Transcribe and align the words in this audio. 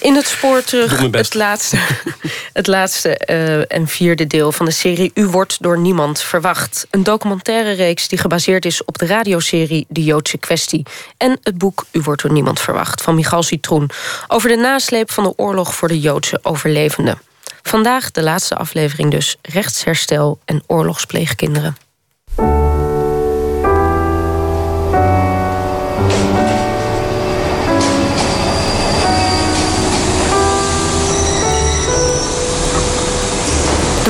In 0.00 0.14
het 0.14 0.26
spoor 0.26 0.62
terug 0.62 1.00
het 1.10 1.34
laatste, 1.34 1.76
het 2.52 2.66
laatste 2.66 3.20
uh, 3.30 3.72
en 3.72 3.88
vierde 3.88 4.26
deel 4.26 4.52
van 4.52 4.66
de 4.66 4.72
serie 4.72 5.10
U 5.14 5.26
wordt 5.26 5.62
door 5.62 5.78
niemand 5.78 6.20
verwacht. 6.20 6.86
Een 6.90 7.02
documentaire 7.02 7.72
reeks 7.72 8.08
die 8.08 8.18
gebaseerd 8.18 8.64
is 8.64 8.84
op 8.84 8.98
de 8.98 9.06
radioserie 9.06 9.86
De 9.88 10.04
Joodse 10.04 10.38
Kwestie. 10.38 10.86
En 11.16 11.38
het 11.42 11.58
boek 11.58 11.86
U 11.92 12.00
wordt 12.00 12.22
door 12.22 12.32
niemand 12.32 12.60
verwacht 12.60 13.02
van 13.02 13.14
Michal 13.14 13.42
Citroen. 13.42 13.90
Over 14.28 14.48
de 14.48 14.56
nasleep 14.56 15.10
van 15.10 15.24
de 15.24 15.32
oorlog 15.36 15.74
voor 15.74 15.88
de 15.88 16.00
Joodse 16.00 16.38
overlevenden. 16.42 17.20
Vandaag 17.62 18.10
de 18.10 18.22
laatste 18.22 18.56
aflevering 18.56 19.10
dus 19.10 19.36
rechtsherstel 19.42 20.38
en 20.44 20.62
oorlogspleegkinderen. 20.66 21.76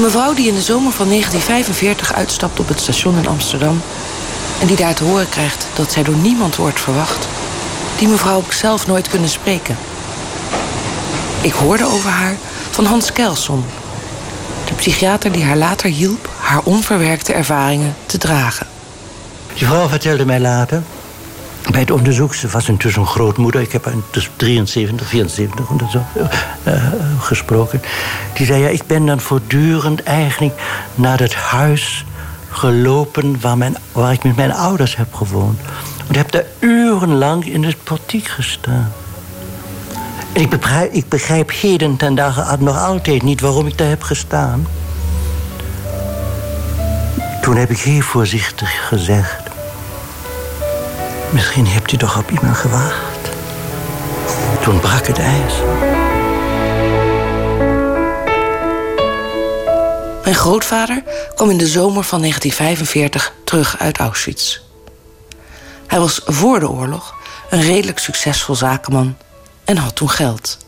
De 0.01 0.07
mevrouw 0.07 0.35
die 0.35 0.49
in 0.49 0.55
de 0.55 0.61
zomer 0.61 0.93
van 0.93 1.09
1945 1.09 2.13
uitstapt 2.13 2.61
op 2.61 2.69
het 2.69 2.81
station 2.81 3.19
in 3.19 3.29
Amsterdam... 3.29 3.83
en 4.61 4.67
die 4.67 4.77
daar 4.77 4.95
te 4.95 5.05
horen 5.05 5.29
krijgt 5.29 5.67
dat 5.75 5.93
zij 5.93 6.03
door 6.03 6.15
niemand 6.15 6.57
wordt 6.57 6.81
verwacht... 6.81 7.29
die 7.99 8.09
mevrouw 8.09 8.37
heb 8.37 8.45
ik 8.45 8.53
zelf 8.53 8.87
nooit 8.87 9.09
kunnen 9.09 9.29
spreken. 9.29 9.77
Ik 11.41 11.53
hoorde 11.53 11.85
over 11.85 12.11
haar 12.11 12.37
van 12.71 12.85
Hans 12.85 13.13
Kelson... 13.13 13.65
de 14.67 14.75
psychiater 14.75 15.33
die 15.33 15.45
haar 15.45 15.57
later 15.57 15.91
hielp 15.91 16.29
haar 16.41 16.61
onverwerkte 16.65 17.33
ervaringen 17.33 17.97
te 18.07 18.19
dragen. 18.19 18.67
Die 19.55 19.67
vrouw 19.67 19.89
vertelde 19.89 20.25
mij 20.25 20.41
later 20.41 20.83
bij 21.71 21.81
het 21.81 21.91
onderzoek, 21.91 22.35
ze 22.35 22.49
was 22.49 22.69
intussen 22.69 23.07
grootmoeder, 23.07 23.61
ik 23.61 23.73
heb 23.73 23.85
haar 23.85 23.95
tussen 24.11 24.33
73, 24.37 25.09
74 25.09 25.69
en 25.71 25.91
zo 25.91 26.03
uh, 26.67 26.93
gesproken. 27.19 27.83
Die 28.35 28.47
zei: 28.47 28.63
Ja, 28.63 28.69
ik 28.69 28.87
ben 28.87 29.07
dan 29.07 29.21
voortdurend 29.21 30.03
eigenlijk 30.03 30.63
naar 30.95 31.19
het 31.19 31.35
huis 31.35 32.05
gelopen 32.51 33.41
waar 33.93 34.13
ik 34.13 34.25
met 34.25 34.37
mijn 34.37 34.53
ouders 34.53 34.97
heb 34.97 35.15
gewoond. 35.15 35.61
En 36.09 36.17
heb 36.17 36.31
daar 36.31 36.45
urenlang 36.59 37.45
in 37.45 37.65
het 37.65 37.85
portiek 37.85 38.27
gestaan. 38.27 38.93
En 40.33 40.41
ik 40.41 40.51
begrijp, 40.51 40.93
ik 40.93 41.09
begrijp 41.09 41.51
heden 41.51 41.97
ten 41.97 42.15
dagen 42.15 42.65
nog 42.65 42.79
altijd 42.79 43.23
niet 43.23 43.41
waarom 43.41 43.67
ik 43.67 43.79
daar 43.79 43.89
heb 43.89 44.03
gestaan. 44.03 44.67
Toen 47.41 47.57
heb 47.57 47.71
ik 47.71 47.79
heel 47.79 48.01
voorzichtig 48.01 48.89
gezegd: 48.89 49.50
Misschien 51.33 51.67
hebt 51.67 51.93
u 51.93 51.97
toch 51.97 52.19
op 52.19 52.31
iemand 52.31 52.57
gewacht. 52.57 53.31
Toen 54.63 54.81
brak 54.81 55.07
het 55.07 55.19
ijs. 55.19 55.55
Mijn 60.25 60.35
grootvader 60.35 61.03
kwam 61.35 61.51
in 61.51 61.57
de 61.57 61.67
zomer 61.67 62.05
van 62.05 62.21
1945 62.21 63.33
terug 63.45 63.79
uit 63.79 63.99
Auschwitz. 63.99 64.61
Hij 65.87 65.99
was 65.99 66.21
voor 66.25 66.61
de 66.61 66.69
oorlog 66.69 67.15
een 67.51 67.63
redelijk 67.63 67.99
succesvol 67.99 68.55
zakenman 68.55 69.17
en 69.65 69.77
had 69.77 69.95
toen 69.95 70.11
geld. 70.11 70.59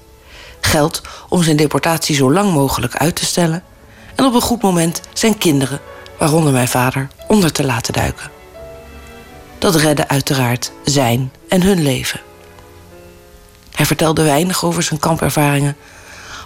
Geld 0.61 1.01
om 1.29 1.43
zijn 1.43 1.57
deportatie 1.57 2.17
zo 2.17 2.33
lang 2.33 2.53
mogelijk 2.53 2.97
uit 2.97 3.17
te 3.17 3.25
stellen 3.25 3.63
en 4.15 4.25
op 4.25 4.35
een 4.35 4.41
goed 4.41 4.63
moment 4.63 5.01
zijn 5.13 5.39
kinderen, 5.39 5.81
waaronder 6.19 6.53
mijn 6.53 6.69
vader, 6.69 7.09
onder 7.27 7.53
te 7.53 7.65
laten 7.65 7.93
duiken 7.93 8.42
dat 9.63 9.75
redde 9.75 10.09
uiteraard 10.09 10.73
zijn 10.85 11.33
en 11.49 11.63
hun 11.63 11.83
leven. 11.83 12.21
Hij 13.75 13.87
vertelde 13.87 14.23
weinig 14.23 14.65
over 14.65 14.83
zijn 14.83 15.01
kampervaringen, 15.01 15.77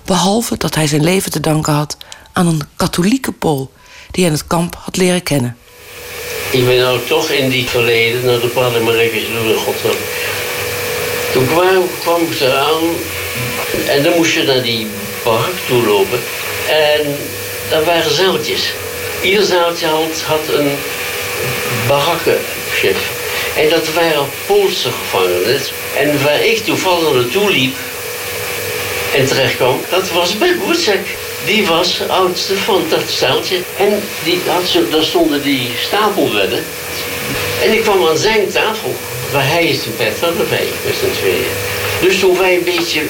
behalve 0.05 0.57
dat 0.57 0.75
hij 0.75 0.87
zijn 0.87 1.05
leven 1.05 1.31
te 1.31 1.41
danken 1.41 1.73
had 1.73 1.97
aan 2.33 2.47
een 2.47 2.63
katholieke 2.77 3.33
Pool 3.33 3.71
die 4.11 4.25
hij 4.25 4.33
in 4.33 4.39
het 4.39 4.47
kamp 4.47 4.77
had 4.85 4.97
leren 4.97 5.23
kennen. 5.23 5.57
Ik 6.51 6.67
ben 6.67 6.79
nou 6.79 6.99
toch 7.07 7.29
in 7.29 7.51
die 7.51 7.69
verleden, 7.69 8.25
nou 8.25 8.41
de 8.41 8.47
praat 8.47 8.81
maar 8.81 8.95
even 8.95 9.33
door 9.33 9.57
God. 9.57 9.75
Toen 11.33 11.47
kwam, 11.47 11.89
kwam 12.01 12.23
ik 12.23 12.41
eraan 12.41 12.83
en 13.89 14.03
dan 14.03 14.17
moest 14.17 14.35
je 14.35 14.43
naar 14.43 14.63
die 14.63 14.87
park 15.23 15.55
toe 15.67 15.87
lopen 15.87 16.21
en 16.69 17.17
daar 17.71 17.85
waren 17.85 18.15
zaaltjes. 18.15 18.73
Ieder 19.23 19.45
zaaltje 19.45 19.87
had, 19.87 20.23
had 20.27 20.49
een 20.49 20.71
barakken 21.89 22.39
en 23.57 23.69
dat 23.69 23.93
waren 23.93 24.29
Poolse 24.47 24.91
gevangenen. 24.91 25.61
En 25.97 26.23
waar 26.23 26.45
ik 26.45 26.65
toevallig 26.65 27.15
naartoe 27.15 27.51
liep 27.51 27.77
en 29.15 29.27
terecht 29.27 29.57
kwam, 29.57 29.81
dat 29.91 30.11
was 30.11 30.39
bij 30.39 30.57
Woedsek. 30.57 31.17
Die 31.45 31.67
was 31.67 32.01
oudste 32.09 32.57
van 32.57 32.85
dat 32.89 33.03
steltje. 33.09 33.57
En 33.79 34.03
die 34.25 34.41
had 34.47 34.69
zo, 34.69 34.89
daar 34.91 35.03
stonden 35.03 35.43
die 35.43 35.71
stapelbedden. 35.87 36.65
En 37.63 37.73
ik 37.73 37.83
kwam 37.83 38.07
aan 38.07 38.19
zijn 38.19 38.51
tafel, 38.51 38.95
waar 39.33 39.49
hij 39.49 39.67
is 39.67 39.85
een 39.85 39.95
bed 39.97 40.23
erbij, 40.23 40.69
met 40.85 40.95
z'n 41.01 41.19
tweeën. 41.21 41.55
Dus 42.01 42.19
toen 42.19 42.39
wij 42.39 42.55
een 42.55 42.65
beetje 42.65 43.03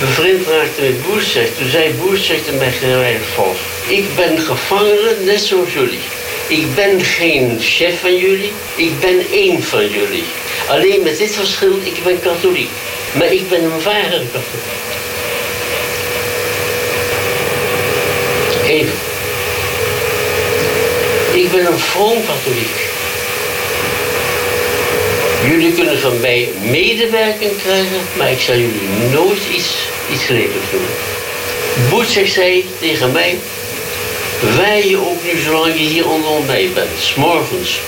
bevriend 0.00 0.46
raakten 0.46 0.82
met 0.82 1.06
Boerstek, 1.06 1.56
toen 1.58 1.70
zei 1.70 1.94
Boerstek 1.94 2.44
tegen 2.44 2.98
mij 2.98 3.18
vals. 3.34 3.58
Ik 3.86 4.16
ben 4.16 4.38
gevangene 4.38 5.16
net 5.24 5.40
zoals 5.40 5.72
jullie. 5.72 6.15
Ik 6.48 6.74
ben 6.74 7.00
geen 7.00 7.58
chef 7.60 8.00
van 8.00 8.16
jullie, 8.16 8.52
ik 8.76 9.00
ben 9.00 9.26
één 9.30 9.62
van 9.62 9.90
jullie. 9.90 10.24
Alleen 10.68 11.02
met 11.02 11.18
dit 11.18 11.34
verschil, 11.34 11.78
ik 11.82 12.04
ben 12.04 12.20
katholiek. 12.20 12.68
Maar 13.12 13.32
ik 13.32 13.48
ben 13.48 13.62
een 13.62 13.82
ware 13.82 14.22
katholiek. 14.32 14.84
Even. 18.66 18.98
Ik 21.32 21.50
ben 21.50 21.66
een 21.66 21.78
vroom 21.78 22.18
katholiek. 22.26 22.84
Jullie 25.50 25.72
kunnen 25.72 26.00
van 26.00 26.20
mij 26.20 26.48
medewerking 26.62 27.52
krijgen, 27.62 28.00
maar 28.16 28.30
ik 28.30 28.40
zal 28.40 28.54
jullie 28.54 28.88
nooit 29.12 29.42
iets, 29.56 29.74
iets 30.12 30.28
lelijks 30.28 30.70
doen. 30.70 30.86
Boetsek 31.90 32.28
zei 32.28 32.64
tegen 32.80 33.12
mij, 33.12 33.38
wij 34.56 34.96
ook 34.96 35.22
nu 35.24 35.40
zolang 35.40 35.72
je 35.72 35.84
hier 35.84 36.08
onder 36.08 36.42
mij 36.46 36.70
bent. 36.74 36.88
S'morgens 36.98 37.80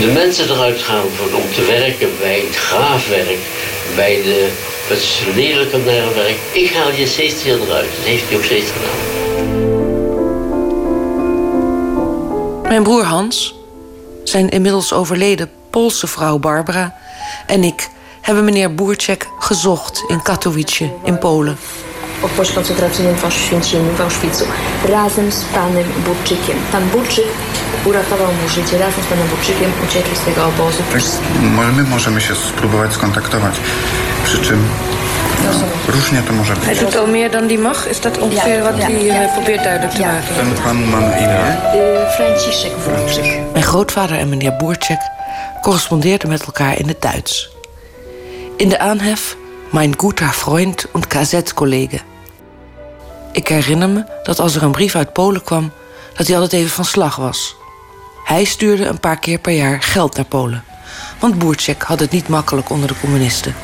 de 0.00 0.06
mensen 0.06 0.50
eruit 0.50 0.82
gaan 0.82 1.06
om 1.34 1.54
te 1.54 1.64
werken 1.66 2.10
bij 2.20 2.42
het 2.46 2.56
graafwerk, 2.56 3.38
bij 3.94 4.22
de, 4.22 4.48
het 4.88 5.34
lelijke 5.34 5.82
werk. 5.82 6.36
Ik 6.52 6.72
haal 6.72 6.92
je 6.92 7.06
steeds 7.06 7.42
hier 7.42 7.60
eruit. 7.62 7.88
Dat 7.96 8.04
heeft 8.04 8.28
hij 8.28 8.36
ook 8.36 8.44
steeds 8.44 8.70
gedaan. 8.70 9.18
Mijn 12.62 12.82
broer 12.82 13.04
Hans, 13.04 13.54
zijn 14.24 14.48
inmiddels 14.48 14.92
overleden 14.92 15.50
Poolse 15.70 16.06
vrouw 16.06 16.38
Barbara 16.38 16.96
en 17.46 17.64
ik 17.64 17.88
hebben 18.20 18.44
meneer 18.44 18.74
Boerczek 18.74 19.28
gezocht 19.38 20.04
in 20.08 20.22
Katowice 20.22 20.90
in 21.04 21.18
Polen. 21.18 21.58
Obozie 22.22 22.52
koncentracyjnym 22.52 23.16
w 23.16 23.24
Oświęcimiu, 23.24 23.92
w 23.94 24.00
Auschwitzu, 24.00 24.44
razem 24.88 25.32
z 25.32 25.44
panem 25.44 25.84
Burczykiem. 26.06 26.56
Pan 26.72 26.88
Burczyk 26.88 27.24
uratował 27.84 28.26
mu 28.26 28.48
życie. 28.48 28.78
Razem 28.78 29.04
z 29.04 29.06
panem 29.06 29.28
Burczykiem 29.28 29.72
uciekli 29.88 30.16
z 30.16 30.20
tego 30.20 30.46
obozu. 30.46 30.82
Tak, 30.92 31.02
my 31.76 31.82
możemy 31.82 32.20
się 32.20 32.34
spróbować 32.34 32.92
skontaktować, 32.92 33.54
przy 34.24 34.38
czym 34.38 34.68
no, 35.44 35.50
różnie 35.92 36.22
to 36.22 36.32
może 36.32 36.54
być. 36.54 36.64
Hij 36.64 36.76
doet 36.76 36.96
al 36.96 37.08
meer 37.08 37.30
dan 37.30 37.48
die 37.48 37.58
mag? 37.58 37.88
Is 37.90 38.00
dat 38.00 38.18
ongeveer 38.18 38.58
ja, 38.58 38.64
wat 38.64 38.80
hij 38.82 39.04
ja, 39.04 39.28
probeert 39.28 39.64
duidelijk 39.64 39.92
te 39.92 40.00
maken? 40.00 40.34
Ten 40.36 40.54
pan 40.64 40.84
ma 40.84 41.00
na 41.00 41.18
imię? 41.18 41.56
Franciszek 42.16 42.72
Burczyk. 42.84 43.24
Mijn 43.52 43.64
grootvader 43.64 44.18
en 44.18 44.28
meneer 44.28 44.56
Boerczyk 44.56 44.98
correspondeerden 45.62 46.28
met 46.28 46.44
elkaar 46.46 46.78
in 46.78 46.88
het 46.88 47.00
Duits. 47.00 47.50
In 48.56 48.68
de 48.68 48.78
aanhef 48.78 49.36
Mijn 49.70 49.94
guter 49.96 50.32
Freund 50.32 50.88
und 50.92 51.06
KZ-Kollege. 51.06 52.00
Ik 53.32 53.48
herinner 53.48 53.88
me 53.88 54.04
dat 54.22 54.38
als 54.38 54.54
er 54.54 54.62
een 54.62 54.70
brief 54.70 54.94
uit 54.94 55.12
Polen 55.12 55.42
kwam, 55.42 55.72
dat 56.14 56.26
hij 56.26 56.36
altijd 56.36 56.52
even 56.52 56.70
van 56.70 56.84
slag 56.84 57.16
was. 57.16 57.56
Hij 58.24 58.44
stuurde 58.44 58.86
een 58.86 59.00
paar 59.00 59.18
keer 59.18 59.38
per 59.38 59.52
jaar 59.52 59.82
geld 59.82 60.16
naar 60.16 60.24
Polen. 60.24 60.64
Want 61.18 61.38
Boerczek 61.38 61.82
had 61.82 62.00
het 62.00 62.10
niet 62.10 62.28
makkelijk 62.28 62.70
onder 62.70 62.88
de 62.88 62.94
communisten. 63.00 63.54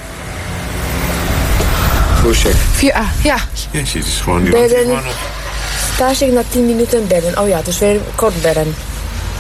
Boerczek. 2.23 2.55
4A, 2.55 3.23
ja. 3.23 3.37
Ja, 3.71 3.79
het 3.79 3.95
is 3.95 4.21
gewoon. 4.23 4.45
Beren. 4.45 4.99
Stage 5.95 6.27
na 6.27 6.43
10 6.49 6.67
minuten 6.67 7.07
beren. 7.07 7.39
Oh 7.39 7.49
ja, 7.49 7.63
dus 7.63 7.79
weer 7.79 8.01
kort 8.15 8.43
beren. 8.43 8.75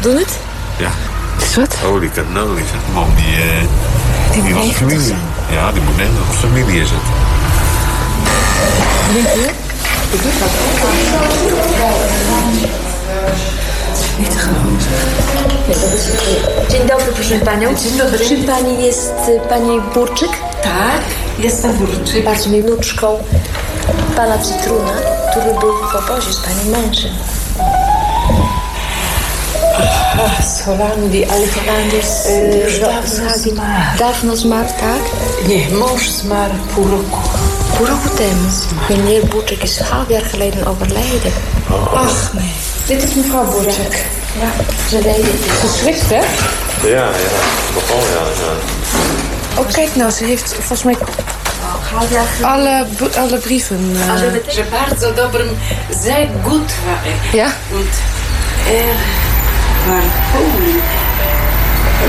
Doen 0.01 0.17
het? 0.17 0.39
Ja. 0.79 0.91
Is 1.43 1.57
wat? 1.57 1.75
Holy 1.75 2.11
cannoli, 2.11 2.63
zeg 2.71 2.95
man. 2.95 3.15
Die, 3.17 3.27
uh, 3.27 3.63
die, 4.33 4.43
die 4.43 4.55
was 4.55 4.67
familie. 4.67 5.15
Ja, 5.51 5.73
die 5.73 5.83
moet 5.83 5.97
net 5.97 6.09
nog 6.19 6.35
familie 6.35 6.81
is 6.81 6.91
het. 6.91 7.27
Dzień 16.71 16.87
dobry, 16.89 17.13
proszę 17.15 17.39
panią. 17.39 17.75
Dzień 17.75 17.99
dobry. 17.99 18.19
Czy 18.19 18.37
pani 18.37 18.85
jest 18.85 19.13
pani 19.49 19.81
Burczyk? 19.95 20.29
Tak. 20.63 21.01
Jestem 21.39 21.73
Burczyk. 21.73 22.25
Bardzo 22.25 22.49
mi 22.51 22.63
wnuczką 22.63 23.19
pana 24.17 24.39
Cytruna, 24.39 24.93
który 25.31 25.55
był 25.61 25.73
w 25.73 25.95
obozie 25.95 26.33
z 26.33 26.37
pani 26.37 26.71
mężem. 26.71 27.13
Z 30.45 30.63
Holandii, 30.63 31.25
ale 31.25 31.47
Holandii 31.47 32.03
z, 32.03 32.29
już 32.65 32.81
dawno 32.81 33.35
zmarł. 33.37 33.99
dawno 33.99 34.37
zmarł, 34.37 34.69
tak? 34.69 35.03
Nie, 35.49 35.69
mąż 35.69 36.11
zmarł 36.11 36.55
pół 36.75 36.85
roku. 36.85 37.19
Meneer 38.89 39.27
Boertek 39.27 39.63
is 39.63 39.81
half 39.81 40.09
jaar 40.09 40.25
geleden 40.25 40.67
overleden. 40.67 41.33
Ach 41.95 42.33
nee. 42.33 42.53
Dit 42.87 43.03
is 43.03 43.15
mevrouw 43.15 43.45
Burczyk. 43.51 44.05
Ja, 44.41 44.51
ze 44.89 44.97
het. 44.97 45.51
Geschrikt, 45.71 46.09
hè? 46.09 46.21
Ja, 46.89 47.05
ja, 47.05 47.11
nogal, 47.75 48.01
ja. 48.01 48.23
ja. 48.45 49.61
Oh, 49.61 49.73
kijk 49.73 49.97
nou, 49.97 50.11
ze 50.11 50.25
heeft 50.25 50.55
volgens 50.55 50.83
mij 50.83 50.97
Half 51.95 52.11
jaar 52.11 52.25
geleden. 52.27 52.51
alle, 52.53 52.87
alle 53.19 53.39
brieven. 53.39 53.97
eh, 53.97 54.55
Że 54.55 54.65
bardzo 54.71 55.13
dobrym, 55.13 55.49
sehr 56.05 56.27
gut 56.43 56.71
war 56.87 56.99
er. 57.07 57.37
ja? 57.39 57.47
Und 57.73 57.89
er 58.67 58.95
war 59.87 60.03
Polen. 60.33 60.81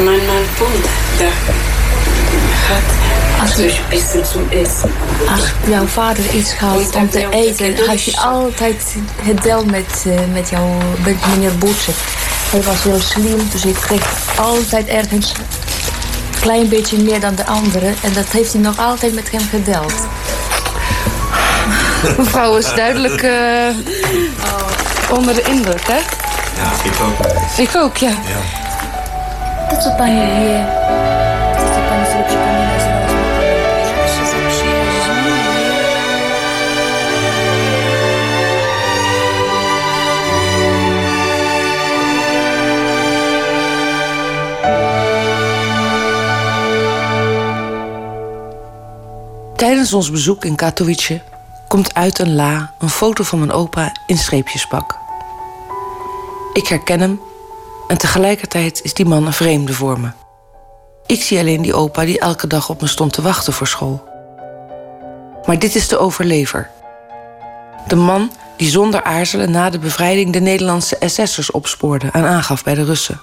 Mein 0.06 0.26
Mann 0.26 0.46
Polen, 0.58 0.82
da 1.20 1.26
hat 3.40 3.56
dus 3.56 3.74
ein 3.74 3.90
bisschen 3.90 4.26
zum 4.26 4.50
Essen. 4.52 4.92
Als 5.30 5.54
jouw 5.68 5.86
vader 5.86 6.24
iets 6.34 6.56
had 6.58 6.96
om 6.96 7.10
te 7.10 7.30
eten, 7.30 7.86
had 7.88 8.04
je 8.04 8.18
altijd 8.18 8.96
het 9.22 9.44
deel 9.44 9.66
met, 9.66 10.06
eh, 10.06 10.14
met, 10.34 10.50
jou, 10.50 10.70
met 11.04 11.28
meneer 11.28 11.58
Boertje. 11.58 11.92
Hij 12.50 12.62
was 12.62 12.84
heel 12.84 13.00
slim, 13.00 13.50
dus 13.52 13.66
ik 13.66 13.76
kreeg 13.76 14.04
altijd 14.36 14.88
ergens 14.88 15.30
een 15.30 16.40
klein 16.40 16.70
beetje 16.70 16.98
meer 16.98 17.20
dan 17.20 17.36
de 17.36 17.46
anderen. 17.46 17.96
En 18.02 18.14
dat 18.14 18.28
heeft 18.32 18.54
hij 18.54 18.62
nog 18.62 18.80
altijd 18.80 19.14
met 19.14 19.32
hem 19.32 19.48
gedeeld. 19.50 19.94
Mevrouw 22.18 22.56
is 22.56 22.74
duidelijk 22.76 23.22
eh, 23.22 23.68
onder 25.12 25.34
de 25.34 25.42
indruk, 25.42 25.88
hè? 25.88 25.98
Ja, 26.58 26.72
ik 26.84 26.94
ook. 27.02 27.26
Ik 27.58 27.76
ook, 27.76 27.98
ja. 27.98 28.12
Co 29.84 29.92
pani 29.98 30.20
wie, 30.20 30.66
to, 30.66 31.18
co 31.18 31.27
Tijdens 49.58 49.94
ons 49.94 50.12
bezoek 50.12 50.46
in 50.46 50.56
Katowice 50.56 51.22
komt 51.68 51.94
uit 51.94 52.20
een 52.20 52.36
la 52.36 52.74
een 52.80 52.90
foto 52.90 53.24
van 53.24 53.40
mijn 53.40 53.52
opa 53.52 53.92
in 54.06 54.18
streepjespak. 54.18 54.98
Ik 56.54 56.68
herken 56.68 57.00
hem 57.00 57.22
en 57.88 57.98
tegelijkertijd 57.98 58.84
is 58.84 58.94
die 58.94 59.06
man 59.06 59.26
een 59.26 59.34
vreemde 59.34 59.74
voor 59.74 60.00
me. 60.00 60.10
Ik 61.06 61.22
zie 61.22 61.40
alleen 61.40 61.62
die 61.62 61.74
opa 61.74 62.06
die 62.06 62.20
elke 62.20 62.48
dag 62.48 62.70
op 62.70 62.82
me 62.82 62.88
stond 62.88 63.14
te 63.14 63.22
wachten 63.22 63.54
voor 63.54 63.68
school. 63.68 64.04
Maar 65.46 65.60
dit 65.60 65.76
is 65.76 65.88
de 65.88 65.98
overlever. 65.98 66.70
De 67.88 67.96
man 67.96 68.32
die 68.58 68.70
zonder 68.70 69.04
aarzelen 69.04 69.52
na 69.52 69.70
de 69.70 69.80
bevrijding 69.80 70.34
de 70.34 70.42
Nederlandse 70.42 70.98
SS'ers 71.00 71.52
opspoorde 71.52 72.10
en 72.12 72.24
aangaf 72.24 72.64
bij 72.64 72.76
de 72.76 72.84
Russen. 72.84 73.20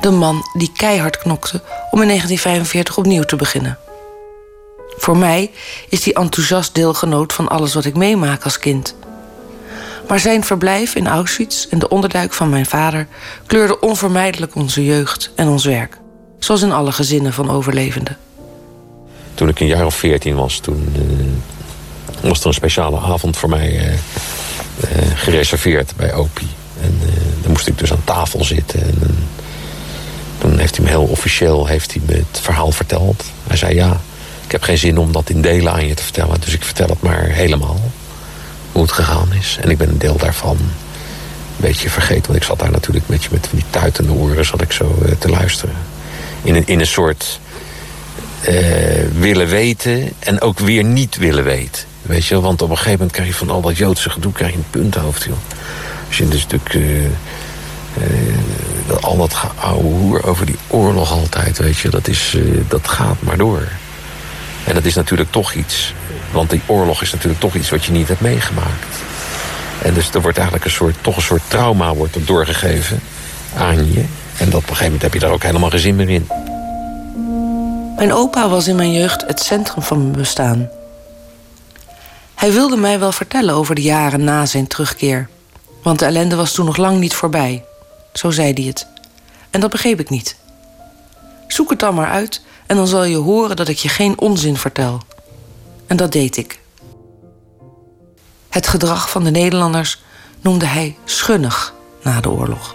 De 0.00 0.10
man 0.10 0.42
die 0.52 0.72
keihard 0.72 1.18
knokte 1.18 1.62
om 1.90 2.00
in 2.00 2.06
1945 2.06 2.96
opnieuw 2.96 3.24
te 3.24 3.36
beginnen. 3.36 3.78
Voor 4.96 5.16
mij 5.16 5.50
is 5.88 6.04
hij 6.04 6.14
enthousiast 6.14 6.74
deelgenoot 6.74 7.32
van 7.32 7.48
alles 7.48 7.74
wat 7.74 7.84
ik 7.84 7.96
meemaak 7.96 8.44
als 8.44 8.58
kind. 8.58 8.94
Maar 10.08 10.20
zijn 10.20 10.44
verblijf 10.44 10.94
in 10.94 11.06
Auschwitz 11.06 11.66
en 11.70 11.78
de 11.78 11.88
onderduik 11.88 12.32
van 12.32 12.48
mijn 12.48 12.66
vader 12.66 13.06
kleurden 13.46 13.82
onvermijdelijk 13.82 14.54
onze 14.54 14.84
jeugd 14.84 15.30
en 15.34 15.48
ons 15.48 15.64
werk. 15.64 15.98
Zoals 16.38 16.62
in 16.62 16.72
alle 16.72 16.92
gezinnen 16.92 17.32
van 17.32 17.50
overlevenden. 17.50 18.16
Toen 19.34 19.48
ik 19.48 19.60
een 19.60 19.66
jaar 19.66 19.86
of 19.86 19.94
veertien 19.94 20.36
was, 20.36 20.58
toen 20.58 20.92
eh, 20.94 22.28
was 22.28 22.40
er 22.40 22.46
een 22.46 22.54
speciale 22.54 22.98
avond 22.98 23.36
voor 23.36 23.48
mij 23.48 23.78
eh, 23.78 23.92
eh, 23.92 23.98
gereserveerd 25.14 25.92
bij 25.96 26.14
Opie. 26.14 26.48
En 26.80 27.00
dan 27.42 27.50
moest 27.50 27.66
ik 27.66 27.78
dus 27.78 27.92
aan 27.92 28.04
tafel 28.04 28.44
zitten. 28.44 28.80
En, 28.80 29.28
toen 30.38 30.58
heeft 30.58 30.76
hij 30.76 30.84
me 30.84 30.90
heel 30.90 31.04
officieel 31.04 31.66
heeft 31.66 31.92
hij 31.94 32.16
het 32.16 32.40
verhaal 32.40 32.70
verteld. 32.70 33.24
Hij 33.46 33.56
zei 33.56 33.74
ja, 33.74 34.00
ik 34.50 34.56
heb 34.56 34.64
geen 34.64 34.78
zin 34.78 34.98
om 34.98 35.12
dat 35.12 35.30
in 35.30 35.40
delen 35.40 35.72
aan 35.72 35.86
je 35.86 35.94
te 35.94 36.02
vertellen. 36.02 36.40
Dus 36.40 36.54
ik 36.54 36.64
vertel 36.64 36.88
het 36.88 37.02
maar 37.02 37.22
helemaal. 37.22 37.80
Hoe 38.72 38.82
het 38.82 38.92
gegaan 38.92 39.32
is. 39.32 39.58
En 39.60 39.70
ik 39.70 39.78
ben 39.78 39.88
een 39.88 39.98
deel 39.98 40.16
daarvan 40.16 40.56
een 40.56 40.70
beetje 41.56 41.90
vergeten. 41.90 42.26
Want 42.26 42.36
ik 42.36 42.42
zat 42.42 42.58
daar 42.58 42.70
natuurlijk 42.70 43.04
een 43.08 43.14
beetje 43.14 43.28
met 43.32 43.48
die 43.50 43.64
tuitende 43.70 44.12
oren 44.12 44.44
zat 44.44 44.60
ik 44.60 44.72
zo 44.72 44.98
eh, 45.04 45.12
te 45.18 45.28
luisteren. 45.28 45.74
In 46.42 46.54
een, 46.54 46.66
in 46.66 46.80
een 46.80 46.86
soort 46.86 47.40
eh, 48.40 48.54
willen 49.18 49.48
weten 49.48 50.12
en 50.18 50.40
ook 50.40 50.58
weer 50.58 50.84
niet 50.84 51.16
willen 51.16 51.44
weten. 51.44 51.84
Weet 52.02 52.26
je? 52.26 52.40
Want 52.40 52.62
op 52.62 52.70
een 52.70 52.76
gegeven 52.76 52.98
moment 52.98 53.12
krijg 53.12 53.28
je 53.28 53.34
van 53.34 53.50
al 53.50 53.60
dat 53.60 53.76
Joodse 53.76 54.10
gedoe 54.10 54.32
krijg 54.32 54.50
je 54.50 54.56
een 54.56 54.64
punthoofd, 54.70 55.22
joh. 55.22 55.36
Als 56.08 56.18
je 56.18 56.28
dus 56.28 56.46
natuurlijk... 56.46 56.74
eh, 56.74 56.80
al 59.00 59.16
dat 59.16 59.36
oude 59.54 59.88
hoer 59.88 60.26
over 60.26 60.46
die 60.46 60.58
oorlog 60.68 61.10
altijd, 61.10 61.58
weet 61.58 61.78
je, 61.78 61.88
dat, 61.88 62.08
is, 62.08 62.36
dat 62.68 62.88
gaat 62.88 63.22
maar 63.22 63.36
door. 63.36 63.68
En 64.64 64.74
dat 64.74 64.84
is 64.84 64.94
natuurlijk 64.94 65.30
toch 65.30 65.52
iets, 65.52 65.94
want 66.32 66.50
die 66.50 66.62
oorlog 66.66 67.02
is 67.02 67.12
natuurlijk 67.12 67.40
toch 67.40 67.54
iets 67.54 67.70
wat 67.70 67.84
je 67.84 67.92
niet 67.92 68.08
hebt 68.08 68.20
meegemaakt. 68.20 68.96
En 69.82 69.94
dus 69.94 70.10
er 70.10 70.20
wordt 70.20 70.36
eigenlijk 70.36 70.66
een 70.66 70.72
soort, 70.72 70.96
toch 71.00 71.16
een 71.16 71.22
soort 71.22 71.42
trauma 71.48 71.94
wordt 71.94 72.26
doorgegeven 72.26 73.00
aan 73.56 73.92
je. 73.92 74.04
En 74.36 74.50
dat 74.50 74.54
op 74.54 74.60
een 74.60 74.68
gegeven 74.68 74.84
moment 74.84 75.02
heb 75.02 75.12
je 75.14 75.18
daar 75.18 75.30
ook 75.30 75.42
helemaal 75.42 75.70
geen 75.70 75.78
zin 75.78 75.96
meer 75.96 76.10
in. 76.10 76.28
Mijn 77.96 78.12
opa 78.12 78.48
was 78.48 78.68
in 78.68 78.76
mijn 78.76 78.92
jeugd 78.92 79.24
het 79.26 79.40
centrum 79.40 79.82
van 79.82 79.98
mijn 79.98 80.12
bestaan. 80.12 80.68
Hij 82.34 82.52
wilde 82.52 82.76
mij 82.76 82.98
wel 82.98 83.12
vertellen 83.12 83.54
over 83.54 83.74
de 83.74 83.82
jaren 83.82 84.24
na 84.24 84.46
zijn 84.46 84.66
terugkeer. 84.66 85.28
Want 85.82 85.98
de 85.98 86.04
ellende 86.04 86.36
was 86.36 86.52
toen 86.52 86.64
nog 86.64 86.76
lang 86.76 86.98
niet 86.98 87.14
voorbij. 87.14 87.64
Zo 88.12 88.30
zei 88.30 88.52
hij 88.52 88.64
het. 88.64 88.86
En 89.50 89.60
dat 89.60 89.70
begreep 89.70 90.00
ik 90.00 90.10
niet. 90.10 90.36
Zoek 91.48 91.70
het 91.70 91.78
dan 91.78 91.94
maar 91.94 92.10
uit 92.10 92.42
en 92.70 92.76
dan 92.76 92.86
zal 92.86 93.04
je 93.04 93.16
horen 93.16 93.56
dat 93.56 93.68
ik 93.68 93.78
je 93.78 93.88
geen 93.88 94.20
onzin 94.20 94.56
vertel. 94.56 95.00
En 95.86 95.96
dat 95.96 96.12
deed 96.12 96.36
ik. 96.36 96.60
Het 98.48 98.66
gedrag 98.66 99.10
van 99.10 99.24
de 99.24 99.30
Nederlanders 99.30 100.02
noemde 100.40 100.66
hij 100.66 100.96
schunnig 101.04 101.74
na 102.02 102.20
de 102.20 102.30
oorlog. 102.30 102.74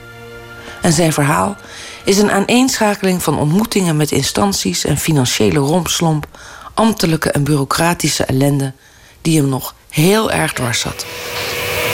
En 0.82 0.94
zijn 0.94 1.14
verhaal 1.14 1.56
is 2.04 2.18
een 2.18 2.32
aaneenschakeling 2.32 3.24
van 3.24 3.40
ontmoetingen 3.40 3.98
met 3.98 4.12
instanties 4.12 4.86
en 4.86 4.98
financiële 4.98 5.60
rompslomp, 5.60 6.28
ambtelijke 6.74 7.32
en 7.32 7.44
bureaucratische 7.44 8.24
ellende 8.24 8.74
die 9.22 9.38
hem 9.38 9.50
nog 9.50 9.76
heel 9.90 10.32
erg 10.32 10.54
dwars 10.54 10.80
zat. 10.80 11.06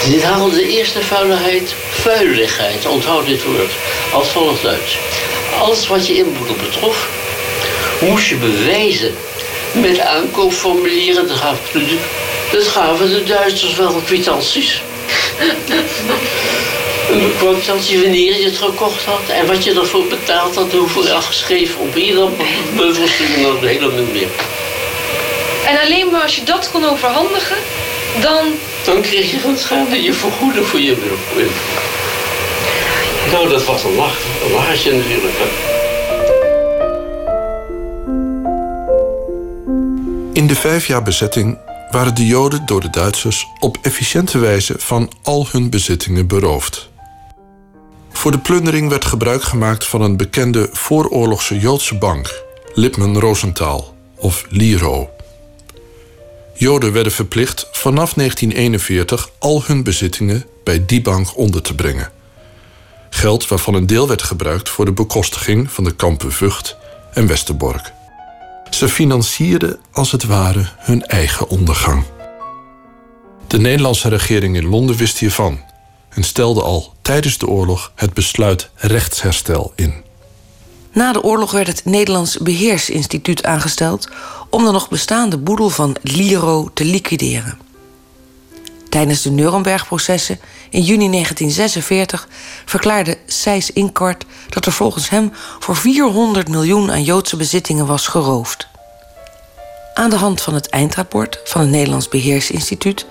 Dit 0.05 0.23
haalde 0.23 0.55
de 0.55 0.77
eerste 0.77 1.01
vuiligheid, 1.01 1.73
vuiligheid, 1.89 2.87
onthoud 2.87 3.25
dit 3.25 3.45
woord, 3.45 3.71
als 4.13 4.27
volgt 4.27 4.65
uit. 4.65 4.97
Alles 5.59 5.87
wat 5.87 6.07
je 6.07 6.17
inboedel 6.17 6.55
betrof, 6.55 7.20
moest 8.01 8.27
je 8.27 8.35
bewijzen 8.35 9.15
met 9.71 9.99
aankoopformulieren. 9.99 11.27
Dat 11.27 11.37
gaven 11.37 11.63
de, 11.73 11.97
dat 12.51 12.67
gaven 12.67 13.09
de 13.09 13.23
Duitsers 13.23 13.75
wel 13.75 14.01
kwitanties. 14.05 14.81
Een 17.11 17.31
kwitantie 17.37 18.01
wanneer 18.01 18.39
je 18.39 18.45
het 18.45 18.57
gekocht 18.57 19.03
had 19.03 19.29
en 19.29 19.45
wat 19.45 19.63
je 19.63 19.73
ervoor 19.73 20.05
betaald 20.05 20.55
had, 20.55 20.71
hoeveel 20.71 21.03
je 21.03 21.13
afgeschreven 21.13 21.79
op 21.79 21.95
ieder 21.95 22.29
meubelstuk 22.75 23.37
nog 23.37 23.59
helemaal 23.59 24.05
meer. 24.11 24.27
En 25.65 25.79
alleen 25.79 26.09
maar 26.11 26.21
als 26.21 26.35
je 26.35 26.43
dat 26.43 26.71
kon 26.71 26.89
overhandigen, 26.89 27.57
dan 28.21 28.45
Dan 28.83 29.01
kreeg 29.01 29.31
je 29.31 29.39
van 29.39 29.57
schade 29.57 30.01
je 30.01 30.13
vergoeden 30.13 30.65
voor 30.65 30.79
je 30.79 30.93
beroep. 30.93 31.51
Nou, 33.31 33.49
dat 33.49 33.65
was 33.65 33.83
een 33.83 33.95
lach. 33.95 34.17
Een 34.45 34.51
lachje 34.51 34.91
natuurlijk. 34.93 35.33
hè. 35.37 35.70
In 40.41 40.47
de 40.47 40.55
vijf 40.55 40.87
jaar 40.87 41.03
bezetting 41.03 41.57
waren 41.91 42.15
de 42.15 42.25
Joden 42.25 42.65
door 42.65 42.81
de 42.81 42.89
Duitsers 42.89 43.47
op 43.59 43.77
efficiënte 43.81 44.37
wijze 44.37 44.73
van 44.77 45.11
al 45.23 45.47
hun 45.51 45.69
bezittingen 45.69 46.27
beroofd. 46.27 46.89
Voor 48.11 48.31
de 48.31 48.39
plundering 48.39 48.89
werd 48.89 49.05
gebruik 49.05 49.43
gemaakt 49.43 49.85
van 49.85 50.01
een 50.01 50.17
bekende 50.17 50.69
vooroorlogse 50.71 51.59
Joodse 51.59 51.97
bank, 51.97 52.43
Lipman 52.73 53.19
Rosenthal 53.19 53.95
of 54.15 54.45
Liro. 54.49 55.09
Joden 56.53 56.93
werden 56.93 57.11
verplicht 57.11 57.67
vanaf 57.71 58.13
1941 58.13 59.29
al 59.39 59.63
hun 59.65 59.83
bezittingen 59.83 60.45
bij 60.63 60.85
die 60.85 61.01
bank 61.01 61.37
onder 61.37 61.61
te 61.61 61.75
brengen. 61.75 62.11
Geld 63.09 63.47
waarvan 63.47 63.73
een 63.73 63.87
deel 63.87 64.07
werd 64.07 64.21
gebruikt 64.21 64.69
voor 64.69 64.85
de 64.85 64.93
bekostiging 64.93 65.71
van 65.71 65.83
de 65.83 65.95
kampen 65.95 66.31
Vught 66.31 66.77
en 67.13 67.27
Westerbork. 67.27 67.99
Ze 68.71 68.89
financierden 68.89 69.79
als 69.91 70.11
het 70.11 70.23
ware 70.23 70.69
hun 70.77 71.05
eigen 71.05 71.49
ondergang. 71.49 72.03
De 73.47 73.59
Nederlandse 73.59 74.09
regering 74.09 74.55
in 74.55 74.65
Londen 74.65 74.95
wist 74.95 75.17
hiervan 75.17 75.59
en 76.09 76.23
stelde 76.23 76.61
al 76.61 76.93
tijdens 77.01 77.37
de 77.37 77.47
oorlog 77.47 77.91
het 77.95 78.13
besluit 78.13 78.69
rechtsherstel 78.75 79.73
in. 79.75 79.93
Na 80.93 81.13
de 81.13 81.23
oorlog 81.23 81.51
werd 81.51 81.67
het 81.67 81.85
Nederlands 81.85 82.37
Beheersinstituut 82.37 83.43
aangesteld 83.43 84.09
om 84.49 84.65
de 84.65 84.71
nog 84.71 84.89
bestaande 84.89 85.37
boedel 85.37 85.69
van 85.69 85.95
Liro 86.01 86.69
te 86.73 86.85
liquideren. 86.85 87.59
Tijdens 88.89 89.21
de 89.21 89.29
Nuremberg-processen 89.29 90.39
in 90.71 90.81
juni 90.81 91.09
1946 91.09 92.27
verklaarde 92.65 93.17
Sijs 93.25 93.71
Inkart 93.71 94.25
dat 94.49 94.65
er 94.65 94.71
volgens 94.71 95.09
hem 95.09 95.31
voor 95.59 95.75
400 95.75 96.47
miljoen 96.47 96.91
aan 96.91 97.03
Joodse 97.03 97.35
bezittingen 97.35 97.85
was 97.85 98.07
geroofd. 98.07 98.67
Aan 99.93 100.09
de 100.09 100.15
hand 100.15 100.41
van 100.41 100.53
het 100.53 100.69
eindrapport 100.69 101.39
van 101.43 101.61
het 101.61 101.69
Nederlands 101.69 102.07
Beheersinstituut 102.07 103.05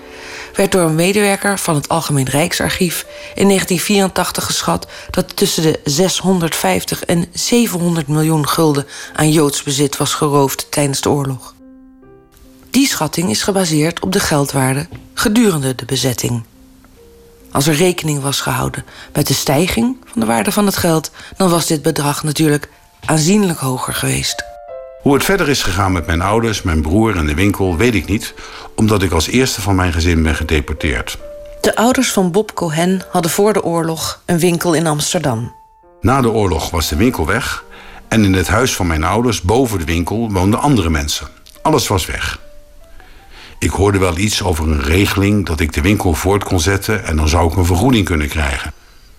werd 0.55 0.71
door 0.71 0.81
een 0.81 0.95
medewerker 0.95 1.59
van 1.59 1.75
het 1.75 1.89
Algemeen 1.89 2.29
Rijksarchief 2.29 3.05
in 3.35 3.47
1984 3.47 4.45
geschat 4.45 4.87
dat 5.09 5.35
tussen 5.35 5.63
de 5.63 5.79
650 5.83 7.03
en 7.03 7.25
700 7.33 8.07
miljoen 8.07 8.47
gulden 8.47 8.85
aan 9.13 9.31
Joods 9.31 9.63
bezit 9.63 9.97
was 9.97 10.13
geroofd 10.13 10.71
tijdens 10.71 11.01
de 11.01 11.09
oorlog. 11.09 11.55
Die 12.69 12.87
schatting 12.87 13.29
is 13.29 13.43
gebaseerd 13.43 13.99
op 13.99 14.11
de 14.11 14.19
geldwaarde 14.19 14.87
gedurende 15.13 15.75
de 15.75 15.85
bezetting. 15.85 16.43
Als 17.51 17.67
er 17.67 17.73
rekening 17.73 18.21
was 18.21 18.41
gehouden 18.41 18.85
met 19.13 19.27
de 19.27 19.33
stijging 19.33 19.97
van 20.05 20.21
de 20.21 20.27
waarde 20.27 20.51
van 20.51 20.65
het 20.65 20.77
geld, 20.77 21.11
dan 21.37 21.49
was 21.49 21.65
dit 21.65 21.81
bedrag 21.81 22.23
natuurlijk 22.23 22.69
aanzienlijk 23.05 23.59
hoger 23.59 23.93
geweest. 23.93 24.43
Hoe 25.01 25.13
het 25.13 25.23
verder 25.23 25.49
is 25.49 25.63
gegaan 25.63 25.91
met 25.91 26.05
mijn 26.05 26.21
ouders, 26.21 26.61
mijn 26.61 26.81
broer 26.81 27.15
en 27.15 27.25
de 27.25 27.33
winkel, 27.33 27.77
weet 27.77 27.95
ik 27.95 28.05
niet, 28.05 28.33
omdat 28.75 29.01
ik 29.01 29.11
als 29.11 29.27
eerste 29.27 29.61
van 29.61 29.75
mijn 29.75 29.93
gezin 29.93 30.23
ben 30.23 30.35
gedeporteerd. 30.35 31.17
De 31.61 31.75
ouders 31.75 32.11
van 32.11 32.31
Bob 32.31 32.53
Cohen 32.53 33.01
hadden 33.11 33.31
voor 33.31 33.53
de 33.53 33.63
oorlog 33.63 34.21
een 34.25 34.39
winkel 34.39 34.73
in 34.73 34.87
Amsterdam. 34.87 35.53
Na 36.01 36.21
de 36.21 36.29
oorlog 36.29 36.69
was 36.69 36.87
de 36.87 36.95
winkel 36.95 37.25
weg 37.25 37.63
en 38.07 38.23
in 38.23 38.33
het 38.33 38.47
huis 38.47 38.75
van 38.75 38.87
mijn 38.87 39.03
ouders 39.03 39.41
boven 39.41 39.79
de 39.79 39.85
winkel 39.85 40.31
woonden 40.31 40.59
andere 40.59 40.89
mensen. 40.89 41.27
Alles 41.61 41.87
was 41.87 42.05
weg. 42.05 42.39
Ik 43.61 43.69
hoorde 43.69 43.97
wel 43.97 44.17
iets 44.17 44.43
over 44.43 44.67
een 44.67 44.81
regeling 44.81 45.45
dat 45.45 45.59
ik 45.59 45.73
de 45.73 45.81
winkel 45.81 46.13
voort 46.13 46.43
kon 46.43 46.59
zetten 46.59 47.05
en 47.05 47.15
dan 47.15 47.29
zou 47.29 47.51
ik 47.51 47.57
een 47.57 47.65
vergoeding 47.65 48.05
kunnen 48.05 48.27
krijgen. 48.27 48.73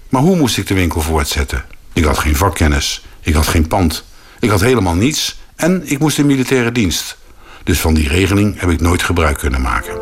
Maar 0.08 0.22
hoe 0.22 0.36
moest 0.36 0.58
ik 0.58 0.66
de 0.66 0.74
winkel 0.74 1.00
voortzetten? 1.00 1.64
Ik 1.92 2.04
had 2.04 2.18
geen 2.18 2.36
vakkennis, 2.36 3.04
ik 3.20 3.34
had 3.34 3.46
geen 3.46 3.68
pand, 3.68 4.04
ik 4.40 4.50
had 4.50 4.60
helemaal 4.60 4.94
niets 4.94 5.38
en 5.56 5.82
ik 5.84 5.98
moest 5.98 6.18
in 6.18 6.26
militaire 6.26 6.72
dienst. 6.72 7.16
Dus 7.64 7.80
van 7.80 7.94
die 7.94 8.08
regeling 8.08 8.60
heb 8.60 8.70
ik 8.70 8.80
nooit 8.80 9.02
gebruik 9.02 9.38
kunnen 9.38 9.60
maken. 9.60 9.94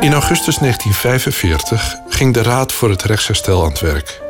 In 0.00 0.12
augustus 0.12 0.56
1945 0.58 1.96
ging 2.08 2.34
de 2.34 2.42
Raad 2.42 2.72
voor 2.72 2.90
het 2.90 3.02
Rechtsherstel 3.02 3.62
aan 3.62 3.68
het 3.68 3.80
werk. 3.80 4.20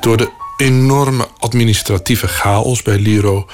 Door 0.00 0.16
de 0.16 0.30
enorme 0.62 1.28
administratieve 1.38 2.28
chaos 2.28 2.82
bij 2.82 2.98
Liro 2.98 3.46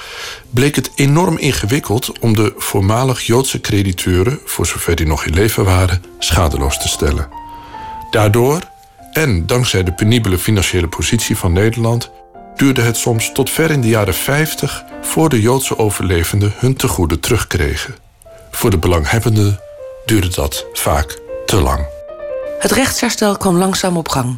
bleek 0.49 0.75
het 0.75 0.91
enorm 0.95 1.37
ingewikkeld 1.37 2.19
om 2.19 2.35
de 2.35 2.53
voormalig 2.57 3.21
Joodse 3.21 3.61
crediteuren, 3.61 4.39
voor 4.45 4.65
zover 4.65 4.95
die 4.95 5.05
nog 5.05 5.25
in 5.25 5.33
leven 5.33 5.65
waren, 5.65 6.03
schadeloos 6.19 6.79
te 6.79 6.87
stellen. 6.87 7.29
Daardoor, 8.11 8.61
en 9.11 9.45
dankzij 9.45 9.83
de 9.83 9.93
penibele 9.93 10.37
financiële 10.37 10.87
positie 10.87 11.37
van 11.37 11.53
Nederland, 11.53 12.11
duurde 12.55 12.81
het 12.81 12.97
soms 12.97 13.31
tot 13.31 13.49
ver 13.49 13.71
in 13.71 13.81
de 13.81 13.87
jaren 13.87 14.13
50 14.13 14.83
voor 15.01 15.29
de 15.29 15.41
Joodse 15.41 15.77
overlevenden 15.77 16.53
hun 16.57 16.75
tegoeden 16.75 17.19
terugkregen. 17.19 17.95
Voor 18.51 18.69
de 18.69 18.77
belanghebbenden 18.77 19.59
duurde 20.05 20.29
dat 20.29 20.65
vaak 20.73 21.19
te 21.45 21.61
lang. 21.61 21.85
Het 22.59 22.71
rechtsherstel 22.71 23.37
kwam 23.37 23.57
langzaam 23.57 23.97
op 23.97 24.09
gang. 24.09 24.37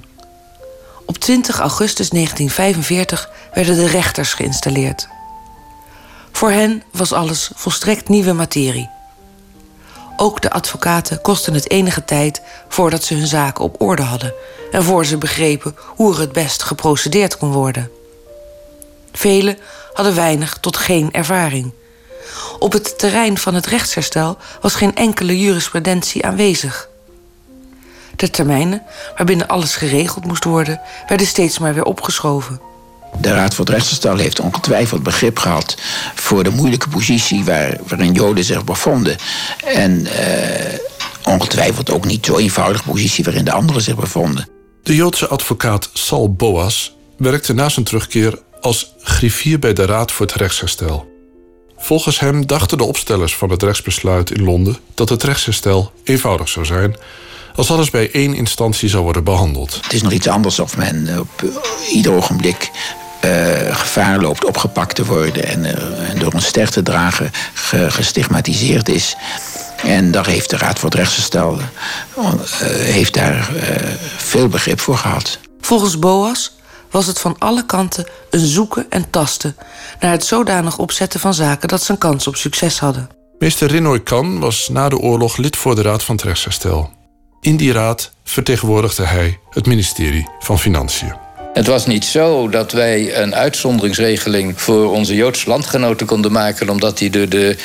Op 1.12 1.18
20 1.18 1.60
augustus 1.60 2.10
1945 2.10 3.30
werden 3.54 3.76
de 3.76 3.88
rechters 3.88 4.34
geïnstalleerd. 4.34 5.08
Voor 6.32 6.52
hen 6.52 6.84
was 6.92 7.14
alles 7.14 7.52
volstrekt 7.56 8.10
nieuwe 8.10 8.34
materie. 8.34 8.90
Ook 10.18 10.42
de 10.42 10.52
advocaten 10.52 11.22
kosten 11.22 11.54
het 11.54 11.70
enige 11.70 12.06
tijd 12.06 12.42
voordat 12.68 13.04
ze 13.04 13.14
hun 13.14 13.28
zaken 13.28 13.64
op 13.64 13.82
orde 13.82 14.02
hadden 14.02 14.34
en 14.72 14.84
voor 14.84 15.06
ze 15.06 15.18
begrepen 15.18 15.76
hoe 15.86 16.14
er 16.14 16.20
het 16.20 16.32
best 16.32 16.64
geprocedeerd 16.64 17.38
kon 17.38 17.52
worden. 17.52 17.92
Velen 19.12 19.58
hadden 19.94 20.16
weinig 20.16 20.58
tot 20.58 20.78
geen 20.78 21.12
ervaring. 21.12 21.74
Op 22.60 22.72
het 22.72 23.00
terrein 23.00 23.38
van 23.38 23.54
het 23.54 23.66
rechtsherstel 23.66 24.38
was 24.62 24.76
geen 24.76 24.96
enkele 24.96 25.40
jurisprudentie 25.40 26.26
aanwezig. 26.26 26.90
De 28.16 28.30
termijnen 28.30 28.84
waarbinnen 29.18 29.48
alles 29.48 29.76
geregeld 29.76 30.26
moest 30.26 30.44
worden, 30.44 30.82
werden 31.08 31.28
steeds 31.28 31.60
maar 31.60 31.74
weer 31.74 31.84
opgeschoven. 31.84 32.62
De 33.20 33.34
Raad 33.34 33.56
voor 33.56 33.66
het 33.66 33.74
Rechtsherstel 33.74 34.18
heeft 34.18 34.40
ongetwijfeld 34.40 35.04
begrip 35.04 35.40
gehad 35.40 35.78
voor 36.16 36.44
de 36.44 36.50
moeilijke 36.50 36.90
positie 36.90 37.44
waar, 37.44 37.78
waarin 37.88 38.14
Joden 38.14 38.44
zich 38.44 38.64
bevonden. 38.64 39.18
En 39.66 40.06
eh, 40.06 40.80
ongetwijfeld 41.24 41.92
ook 41.92 42.06
niet 42.06 42.26
zo 42.26 42.38
eenvoudige 42.38 42.84
positie 42.84 43.24
waarin 43.24 43.46
de 43.46 43.52
anderen 43.52 43.82
zich 43.82 43.96
bevonden. 43.96 44.48
De 44.84 44.96
Joodse 44.96 45.28
advocaat 45.28 45.90
Sal 45.94 46.34
Boas 46.34 46.96
werkte 47.18 47.54
na 47.54 47.70
zijn 47.70 47.86
terugkeer 47.86 48.40
als 48.62 48.94
griffier 49.02 49.60
bij 49.60 49.74
de 49.74 49.86
Raad 49.86 50.12
voor 50.12 50.26
het 50.26 50.36
Rechtsherstel. 50.36 51.10
Volgens 51.78 52.20
hem 52.20 52.48
dachten 52.48 52.78
de 52.78 52.84
opstellers 52.84 53.36
van 53.36 53.50
het 53.50 53.64
rechtsbesluit 53.64 54.32
in 54.32 54.44
Londen 54.44 54.78
dat 54.94 55.10
het 55.10 55.24
rechtsherstel 55.24 55.92
eenvoudig 56.04 56.50
zou 56.50 56.66
zijn 56.66 56.96
als 57.62 57.72
alles 57.72 57.90
bij 57.90 58.12
één 58.12 58.34
instantie 58.34 58.90
zou 58.90 59.04
worden 59.04 59.24
behandeld. 59.24 59.80
Het 59.82 59.94
is 59.94 60.02
nog 60.02 60.12
iets 60.12 60.28
anders 60.28 60.60
of 60.60 60.78
men 60.78 61.20
op 61.20 61.44
ieder 61.92 62.14
ogenblik 62.14 62.72
uh, 63.26 63.32
gevaar 63.76 64.20
loopt 64.20 64.46
opgepakt 64.46 64.96
te 64.96 65.06
worden 65.06 65.48
en, 65.48 65.60
uh, 65.60 66.10
en 66.10 66.20
door 66.20 66.34
een 66.34 66.42
ster 66.42 66.72
te 66.72 66.84
dragen 66.84 67.32
gestigmatiseerd 67.88 68.90
is. 68.90 69.16
En 69.84 70.12
daar 70.12 70.28
heeft 70.28 70.50
de 70.50 70.58
Raad 70.58 70.80
voor 70.80 70.90
het 70.90 70.98
Rechtsherstel 70.98 71.60
uh, 72.18 72.34
heeft 72.68 73.14
daar 73.14 73.52
veel 74.18 74.48
begrip 74.48 74.80
voor 74.80 74.98
gehad. 74.98 75.40
Volgens 75.60 76.00
Boas 76.00 76.56
was 76.92 77.08
het 77.08 77.20
van 77.20 77.36
alle 77.38 77.66
kanten 77.66 78.06
een 78.30 78.46
zoeken 78.46 78.86
en 78.90 79.10
tasten 79.10 79.56
naar 80.00 80.12
het 80.12 80.26
zodanig 80.26 80.78
opzetten 80.78 81.20
van 81.20 81.34
zaken 81.34 81.68
dat 81.68 81.84
ze 81.84 81.92
een 81.92 81.98
kans 81.98 82.28
op 82.28 82.36
succes 82.36 82.80
hadden. 82.80 83.10
Meester 83.40 83.68
Rinoy 83.68 84.00
Kan 84.00 84.40
was 84.40 84.70
na 84.70 84.90
de 84.90 84.98
oorlog 84.98 85.38
lid 85.38 85.58
voor 85.58 85.76
de 85.76 85.82
Raad 85.82 86.04
van 86.04 86.16
het 86.16 86.24
Rechtsherstel. 86.24 87.00
In 87.42 87.58
die 87.58 87.72
raad 87.72 88.14
vertegenwoordigde 88.24 89.06
hij 89.06 89.40
het 89.50 89.66
ministerie 89.66 90.30
van 90.40 90.60
Financiën. 90.60 91.21
Het 91.54 91.68
was 91.68 91.86
niet 91.86 92.06
zo 92.06 92.50
dat 92.50 92.72
wij 92.72 93.22
een 93.22 93.36
uitzonderingsregeling 93.36 94.62
voor 94.62 94.92
onze 94.92 95.16
Joodse 95.16 95.50
landgenoten 95.50 96.08
konden 96.08 96.32
maken, 96.32 96.70
omdat 96.70 96.98
die 96.98 97.10
door, 97.10 97.30
de, 97.30 97.56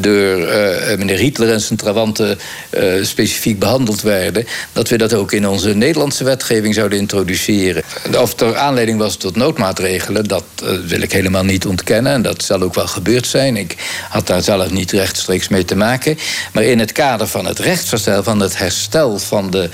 door 0.00 0.38
uh, 0.38 0.98
meneer 0.98 1.18
Hitler 1.18 1.52
en 1.52 1.60
zijn 1.60 1.78
trawanten 1.78 2.38
uh, 2.70 3.04
specifiek 3.04 3.58
behandeld 3.58 4.02
werden, 4.02 4.46
dat 4.72 4.88
we 4.88 4.98
dat 4.98 5.14
ook 5.14 5.32
in 5.32 5.48
onze 5.48 5.74
Nederlandse 5.74 6.24
wetgeving 6.24 6.74
zouden 6.74 6.98
introduceren. 6.98 7.82
Of 8.18 8.40
er 8.40 8.56
aanleiding 8.56 8.98
was 8.98 9.16
tot 9.16 9.36
noodmaatregelen, 9.36 10.24
dat 10.24 10.44
wil 10.86 11.00
ik 11.00 11.12
helemaal 11.12 11.44
niet 11.44 11.66
ontkennen. 11.66 12.12
En 12.12 12.22
dat 12.22 12.42
zal 12.42 12.62
ook 12.62 12.74
wel 12.74 12.86
gebeurd 12.86 13.26
zijn. 13.26 13.56
Ik 13.56 13.76
had 14.08 14.26
daar 14.26 14.42
zelf 14.42 14.70
niet 14.70 14.90
rechtstreeks 14.90 15.48
mee 15.48 15.64
te 15.64 15.76
maken. 15.76 16.18
Maar 16.52 16.64
in 16.64 16.78
het 16.78 16.92
kader 16.92 17.26
van 17.26 17.46
het 17.46 17.58
rechtsverstel, 17.58 18.22
van 18.22 18.40
het 18.40 18.58
herstel 18.58 19.18
van 19.18 19.50
de 19.50 19.68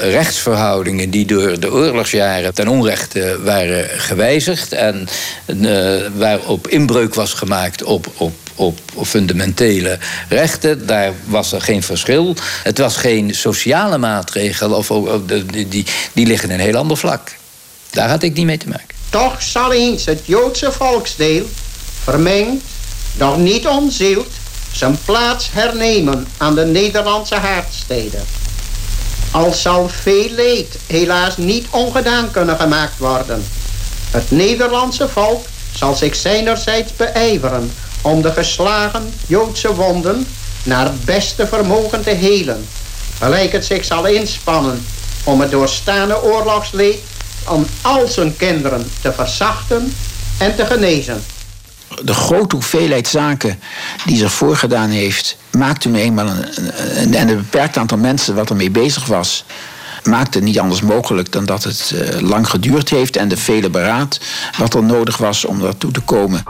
rechtsverhoudingen 0.00 1.10
die 1.10 1.26
door 1.26 1.60
de 1.60 1.72
oorlogsjaren 1.72 2.54
ten 2.62 2.70
onrechte 2.70 3.38
waren 3.44 4.00
gewijzigd 4.00 4.72
en 4.72 5.08
uh, 5.46 6.00
waarop 6.16 6.68
inbreuk 6.68 7.14
was 7.14 7.32
gemaakt 7.32 7.82
op, 7.82 8.06
op, 8.16 8.32
op, 8.54 8.78
fundamentele 9.04 9.98
rechten. 10.28 10.86
Daar 10.86 11.12
was 11.24 11.52
er 11.52 11.60
geen 11.60 11.82
verschil. 11.82 12.36
Het 12.62 12.78
was 12.78 12.96
geen 12.96 13.34
sociale 13.34 13.98
maatregel, 13.98 14.72
of, 14.72 14.90
die, 15.68 15.86
die 16.12 16.26
liggen 16.26 16.50
in 16.50 16.54
een 16.54 16.64
heel 16.64 16.76
ander 16.76 16.96
vlak. 16.96 17.34
Daar 17.90 18.08
had 18.08 18.22
ik 18.22 18.34
niet 18.34 18.46
mee 18.46 18.58
te 18.58 18.68
maken. 18.68 18.94
Toch 19.10 19.42
zal 19.42 19.72
eens 19.72 20.04
het 20.04 20.20
Joodse 20.24 20.72
volksdeel, 20.72 21.46
vermengd, 22.02 22.64
nog 23.18 23.38
niet 23.38 23.66
onzield, 23.66 24.30
zijn 24.72 24.98
plaats 25.04 25.48
hernemen 25.52 26.26
aan 26.36 26.54
de 26.54 26.64
Nederlandse 26.64 27.34
haardsteden. 27.34 28.41
Al 29.32 29.52
zal 29.52 29.88
veel 29.88 30.30
leed 30.30 30.78
helaas 30.86 31.36
niet 31.36 31.66
ongedaan 31.70 32.30
kunnen 32.30 32.56
gemaakt 32.56 32.98
worden. 32.98 33.44
Het 34.10 34.30
Nederlandse 34.30 35.08
volk 35.08 35.44
zal 35.74 35.94
zich 35.94 36.14
zijnerzijds 36.14 36.96
beijveren 36.96 37.72
om 38.02 38.22
de 38.22 38.32
geslagen 38.32 39.14
Joodse 39.26 39.74
wonden 39.74 40.26
naar 40.62 40.84
het 40.84 41.04
beste 41.04 41.46
vermogen 41.46 42.02
te 42.02 42.10
helen. 42.10 42.66
Gelijk 43.18 43.52
het 43.52 43.64
zich 43.64 43.84
zal 43.84 44.06
inspannen 44.06 44.84
om 45.24 45.40
het 45.40 45.50
doorstaande 45.50 46.22
oorlogsleed 46.22 46.98
aan 47.44 47.66
al 47.82 48.06
zijn 48.08 48.36
kinderen 48.36 48.90
te 49.00 49.12
verzachten 49.12 49.94
en 50.38 50.56
te 50.56 50.66
genezen. 50.66 51.24
de 52.02 52.14
grote 52.14 52.54
hoeveelheid 52.54 53.08
zaken 53.08 53.60
die 54.06 54.16
zich 54.16 54.32
voorgedaan 54.32 54.90
heeft, 54.90 55.36
maakte 55.58 55.88
nu 55.88 55.98
eenmaal 55.98 56.28
een, 56.28 57.14
en 57.14 57.28
een 57.28 57.36
beperkt 57.36 57.76
aantal 57.76 57.98
mensen 57.98 58.34
wat 58.34 58.50
ermee 58.50 58.70
bezig 58.70 59.06
was, 59.06 59.44
maakte 60.04 60.40
niet 60.40 60.58
anders 60.58 60.80
mogelijk 60.80 61.32
dan 61.32 61.44
dat 61.44 61.64
het 61.64 61.92
uh, 61.94 62.20
lang 62.20 62.48
geduurd 62.48 62.88
heeft 62.88 63.16
en 63.16 63.28
de 63.28 63.36
vele 63.36 63.70
beraad 63.70 64.20
wat 64.58 64.74
er 64.74 64.82
nodig 64.82 65.16
was 65.16 65.44
om 65.44 65.60
daartoe 65.60 65.90
te 65.90 66.00
komen. 66.00 66.42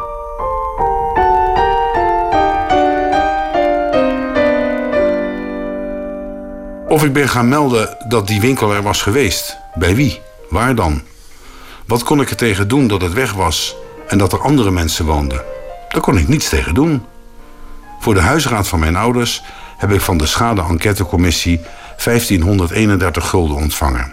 Of 6.88 7.04
ik 7.04 7.12
ben 7.12 7.28
gaan 7.28 7.48
melden 7.48 7.96
dat 8.08 8.26
die 8.26 8.40
winkel 8.40 8.72
er 8.72 8.82
was 8.82 9.02
geweest. 9.02 9.56
Bij 9.74 9.94
wie? 9.94 10.20
Waar 10.50 10.74
dan? 10.74 11.02
Wat 11.86 12.02
kon 12.02 12.20
ik 12.20 12.30
er 12.30 12.36
tegen 12.36 12.68
doen 12.68 12.86
dat 12.86 13.02
het 13.02 13.12
weg 13.12 13.32
was 13.32 13.76
en 14.08 14.18
dat 14.18 14.32
er 14.32 14.40
andere 14.40 14.70
mensen 14.70 15.04
woonden? 15.04 15.42
Daar 15.88 16.00
kon 16.00 16.18
ik 16.18 16.28
niets 16.28 16.48
tegen 16.48 16.74
doen. 16.74 17.06
Voor 18.02 18.14
de 18.14 18.20
huisraad 18.20 18.68
van 18.68 18.78
mijn 18.78 18.96
ouders 18.96 19.42
heb 19.76 19.92
ik 19.92 20.00
van 20.00 20.16
de 20.16 20.26
schade-enquêtecommissie 20.26 21.60
1531 22.04 23.28
gulden 23.28 23.56
ontvangen. 23.56 24.12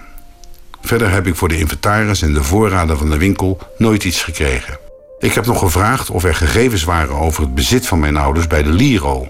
Verder 0.81 1.11
heb 1.11 1.27
ik 1.27 1.35
voor 1.35 1.47
de 1.47 1.57
inventaris 1.57 2.21
en 2.21 2.33
de 2.33 2.43
voorraden 2.43 2.97
van 2.97 3.09
de 3.09 3.17
winkel 3.17 3.59
nooit 3.77 4.03
iets 4.03 4.23
gekregen. 4.23 4.77
Ik 5.19 5.33
heb 5.33 5.45
nog 5.45 5.59
gevraagd 5.59 6.09
of 6.09 6.23
er 6.23 6.35
gegevens 6.35 6.83
waren 6.83 7.15
over 7.15 7.41
het 7.43 7.55
bezit 7.55 7.87
van 7.87 7.99
mijn 7.99 8.17
ouders 8.17 8.47
bij 8.47 8.63
de 8.63 8.71
Liro. 8.71 9.27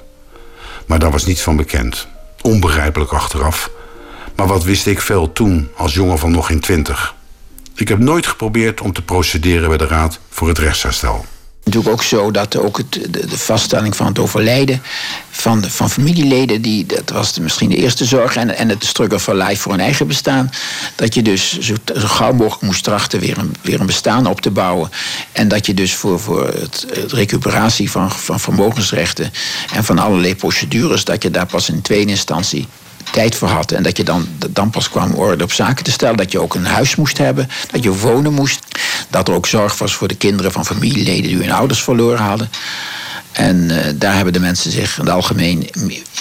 Maar 0.86 1.00
daar 1.00 1.12
was 1.12 1.25
niets 1.25 1.42
van 1.42 1.56
bekend. 1.56 2.08
Onbegrijpelijk 2.42 3.12
achteraf. 3.12 3.70
Maar 4.36 4.48
wat 4.48 4.63
wist 4.63 4.88
ik 4.88 5.01
veel 5.01 5.32
toen, 5.32 5.70
als 5.75 5.94
jongen 5.94 6.20
van 6.20 6.32
nog 6.32 6.46
geen 6.46 6.60
twintig? 6.60 7.16
Ik 7.75 7.88
heb 7.88 8.00
nooit 8.00 8.28
geprobeerd 8.28 8.82
om 8.82 8.94
te 8.94 9.01
procederen 9.01 9.70
bij 9.70 9.78
de 9.78 9.88
Raad 9.88 10.20
voor 10.30 10.48
het 10.48 10.58
rechtsherstel 10.58 11.25
natuurlijk 11.63 11.94
ook 11.94 12.04
zo 12.04 12.32
dat 12.32 12.58
ook 12.58 12.78
het, 12.78 12.92
de, 13.10 13.38
vaststelling 13.38 13.96
van 13.96 14.06
het 14.06 14.20
overlijden 14.20 14.82
van, 15.30 15.63
van 15.63 15.89
familieleden, 15.89 16.62
die, 16.62 16.86
dat 16.86 17.10
was 17.10 17.34
de, 17.34 17.42
misschien 17.42 17.70
de 17.70 17.75
eerste 17.75 18.06
zorg, 18.06 18.36
en, 18.36 18.56
en 18.56 18.70
het 18.70 18.86
struggle 18.86 19.20
for 19.20 19.36
life 19.36 19.62
voor 19.62 19.74
een 19.74 19.80
eigen 19.80 20.08
bestaan. 20.08 20.51
Dat 20.96 21.13
je 21.13 21.22
dus 21.22 21.60
zo, 21.60 21.75
gauw 21.94 22.34
mogelijk 22.34 22.62
moest 22.62 22.84
trachten 22.84 23.20
weer 23.20 23.38
een, 23.38 23.56
weer 23.62 23.80
een 23.80 23.86
bestaan 23.86 24.25
op 24.25 24.42
te 24.42 24.51
bouwen. 24.51 24.89
En 25.32 25.48
dat 25.48 25.66
je 25.66 25.74
dus 25.74 25.96
voor, 25.96 26.20
voor 26.20 26.48
het, 26.48 26.86
het 26.94 27.12
recuperatie 27.12 27.92
van, 27.92 28.12
van 28.12 28.39
vermogensrechten 28.39 29.32
en 29.74 29.84
van 29.84 30.00
allerlei 30.00 30.36
procedures, 30.36 31.04
dat 31.04 31.24
je 31.24 31.32
daar 31.32 31.46
pas 31.46 31.70
in 31.70 31.82
tweede 31.82 32.12
instantie 32.12 32.68
tijd 33.12 33.36
voor 33.36 33.48
had. 33.48 33.72
En 33.72 33.84
dat 33.84 33.98
je 33.98 34.04
dan, 34.04 34.28
dan 34.50 34.70
pas 34.70 34.89
kwam 34.89 35.13
orde 35.13 35.44
op 35.44 35.51
zaken 35.51 35.84
te 35.84 35.92
stellen. 35.92 36.18
Dat 36.18 36.32
je 36.32 36.39
ook 36.39 36.56
een 36.56 36.66
huis 36.66 36.96
moest 36.96 37.18
hebben. 37.18 37.50
Dat 37.72 37.84
je 37.84 37.98
wonen 37.98 38.34
moest. 38.34 38.60
Dat 39.10 39.28
er 39.28 39.34
ook 39.34 39.48
zorg 39.48 39.78
was 39.78 39.94
voor 39.94 40.08
de 40.08 40.16
kinderen 40.16 40.51
van 40.51 40.66
familieleden 40.66 41.30
die 41.30 41.38
hun 41.38 41.51
ouders 41.51 41.84
verloren 41.84 42.24
hadden. 42.24 42.50
En 43.32 43.58
uh, 43.70 43.78
daar 43.96 44.16
hebben 44.16 44.34
de 44.34 44.39
mensen 44.39 44.72
zich 44.72 44.98
in 44.98 45.04
het 45.04 45.13
algemeen 45.13 45.70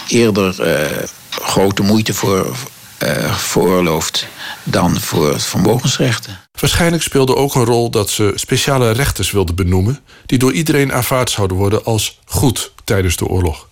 eerder 0.09 0.57
uh, 0.61 1.03
grote 1.31 1.83
moeite 1.83 2.15
voor 2.15 2.57
uh, 3.03 3.35
veroorloofd 3.35 4.27
dan 4.65 5.01
voor 5.01 5.41
vermogensrechten. 5.41 6.39
Waarschijnlijk 6.61 7.03
speelde 7.03 7.37
ook 7.37 7.55
een 7.55 7.65
rol 7.65 7.91
dat 7.91 8.11
ze 8.11 8.33
speciale 8.35 8.91
rechters 8.91 9.31
wilden 9.31 9.55
benoemen, 9.55 10.01
die 10.27 10.39
door 10.39 10.53
iedereen 10.53 10.93
aanvaard 10.93 11.31
zouden 11.31 11.57
worden 11.57 11.85
als 11.85 12.19
goed 12.25 12.73
tijdens 12.85 13.17
de 13.17 13.27
oorlog. 13.27 13.69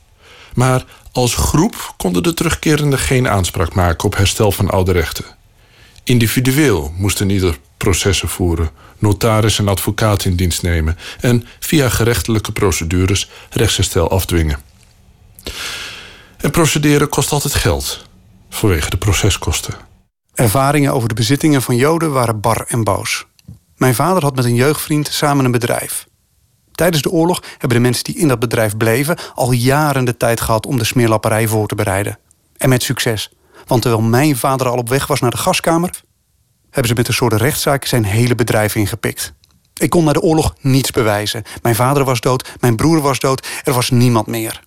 Maar 0.54 0.84
als 1.16 1.34
groep 1.34 1.94
konden 1.96 2.22
de 2.22 2.34
terugkerenden 2.34 2.98
geen 2.98 3.28
aanspraak 3.28 3.74
maken 3.74 4.04
op 4.04 4.16
herstel 4.16 4.52
van 4.52 4.70
oude 4.70 4.92
rechten. 4.92 5.24
Individueel 6.04 6.92
moesten 6.96 7.30
ieder 7.30 7.58
processen 7.76 8.28
voeren, 8.28 8.70
notaris 8.98 9.58
en 9.58 9.68
advocaat 9.68 10.24
in 10.24 10.36
dienst 10.36 10.62
nemen 10.62 10.98
en 11.20 11.46
via 11.60 11.88
gerechtelijke 11.88 12.52
procedures 12.52 13.30
rechtsherstel 13.50 14.10
afdwingen. 14.10 14.58
En 16.36 16.50
procederen 16.50 17.08
kost 17.08 17.32
altijd 17.32 17.54
geld, 17.54 18.06
vanwege 18.50 18.90
de 18.90 18.96
proceskosten. 18.96 19.74
Ervaringen 20.34 20.92
over 20.92 21.08
de 21.08 21.14
bezittingen 21.14 21.62
van 21.62 21.76
Joden 21.76 22.12
waren 22.12 22.40
bar 22.40 22.64
en 22.68 22.84
boos. 22.84 23.24
Mijn 23.76 23.94
vader 23.94 24.22
had 24.22 24.36
met 24.36 24.44
een 24.44 24.54
jeugdvriend 24.54 25.08
samen 25.08 25.44
een 25.44 25.50
bedrijf. 25.50 26.06
Tijdens 26.76 27.02
de 27.02 27.10
oorlog 27.10 27.42
hebben 27.50 27.76
de 27.76 27.84
mensen 27.84 28.04
die 28.04 28.16
in 28.16 28.28
dat 28.28 28.38
bedrijf 28.38 28.76
bleven 28.76 29.18
al 29.34 29.52
jaren 29.52 30.04
de 30.04 30.16
tijd 30.16 30.40
gehad 30.40 30.66
om 30.66 30.78
de 30.78 30.84
smeerlapperij 30.84 31.46
voor 31.46 31.66
te 31.66 31.74
bereiden. 31.74 32.18
En 32.56 32.68
met 32.68 32.82
succes. 32.82 33.32
Want 33.66 33.82
terwijl 33.82 34.02
mijn 34.02 34.36
vader 34.36 34.68
al 34.68 34.76
op 34.76 34.88
weg 34.88 35.06
was 35.06 35.20
naar 35.20 35.30
de 35.30 35.36
gaskamer, 35.36 36.00
hebben 36.70 36.88
ze 36.88 36.94
met 36.94 37.08
een 37.08 37.14
soort 37.14 37.32
rechtszaak 37.32 37.84
zijn 37.84 38.04
hele 38.04 38.34
bedrijf 38.34 38.74
ingepikt. 38.74 39.32
Ik 39.74 39.90
kon 39.90 40.04
na 40.04 40.12
de 40.12 40.20
oorlog 40.20 40.54
niets 40.60 40.90
bewijzen. 40.90 41.42
Mijn 41.62 41.74
vader 41.74 42.04
was 42.04 42.20
dood, 42.20 42.54
mijn 42.60 42.76
broer 42.76 43.00
was 43.00 43.18
dood, 43.18 43.46
er 43.64 43.72
was 43.72 43.90
niemand 43.90 44.26
meer. 44.26 44.64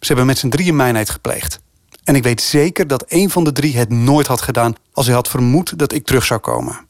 Ze 0.00 0.06
hebben 0.06 0.26
met 0.26 0.38
z'n 0.38 0.48
drieën 0.48 0.76
mijnheid 0.76 1.10
gepleegd. 1.10 1.60
En 2.04 2.14
ik 2.14 2.22
weet 2.22 2.40
zeker 2.40 2.86
dat 2.86 3.04
een 3.08 3.30
van 3.30 3.44
de 3.44 3.52
drie 3.52 3.76
het 3.76 3.90
nooit 3.90 4.26
had 4.26 4.42
gedaan 4.42 4.74
als 4.92 5.06
hij 5.06 5.14
had 5.14 5.28
vermoed 5.28 5.78
dat 5.78 5.92
ik 5.92 6.06
terug 6.06 6.24
zou 6.24 6.40
komen. 6.40 6.86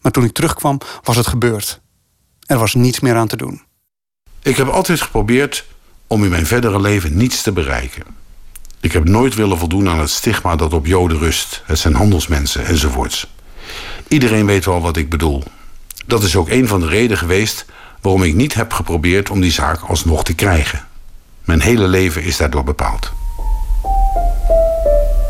Maar 0.00 0.12
toen 0.12 0.24
ik 0.24 0.32
terugkwam, 0.32 0.78
was 1.02 1.16
het 1.16 1.26
gebeurd. 1.26 1.81
Er 2.52 2.58
was 2.58 2.74
niets 2.74 3.00
meer 3.00 3.16
aan 3.16 3.28
te 3.28 3.36
doen. 3.36 3.62
Ik 4.42 4.56
heb 4.56 4.68
altijd 4.68 5.00
geprobeerd 5.00 5.64
om 6.06 6.24
in 6.24 6.30
mijn 6.30 6.46
verdere 6.46 6.80
leven 6.80 7.16
niets 7.16 7.42
te 7.42 7.52
bereiken. 7.52 8.02
Ik 8.80 8.92
heb 8.92 9.04
nooit 9.04 9.34
willen 9.34 9.58
voldoen 9.58 9.88
aan 9.88 9.98
het 9.98 10.10
stigma 10.10 10.56
dat 10.56 10.72
op 10.72 10.86
Joden 10.86 11.18
rust. 11.18 11.62
Het 11.64 11.78
zijn 11.78 11.94
handelsmensen 11.94 12.64
enzovoorts. 12.64 13.26
Iedereen 14.08 14.46
weet 14.46 14.64
wel 14.64 14.80
wat 14.80 14.96
ik 14.96 15.08
bedoel. 15.10 15.42
Dat 16.06 16.22
is 16.22 16.36
ook 16.36 16.48
een 16.48 16.68
van 16.68 16.80
de 16.80 16.86
redenen 16.86 17.18
geweest 17.18 17.64
waarom 18.00 18.22
ik 18.22 18.34
niet 18.34 18.54
heb 18.54 18.72
geprobeerd 18.72 19.30
om 19.30 19.40
die 19.40 19.52
zaak 19.52 19.80
alsnog 19.80 20.24
te 20.24 20.34
krijgen. 20.34 20.86
Mijn 21.44 21.60
hele 21.60 21.86
leven 21.88 22.22
is 22.22 22.36
daardoor 22.36 22.64
bepaald. 22.64 23.12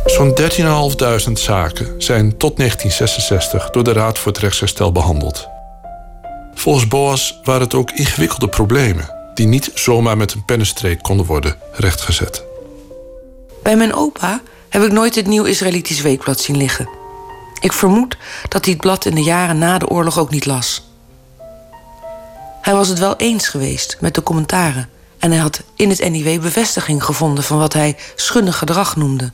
Zo'n 0.05 0.39
13.500 1.27 1.33
zaken 1.33 2.03
zijn 2.03 2.37
tot 2.37 2.57
1966 2.57 3.71
door 3.71 3.85
de 3.85 3.93
Raad 3.93 4.19
voor 4.19 4.33
het 4.33 4.41
Rechtsherstel 4.41 4.93
behandeld. 4.93 5.52
Volgens 6.63 6.89
Boas 6.89 7.41
waren 7.45 7.61
het 7.61 7.75
ook 7.75 7.91
ingewikkelde 7.91 8.49
problemen 8.49 9.11
die 9.35 9.47
niet 9.47 9.71
zomaar 9.75 10.17
met 10.17 10.33
een 10.33 10.45
pennenstreek 10.45 11.03
konden 11.03 11.27
worden 11.27 11.57
rechtgezet. 11.73 12.45
Bij 13.63 13.77
mijn 13.77 13.95
opa 13.95 14.41
heb 14.69 14.83
ik 14.83 14.93
nooit 14.93 15.15
het 15.15 15.27
Nieuw 15.27 15.45
Israëlitisch 15.45 16.01
Weekblad 16.01 16.41
zien 16.41 16.57
liggen. 16.57 16.89
Ik 17.61 17.73
vermoed 17.73 18.17
dat 18.49 18.65
hij 18.65 18.73
het 18.73 18.83
blad 18.83 19.05
in 19.05 19.15
de 19.15 19.23
jaren 19.23 19.59
na 19.59 19.79
de 19.79 19.89
oorlog 19.89 20.19
ook 20.19 20.31
niet 20.31 20.47
las. 20.47 20.91
Hij 22.61 22.75
was 22.75 22.89
het 22.89 22.99
wel 22.99 23.17
eens 23.17 23.49
geweest 23.49 23.97
met 24.01 24.15
de 24.15 24.23
commentaren 24.23 24.89
en 25.19 25.31
hij 25.31 25.41
had 25.41 25.63
in 25.77 25.89
het 25.89 26.11
NIW 26.11 26.41
bevestiging 26.41 27.05
gevonden 27.05 27.45
van 27.45 27.59
wat 27.59 27.73
hij 27.73 27.97
schunnig 28.15 28.59
gedrag 28.59 28.97
noemde. 28.97 29.33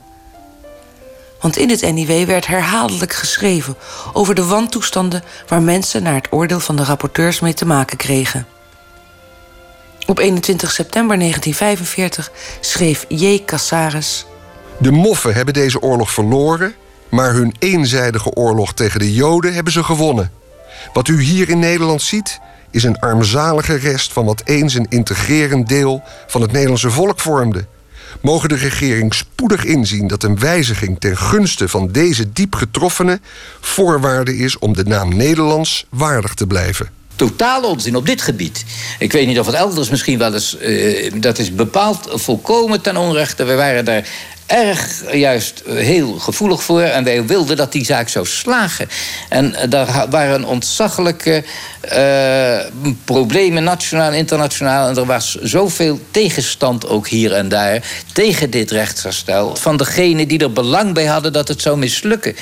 Want 1.41 1.57
in 1.57 1.69
het 1.69 1.93
NIW 1.93 2.25
werd 2.25 2.47
herhaaldelijk 2.47 3.13
geschreven 3.13 3.75
over 4.13 4.35
de 4.35 4.45
wantoestanden 4.45 5.23
waar 5.47 5.61
mensen 5.61 6.03
naar 6.03 6.13
het 6.13 6.27
oordeel 6.29 6.59
van 6.59 6.75
de 6.75 6.83
rapporteurs 6.83 7.39
mee 7.39 7.53
te 7.53 7.65
maken 7.65 7.97
kregen. 7.97 8.47
Op 10.07 10.19
21 10.19 10.71
september 10.71 11.17
1945 11.17 12.31
schreef 12.59 13.05
J. 13.07 13.43
Cassares. 13.45 14.25
De 14.77 14.91
moffen 14.91 15.33
hebben 15.33 15.53
deze 15.53 15.81
oorlog 15.81 16.11
verloren, 16.11 16.73
maar 17.09 17.33
hun 17.33 17.55
eenzijdige 17.59 18.33
oorlog 18.33 18.73
tegen 18.73 18.99
de 18.99 19.13
Joden 19.13 19.53
hebben 19.53 19.73
ze 19.73 19.83
gewonnen. 19.83 20.31
Wat 20.93 21.07
u 21.07 21.21
hier 21.21 21.49
in 21.49 21.59
Nederland 21.59 22.01
ziet, 22.01 22.39
is 22.71 22.83
een 22.83 22.99
armzalige 22.99 23.75
rest 23.75 24.13
van 24.13 24.25
wat 24.25 24.41
eens 24.45 24.73
een 24.73 24.85
integrerend 24.89 25.67
deel 25.67 26.03
van 26.27 26.41
het 26.41 26.51
Nederlandse 26.51 26.91
volk 26.91 27.19
vormde 27.19 27.65
mogen 28.21 28.49
de 28.49 28.55
regering 28.55 29.13
spoedig 29.13 29.65
inzien 29.65 30.07
dat 30.07 30.23
een 30.23 30.39
wijziging 30.39 30.99
ten 30.99 31.17
gunste 31.17 31.67
van 31.67 31.91
deze 31.91 32.31
diep 32.31 32.55
getroffenen 32.55 33.21
voorwaarde 33.59 34.37
is 34.37 34.57
om 34.57 34.73
de 34.73 34.83
naam 34.83 35.15
Nederlands 35.15 35.85
waardig 35.89 36.33
te 36.33 36.47
blijven. 36.47 36.89
Totaal 37.15 37.63
onzin 37.63 37.95
op 37.95 38.05
dit 38.05 38.21
gebied. 38.21 38.65
Ik 38.99 39.11
weet 39.11 39.27
niet 39.27 39.39
of 39.39 39.45
het 39.45 39.55
elders 39.55 39.89
misschien 39.89 40.17
wel 40.17 40.33
eens. 40.33 40.57
Uh, 40.61 41.11
dat 41.15 41.37
is 41.37 41.55
bepaald 41.55 42.07
volkomen 42.11 42.81
ten 42.81 42.97
onrechte. 42.97 43.43
We 43.43 43.55
waren 43.55 43.85
daar 43.85 44.07
erg 44.49 45.13
juist 45.13 45.63
heel 45.65 46.19
gevoelig 46.19 46.63
voor. 46.63 46.81
En 46.81 47.03
wij 47.03 47.25
wilden 47.25 47.57
dat 47.57 47.71
die 47.71 47.85
zaak 47.85 48.09
zou 48.09 48.25
slagen. 48.25 48.89
En 49.29 49.55
eh, 49.55 49.69
daar 49.69 50.05
waren 50.09 50.43
ontzaglijke 50.43 51.43
uh, 51.93 52.59
problemen, 53.03 53.63
nationaal 53.63 54.11
en 54.11 54.17
internationaal. 54.17 54.89
En 54.89 54.97
er 54.97 55.05
was 55.05 55.35
zoveel 55.35 55.99
tegenstand 56.11 56.87
ook 56.87 57.07
hier 57.07 57.33
en 57.33 57.49
daar 57.49 57.83
tegen 58.13 58.49
dit 58.49 58.71
rechtsherstel. 58.71 59.55
Van 59.55 59.77
degenen 59.77 60.27
die 60.27 60.39
er 60.39 60.53
belang 60.53 60.93
bij 60.93 61.05
hadden 61.05 61.33
dat 61.33 61.47
het 61.47 61.61
zou 61.61 61.77
mislukken. 61.77 62.35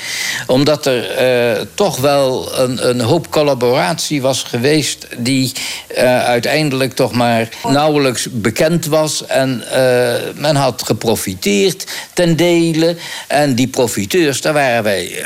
Omdat 0.46 0.86
er 0.86 1.06
toch 1.74 1.96
wel 1.96 2.58
een, 2.58 2.88
een, 2.88 3.00
hoop 3.00 3.30
collaboratie 3.30 4.22
was 4.22 4.42
geweest... 4.42 5.06
die 5.16 5.52
uiteindelijk 6.24 6.94
toch 6.94 7.12
maar 7.12 7.48
nauwelijks 7.68 8.28
bekend 8.30 8.86
was. 8.86 9.26
En 9.26 9.64
men 10.34 10.56
had 10.56 10.82
geprofiteerd 10.82 11.86
ten 12.12 12.36
dele. 12.36 12.96
En 13.26 13.54
die 13.54 13.68
profiteurs, 13.68 14.40
daar 14.40 14.52
waren 14.52 14.82
wij 14.82 15.10
uh, 15.10 15.24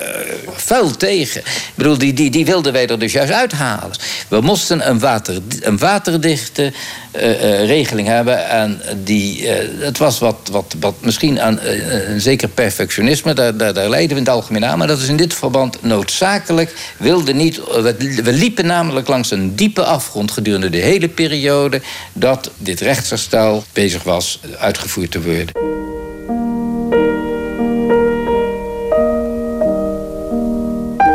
vuil 0.53 0.97
tegen. 0.97 1.41
Ik 1.41 1.73
bedoel, 1.75 1.99
die, 1.99 2.13
die, 2.13 2.31
die 2.31 2.45
wilden 2.45 2.73
wij 2.73 2.87
er 2.87 2.99
dus 2.99 3.13
juist 3.13 3.33
uithalen. 3.33 3.97
We 4.29 4.41
moesten 4.41 4.89
een, 4.89 4.99
water, 4.99 5.39
een 5.61 5.79
waterdichte 5.79 6.73
uh, 7.17 7.65
regeling 7.65 8.09
hebben. 8.09 8.49
En 8.49 8.81
die, 9.05 9.49
het 9.79 9.99
was 9.99 10.19
wat, 10.19 10.49
wat, 10.51 10.75
wat 10.81 10.95
misschien 11.01 11.41
aan 11.41 11.59
een 11.61 12.21
zeker 12.21 12.49
perfectionisme. 12.49 13.35
Daar, 13.35 13.57
daar, 13.57 13.75
daar 13.75 13.89
leiden 13.89 14.11
we 14.11 14.23
in 14.23 14.27
het 14.27 14.35
algemeen 14.35 14.65
aan. 14.65 14.79
Maar 14.79 14.87
dat 14.87 14.99
is 14.99 15.09
in 15.09 15.17
dit 15.17 15.35
verband 15.35 15.83
noodzakelijk. 15.83 16.73
Wilde 16.97 17.33
niet, 17.33 17.57
we, 17.57 18.21
we 18.23 18.33
liepen 18.33 18.67
namelijk 18.67 19.09
langs 19.09 19.31
een 19.31 19.57
diepe 19.57 19.85
afgrond 19.85 20.31
gedurende 20.31 20.71
de 20.71 20.79
hele 20.79 21.09
periode 21.09 21.81
dat 22.13 22.51
dit 22.59 22.81
rechtsherstel 22.81 23.65
bezig 23.73 24.03
was 24.03 24.41
uitgevoerd 24.59 25.11
te 25.11 25.23
worden. 25.23 26.02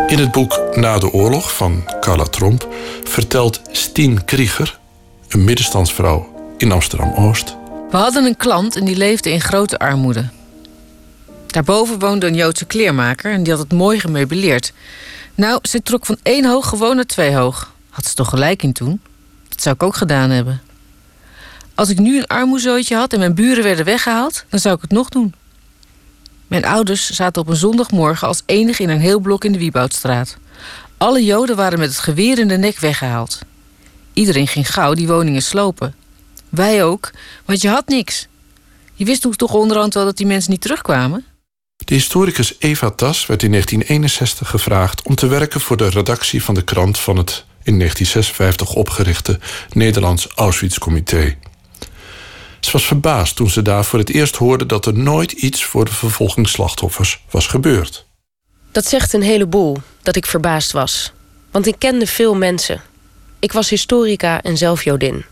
In 0.08 0.20
het 0.20 0.32
boek 0.32 0.76
Na 0.76 1.00
de 1.00 1.12
oorlog 1.12 1.56
van 1.56 1.84
Carla 2.00 2.24
Tromp 2.24 2.68
vertelt 3.04 3.62
Stien 3.72 4.26
Krieger, 4.26 4.80
een 5.28 5.44
middenstandsvrouw 5.44 6.54
in 6.58 6.72
Amsterdam-Oost. 6.72 7.56
We 7.92 7.98
hadden 7.98 8.26
een 8.26 8.38
klant 8.38 8.76
en 8.76 8.86
die 8.86 8.96
leefde 8.96 9.32
in 9.32 9.42
grote 9.42 9.80
armoede. 9.80 10.30
Daarboven 11.48 12.00
woonde 12.00 12.28
een 12.28 12.36
Joodse 12.36 12.66
kleermaker 12.66 13.32
en 13.32 13.44
die 13.44 13.54
had 13.54 13.62
het 13.62 13.74
mooi 13.74 14.00
gemeubileerd. 14.00 14.74
Nou, 15.36 15.60
ze 15.62 15.82
trok 15.82 16.06
van 16.06 16.18
één 16.24 16.46
hoog 16.46 16.68
gewoon 16.70 16.96
naar 16.96 17.06
twee 17.06 17.36
hoog. 17.36 17.74
Had 17.90 18.06
ze 18.06 18.16
toch 18.16 18.30
gelijk 18.30 18.64
in 18.64 18.74
toen? 18.74 19.02
Dat 19.50 19.62
zou 19.62 19.76
ik 19.76 19.84
ook 19.84 19.96
gedaan 19.96 20.30
hebben. 20.30 20.62
Als 21.76 21.90
ik 21.90 22.00
nu 22.00 22.18
een 22.18 22.28
armoezooitje 22.28 22.96
had 22.96 23.14
en 23.14 23.20
mijn 23.20 23.36
buren 23.36 23.64
werden 23.64 23.86
weggehaald, 23.86 24.46
dan 24.50 24.60
zou 24.60 24.76
ik 24.76 24.82
het 24.82 24.92
nog 24.92 25.10
doen. 25.10 25.34
Mijn 26.48 26.66
ouders 26.66 27.10
zaten 27.10 27.42
op 27.42 27.48
een 27.48 27.56
zondagmorgen 27.56 28.28
als 28.28 28.44
enige 28.46 28.84
in 28.84 28.90
een 28.90 29.00
heel 29.00 29.20
blok 29.20 29.44
in 29.44 29.52
de 29.52 29.58
Wieboudstraat. 29.58 30.38
Alle 30.98 31.24
Joden 31.24 31.56
waren 31.56 31.80
met 31.80 31.90
het 31.90 32.00
geweer 32.00 32.40
in 32.40 32.48
de 32.48 32.58
nek 32.58 32.80
weggehaald. 32.80 33.40
Iedereen 34.14 34.48
ging 34.48 34.74
gauw 34.74 34.94
die 34.94 35.08
woningen 35.08 35.42
slopen. 35.42 35.96
Wij 36.50 36.84
ook, 36.84 37.12
want 37.46 37.62
je 37.62 37.70
had 37.70 37.88
niks. 37.88 38.28
Je 38.94 39.06
wist 39.06 39.38
toch 39.38 39.54
onderhand 39.54 39.94
wel 39.94 40.06
dat 40.06 40.18
die 40.18 40.26
mensen 40.26 40.52
niet 40.52 40.62
terugkwamen? 40.62 41.26
De 41.78 41.94
historicus 41.94 42.56
Eva 42.60 42.90
Tas 42.90 43.26
werd 43.26 43.44
in 43.44 43.52
1961 43.52 44.50
gevraagd 44.50 45.02
om 45.02 45.16
te 45.16 45.28
werken 45.28 45.62
voor 45.62 45.78
de 45.78 45.90
redactie 45.90 46.44
van 46.44 46.54
de 46.54 46.64
krant 46.64 47.00
van 47.00 47.18
het 47.18 47.46
in 47.64 47.78
1956 47.78 48.74
opgerichte 48.74 49.40
Nederlands 49.74 50.28
Auschwitz-comité. 50.36 51.38
Was 52.72 52.86
verbaasd 52.86 53.36
toen 53.36 53.50
ze 53.50 53.62
daar 53.62 53.86
voor 53.86 54.00
het 54.00 54.10
eerst 54.10 54.36
hoorde 54.36 54.66
dat 54.66 54.86
er 54.86 54.94
nooit 54.94 55.32
iets 55.32 55.66
voor 55.66 55.86
de 55.86 55.92
vervolgingsslachtoffers 55.92 57.24
was 57.30 57.48
gebeurd. 57.48 58.06
Dat 58.72 58.86
zegt 58.86 59.14
een 59.14 59.22
heleboel 59.22 59.78
dat 60.02 60.16
ik 60.16 60.26
verbaasd 60.26 60.72
was. 60.72 61.12
Want 61.52 61.68
ik 61.68 61.76
kende 61.78 62.08
veel 62.08 62.36
mensen. 62.36 62.82
Ik 63.40 63.52
was 63.52 63.70
historica 63.70 64.42
en 64.42 64.58
zelf 64.58 64.84
Jodin. 64.84 65.26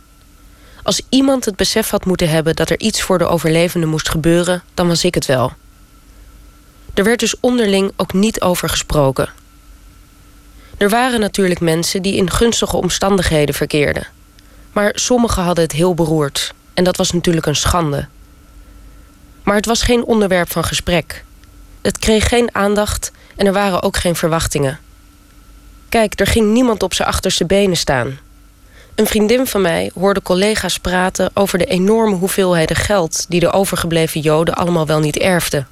Als 0.83 1.01
iemand 1.09 1.45
het 1.45 1.55
besef 1.55 1.89
had 1.89 2.05
moeten 2.05 2.29
hebben 2.29 2.55
dat 2.55 2.69
er 2.69 2.79
iets 2.79 3.01
voor 3.01 3.17
de 3.17 3.27
overlevenden 3.27 3.89
moest 3.89 4.09
gebeuren, 4.09 4.63
dan 4.73 4.87
was 4.87 5.03
ik 5.03 5.15
het 5.15 5.25
wel. 5.25 5.53
Er 6.93 7.03
werd 7.03 7.19
dus 7.19 7.39
onderling 7.39 7.91
ook 7.95 8.13
niet 8.13 8.41
over 8.41 8.69
gesproken. 8.69 9.29
Er 10.77 10.89
waren 10.89 11.19
natuurlijk 11.19 11.59
mensen 11.59 12.01
die 12.01 12.15
in 12.15 12.31
gunstige 12.31 12.77
omstandigheden 12.77 13.55
verkeerden. 13.55 14.07
Maar 14.71 14.91
sommigen 14.93 15.43
hadden 15.43 15.63
het 15.63 15.73
heel 15.73 15.93
beroerd. 15.93 16.53
En 16.75 16.83
dat 16.83 16.97
was 16.97 17.11
natuurlijk 17.11 17.45
een 17.45 17.55
schande. 17.55 18.07
Maar 19.43 19.55
het 19.55 19.65
was 19.65 19.81
geen 19.81 20.05
onderwerp 20.05 20.51
van 20.51 20.63
gesprek. 20.63 21.23
Het 21.81 21.97
kreeg 21.97 22.27
geen 22.27 22.49
aandacht 22.51 23.11
en 23.35 23.45
er 23.45 23.53
waren 23.53 23.81
ook 23.83 23.97
geen 23.97 24.15
verwachtingen. 24.15 24.79
Kijk, 25.89 26.19
er 26.19 26.27
ging 26.27 26.51
niemand 26.51 26.83
op 26.83 26.93
zijn 26.93 27.07
achterste 27.07 27.45
benen 27.45 27.77
staan. 27.77 28.19
Een 28.95 29.07
vriendin 29.07 29.47
van 29.47 29.61
mij 29.61 29.91
hoorde 29.93 30.21
collega's 30.21 30.79
praten 30.79 31.31
over 31.33 31.57
de 31.57 31.65
enorme 31.65 32.15
hoeveelheden 32.15 32.75
geld 32.75 33.25
die 33.29 33.39
de 33.39 33.51
overgebleven 33.51 34.21
Joden 34.21 34.55
allemaal 34.55 34.85
wel 34.85 34.99
niet 34.99 35.17
erfden. 35.17 35.67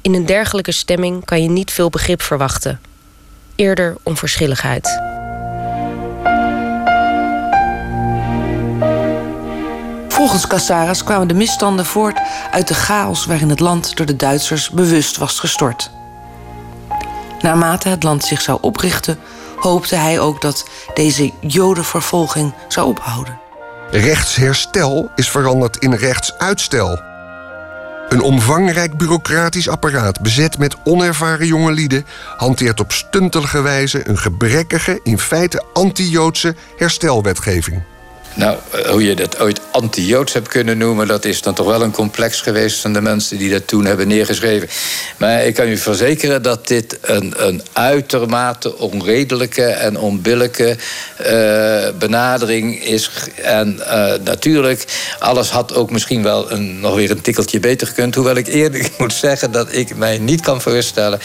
In 0.00 0.14
een 0.14 0.26
dergelijke 0.26 0.72
stemming 0.72 1.24
kan 1.24 1.42
je 1.42 1.48
niet 1.48 1.70
veel 1.70 1.90
begrip 1.90 2.22
verwachten. 2.22 2.80
Eerder 3.54 3.96
onverschilligheid. 4.02 5.05
Volgens 10.26 10.46
Casaras 10.46 11.04
kwamen 11.04 11.28
de 11.28 11.34
misstanden 11.34 11.86
voort 11.86 12.20
uit 12.50 12.68
de 12.68 12.74
chaos 12.74 13.26
waarin 13.26 13.48
het 13.48 13.60
land 13.60 13.96
door 13.96 14.06
de 14.06 14.16
Duitsers 14.16 14.70
bewust 14.70 15.16
was 15.16 15.38
gestort. 15.38 15.90
Naarmate 17.40 17.88
het 17.88 18.02
land 18.02 18.24
zich 18.24 18.40
zou 18.40 18.58
oprichten, 18.60 19.18
hoopte 19.56 19.96
hij 19.96 20.20
ook 20.20 20.40
dat 20.40 20.68
deze 20.94 21.32
jodenvervolging 21.40 22.54
zou 22.68 22.86
ophouden. 22.86 23.38
Rechtsherstel 23.90 25.10
is 25.14 25.30
veranderd 25.30 25.76
in 25.76 25.94
rechtsuitstel. 25.94 27.00
Een 28.08 28.22
omvangrijk 28.22 28.96
bureaucratisch 28.96 29.68
apparaat 29.68 30.20
bezet 30.22 30.58
met 30.58 30.76
onervaren 30.84 31.46
jonge 31.46 31.72
lieden 31.72 32.06
hanteert 32.36 32.80
op 32.80 32.92
stuntelige 32.92 33.60
wijze 33.60 34.08
een 34.08 34.18
gebrekkige, 34.18 35.00
in 35.02 35.18
feite 35.18 35.64
anti-Joodse 35.72 36.54
herstelwetgeving. 36.76 37.82
Nou, 38.36 38.56
eh, 38.70 38.90
hoe 38.90 39.04
je 39.04 39.14
dat 39.14 39.40
ooit 39.40 39.60
anti-Joods 39.70 40.32
hebt 40.32 40.48
kunnen 40.48 40.78
noemen, 40.78 41.06
dat 41.06 41.24
is 41.24 41.42
dan 41.42 41.54
toch 41.54 41.66
wel 41.66 41.82
een 41.82 41.90
complex 41.90 42.40
geweest 42.40 42.80
van 42.80 42.92
de 42.92 43.00
mensen 43.00 43.38
die 43.38 43.50
dat 43.50 43.66
toen 43.66 43.84
hebben 43.84 44.08
neergeschreven. 44.08 44.68
Maar 45.16 45.44
ik 45.44 45.54
kan 45.54 45.68
u 45.68 45.76
verzekeren 45.76 46.42
dat 46.42 46.66
dit 46.66 46.98
een, 47.02 47.34
een 47.36 47.62
uitermate 47.72 48.78
onredelijke 48.78 49.64
en 49.64 49.98
onbillijke 49.98 50.76
uh, 51.20 51.98
benadering 51.98 52.84
is. 52.84 53.10
En 53.42 53.80
uh, 53.80 54.12
natuurlijk, 54.24 54.84
alles 55.18 55.50
had 55.50 55.74
ook 55.74 55.90
misschien 55.90 56.22
wel 56.22 56.52
een, 56.52 56.80
nog 56.80 56.94
weer 56.94 57.10
een 57.10 57.20
tikkeltje 57.20 57.60
beter 57.60 57.86
gekund. 57.86 58.14
Hoewel 58.14 58.36
ik 58.36 58.46
eerlijk 58.46 58.90
moet 58.98 59.12
zeggen 59.12 59.52
dat 59.52 59.74
ik 59.74 59.96
mij 59.96 60.18
niet 60.18 60.40
kan 60.40 60.60
voorstellen 60.60 61.18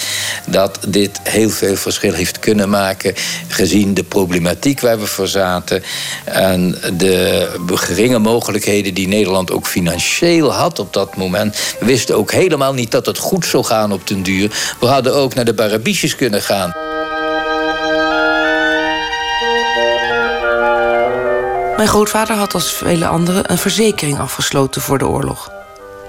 dat 0.47 0.79
dit 0.87 1.19
heel 1.23 1.49
veel 1.49 1.75
verschil 1.75 2.13
heeft 2.13 2.39
kunnen 2.39 2.69
maken. 2.69 3.13
Gezien 3.47 3.93
de 3.93 4.03
problematiek 4.03 4.79
waar 4.79 4.99
we 4.99 5.05
voor 5.05 5.27
zaten. 5.27 5.83
En 6.25 6.75
de 7.01 7.77
geringe 7.77 8.19
mogelijkheden 8.19 8.93
die 8.93 9.07
Nederland 9.07 9.51
ook 9.51 9.67
financieel 9.67 10.53
had 10.53 10.79
op 10.79 10.93
dat 10.93 11.15
moment. 11.15 11.75
We 11.79 11.85
wisten 11.85 12.15
ook 12.15 12.31
helemaal 12.31 12.73
niet 12.73 12.91
dat 12.91 13.05
het 13.05 13.17
goed 13.17 13.45
zou 13.45 13.63
gaan 13.63 13.91
op 13.91 14.07
den 14.07 14.23
duur. 14.23 14.75
We 14.79 14.85
hadden 14.85 15.15
ook 15.15 15.33
naar 15.33 15.45
de 15.45 15.53
Barabiesjes 15.53 16.15
kunnen 16.15 16.41
gaan. 16.41 16.73
Mijn 21.75 21.93
grootvader 21.93 22.35
had 22.35 22.53
als 22.53 22.73
vele 22.73 23.07
anderen 23.07 23.51
een 23.51 23.57
verzekering 23.57 24.19
afgesloten 24.19 24.81
voor 24.81 24.97
de 24.97 25.07
oorlog. 25.07 25.51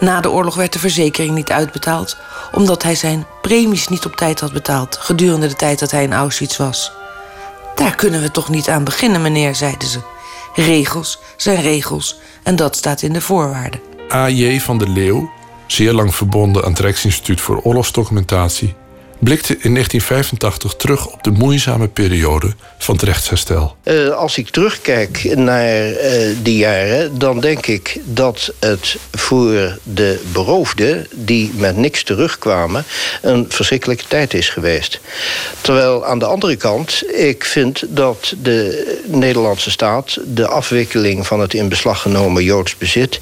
Na 0.00 0.20
de 0.20 0.31
oorlog 0.31 0.55
werd 0.55 0.72
de 0.72 0.78
verzekering 0.78 1.35
niet 1.35 1.50
uitbetaald, 1.50 2.16
omdat 2.52 2.83
hij 2.83 2.94
zijn 2.94 3.26
premies 3.42 3.88
niet 3.88 4.05
op 4.05 4.16
tijd 4.16 4.40
had 4.40 4.52
betaald 4.52 4.96
gedurende 5.00 5.46
de 5.46 5.55
tijd 5.55 5.78
dat 5.78 5.90
hij 5.90 6.02
in 6.02 6.12
Auschwitz 6.12 6.57
was. 6.57 6.92
Daar 7.74 7.94
kunnen 7.94 8.20
we 8.20 8.31
toch 8.31 8.48
niet 8.48 8.68
aan 8.68 8.85
beginnen, 8.85 9.22
meneer, 9.22 9.55
zeiden 9.55 9.88
ze. 9.88 9.98
Regels 10.54 11.18
zijn 11.36 11.60
regels 11.60 12.20
en 12.42 12.56
dat 12.56 12.76
staat 12.76 13.02
in 13.02 13.12
de 13.12 13.20
voorwaarden. 13.20 13.80
A.J. 14.12 14.60
van 14.60 14.78
der 14.78 14.88
Leeuw, 14.88 15.30
zeer 15.66 15.92
lang 15.92 16.14
verbonden 16.14 16.64
aan 16.64 16.70
het 16.70 16.80
Rijksinstituut 16.80 17.40
voor 17.40 17.60
Oorlogsdocumentatie, 17.60 18.74
blikte 19.22 19.56
in 19.58 19.72
1985 19.72 20.74
terug 20.74 21.06
op 21.06 21.22
de 21.22 21.30
moeizame 21.30 21.88
periode 21.88 22.54
van 22.78 22.94
het 22.94 23.04
rechtsherstel. 23.04 23.76
Uh, 23.85 24.08
als 24.08 24.38
ik 24.38 24.48
terugkijk 24.48 25.37
naar 25.37 25.90
uh, 25.90 25.96
die 26.42 26.56
jaren, 26.56 27.18
dan 27.18 27.40
denk 27.40 27.66
ik 27.66 28.00
dat 28.04 28.52
het 28.58 28.96
voor 29.12 29.78
de 29.82 30.20
beroofden 30.32 31.06
die 31.14 31.50
met 31.54 31.76
niks 31.76 32.02
terugkwamen 32.02 32.85
een 33.22 33.46
verschrikkelijke 33.48 34.04
tijd 34.08 34.35
is 34.35 34.48
geweest. 34.48 35.00
Terwijl 35.61 36.06
aan 36.06 36.18
de 36.18 36.26
andere 36.26 36.56
kant, 36.56 37.02
ik 37.14 37.44
vind 37.44 37.85
dat 37.88 38.35
de 38.42 39.00
Nederlandse 39.06 39.70
staat 39.70 40.18
de 40.24 40.46
afwikkeling 40.46 41.26
van 41.26 41.40
het 41.40 41.54
in 41.54 41.68
beslag 41.68 42.02
genomen 42.02 42.44
Joods 42.44 42.76
bezit 42.76 43.20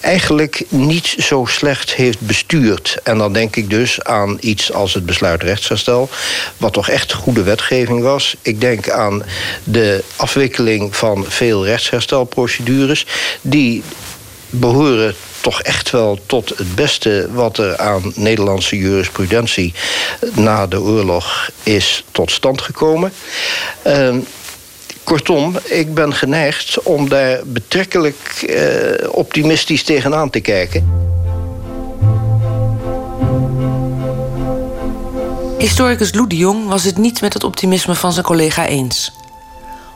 eigenlijk 0.00 0.64
niet 0.68 1.14
zo 1.18 1.44
slecht 1.44 1.94
heeft 1.94 2.20
bestuurd. 2.20 2.98
En 3.02 3.18
dan 3.18 3.32
denk 3.32 3.56
ik 3.56 3.70
dus 3.70 4.02
aan 4.02 4.36
iets 4.40 4.72
als 4.72 4.94
het 4.94 5.06
rechtsherstel, 5.34 6.08
wat 6.56 6.72
toch 6.72 6.88
echt 6.88 7.12
goede 7.12 7.42
wetgeving 7.42 8.02
was. 8.02 8.36
Ik 8.42 8.60
denk 8.60 8.90
aan 8.90 9.22
de 9.64 10.04
afwikkeling 10.16 10.96
van 10.96 11.24
veel 11.28 11.64
rechtsherstelprocedures, 11.64 13.06
die 13.40 13.82
behoren 14.50 15.14
toch 15.40 15.62
echt 15.62 15.90
wel 15.90 16.18
tot 16.26 16.48
het 16.48 16.74
beste 16.74 17.28
wat 17.32 17.58
er 17.58 17.76
aan 17.76 18.12
Nederlandse 18.14 18.76
jurisprudentie 18.76 19.74
na 20.34 20.66
de 20.66 20.80
oorlog 20.80 21.50
is 21.62 22.04
tot 22.10 22.30
stand 22.30 22.60
gekomen. 22.60 23.12
Uh, 23.86 24.14
Kortom, 25.04 25.56
ik 25.64 25.94
ben 25.94 26.14
geneigd 26.14 26.82
om 26.82 27.08
daar 27.08 27.40
betrekkelijk 27.44 28.44
uh, 28.46 29.08
optimistisch 29.10 29.82
tegenaan 29.82 30.30
te 30.30 30.40
kijken. 30.40 31.05
Historicus 35.58 36.12
Lou 36.14 36.26
de 36.26 36.36
Jong 36.36 36.66
was 36.66 36.84
het 36.84 36.98
niet 36.98 37.20
met 37.20 37.32
het 37.32 37.44
optimisme 37.44 37.94
van 37.94 38.12
zijn 38.12 38.24
collega 38.24 38.66
eens. 38.66 39.12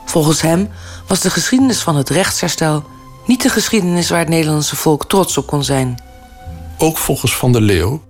Volgens 0.05 0.41
hem 0.41 0.69
was 1.07 1.19
de 1.19 1.29
geschiedenis 1.29 1.79
van 1.79 1.95
het 1.95 2.09
rechtsherstel 2.09 2.83
niet 3.25 3.41
de 3.41 3.49
geschiedenis 3.49 4.09
waar 4.09 4.19
het 4.19 4.29
Nederlandse 4.29 4.75
volk 4.75 5.05
trots 5.05 5.37
op 5.37 5.47
kon 5.47 5.63
zijn. 5.63 6.03
Ook 6.77 6.97
volgens 6.97 7.35
Van 7.35 7.51
der 7.51 7.61
Leeuw 7.61 8.01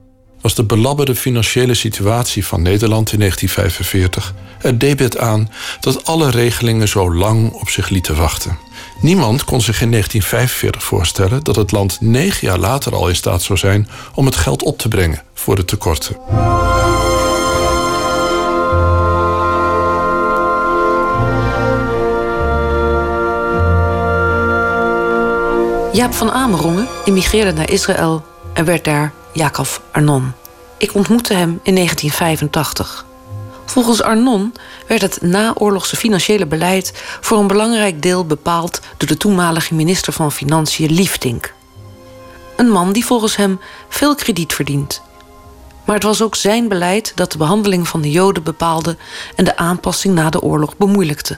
was 0.42 0.56
de 0.56 0.64
belabberde 0.64 1.16
financiële 1.16 1.74
situatie 1.74 2.46
van 2.46 2.62
Nederland 2.62 3.12
in 3.12 3.20
1945 3.20 4.34
er 4.62 4.78
debet 4.78 5.18
aan 5.18 5.50
dat 5.80 6.06
alle 6.06 6.30
regelingen 6.30 6.88
zo 6.88 7.14
lang 7.14 7.52
op 7.52 7.70
zich 7.70 7.90
lieten 7.90 8.16
wachten. 8.16 8.58
Niemand 9.02 9.44
kon 9.44 9.62
zich 9.62 9.82
in 9.82 9.90
1945 9.92 10.84
voorstellen 10.84 11.44
dat 11.44 11.56
het 11.56 11.72
land 11.72 12.02
negen 12.02 12.48
jaar 12.48 12.60
later 12.60 12.96
al 12.96 13.08
in 13.08 13.16
staat 13.16 13.42
zou 13.42 13.60
zijn 13.60 13.90
om 14.14 14.26
het 14.26 14.36
geld 14.36 14.64
op 14.64 14.78
te 14.78 14.88
brengen 14.88 15.24
voor 15.34 15.56
de 15.56 15.66
tekorten. 15.66 16.18
Jaap 25.94 26.14
van 26.14 26.32
Amerongen 26.32 26.88
immigreerde 27.06 27.54
naar 27.54 27.70
Israël 27.70 28.26
en 28.54 28.66
werd 28.66 28.84
daar 28.84 29.14
Jacob 29.34 29.82
Arnon. 29.92 30.34
Ik 30.78 30.96
ontmoette 30.96 31.34
hem 31.34 31.60
in 31.64 31.76
1985. 31.76 33.06
Volgens 33.66 34.02
Arnon 34.02 34.54
werd 34.88 35.02
het 35.02 35.22
naoorlogse 35.22 35.96
financiële 35.96 36.46
beleid 36.46 36.92
voor 37.22 37.38
een 37.38 37.48
belangrijk 37.48 38.02
deel 38.02 38.26
bepaald 38.26 38.80
door 38.98 39.08
de 39.08 39.18
toenmalige 39.18 39.74
minister 39.74 40.14
van 40.14 40.32
Financiën 40.32 40.92
Liefdink. 40.92 41.54
Een 42.56 42.70
man 42.70 42.92
die 42.92 43.06
volgens 43.06 43.36
hem 43.36 43.60
veel 43.90 44.16
krediet 44.16 44.54
verdient. 44.54 45.02
Maar 45.86 45.96
het 45.96 46.04
was 46.04 46.22
ook 46.22 46.36
zijn 46.36 46.68
beleid 46.68 47.12
dat 47.16 47.32
de 47.32 47.38
behandeling 47.38 47.88
van 47.88 48.02
de 48.02 48.12
Joden 48.12 48.44
bepaalde 48.44 48.98
en 49.36 49.46
de 49.46 49.58
aanpassing 49.58 50.14
na 50.14 50.30
de 50.30 50.42
oorlog 50.42 50.78
bemoeilijkte. 50.78 51.38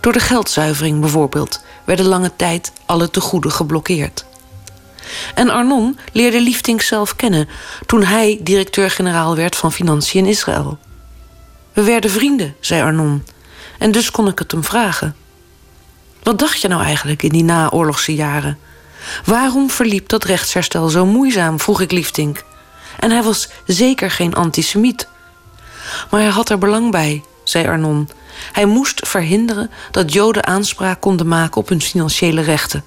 Door 0.00 0.12
de 0.12 0.20
geldzuivering 0.20 1.00
bijvoorbeeld 1.00 1.60
werden 1.84 2.06
lange 2.06 2.30
tijd 2.36 2.72
alle 2.86 3.10
tegoeden 3.10 3.52
geblokkeerd. 3.52 4.24
En 5.34 5.50
Arnon 5.50 5.98
leerde 6.12 6.40
Liefdink 6.40 6.82
zelf 6.82 7.16
kennen 7.16 7.48
toen 7.86 8.04
hij 8.04 8.38
directeur-generaal 8.42 9.36
werd 9.36 9.56
van 9.56 9.72
Financiën 9.72 10.24
in 10.24 10.30
Israël. 10.30 10.78
We 11.72 11.82
werden 11.82 12.10
vrienden, 12.10 12.56
zei 12.60 12.82
Arnon, 12.82 13.24
en 13.78 13.90
dus 13.92 14.10
kon 14.10 14.28
ik 14.28 14.38
het 14.38 14.50
hem 14.50 14.64
vragen. 14.64 15.16
Wat 16.22 16.38
dacht 16.38 16.60
je 16.60 16.68
nou 16.68 16.82
eigenlijk 16.82 17.22
in 17.22 17.30
die 17.30 17.44
naoorlogse 17.44 18.14
jaren? 18.14 18.58
Waarom 19.24 19.70
verliep 19.70 20.08
dat 20.08 20.24
rechtsherstel 20.24 20.88
zo 20.88 21.06
moeizaam, 21.06 21.60
vroeg 21.60 21.80
ik 21.80 21.92
Liefdink. 21.92 22.44
En 22.98 23.10
hij 23.10 23.22
was 23.22 23.48
zeker 23.66 24.10
geen 24.10 24.34
antisemiet. 24.34 25.08
Maar 26.10 26.20
hij 26.20 26.30
had 26.30 26.50
er 26.50 26.58
belang 26.58 26.90
bij, 26.90 27.24
zei 27.44 27.66
Arnon. 27.66 28.08
Hij 28.52 28.66
moest 28.66 29.08
verhinderen 29.08 29.70
dat 29.90 30.12
Joden 30.12 30.46
aanspraak 30.46 31.00
konden 31.00 31.28
maken 31.28 31.60
op 31.60 31.68
hun 31.68 31.82
financiële 31.82 32.40
rechten. 32.40 32.84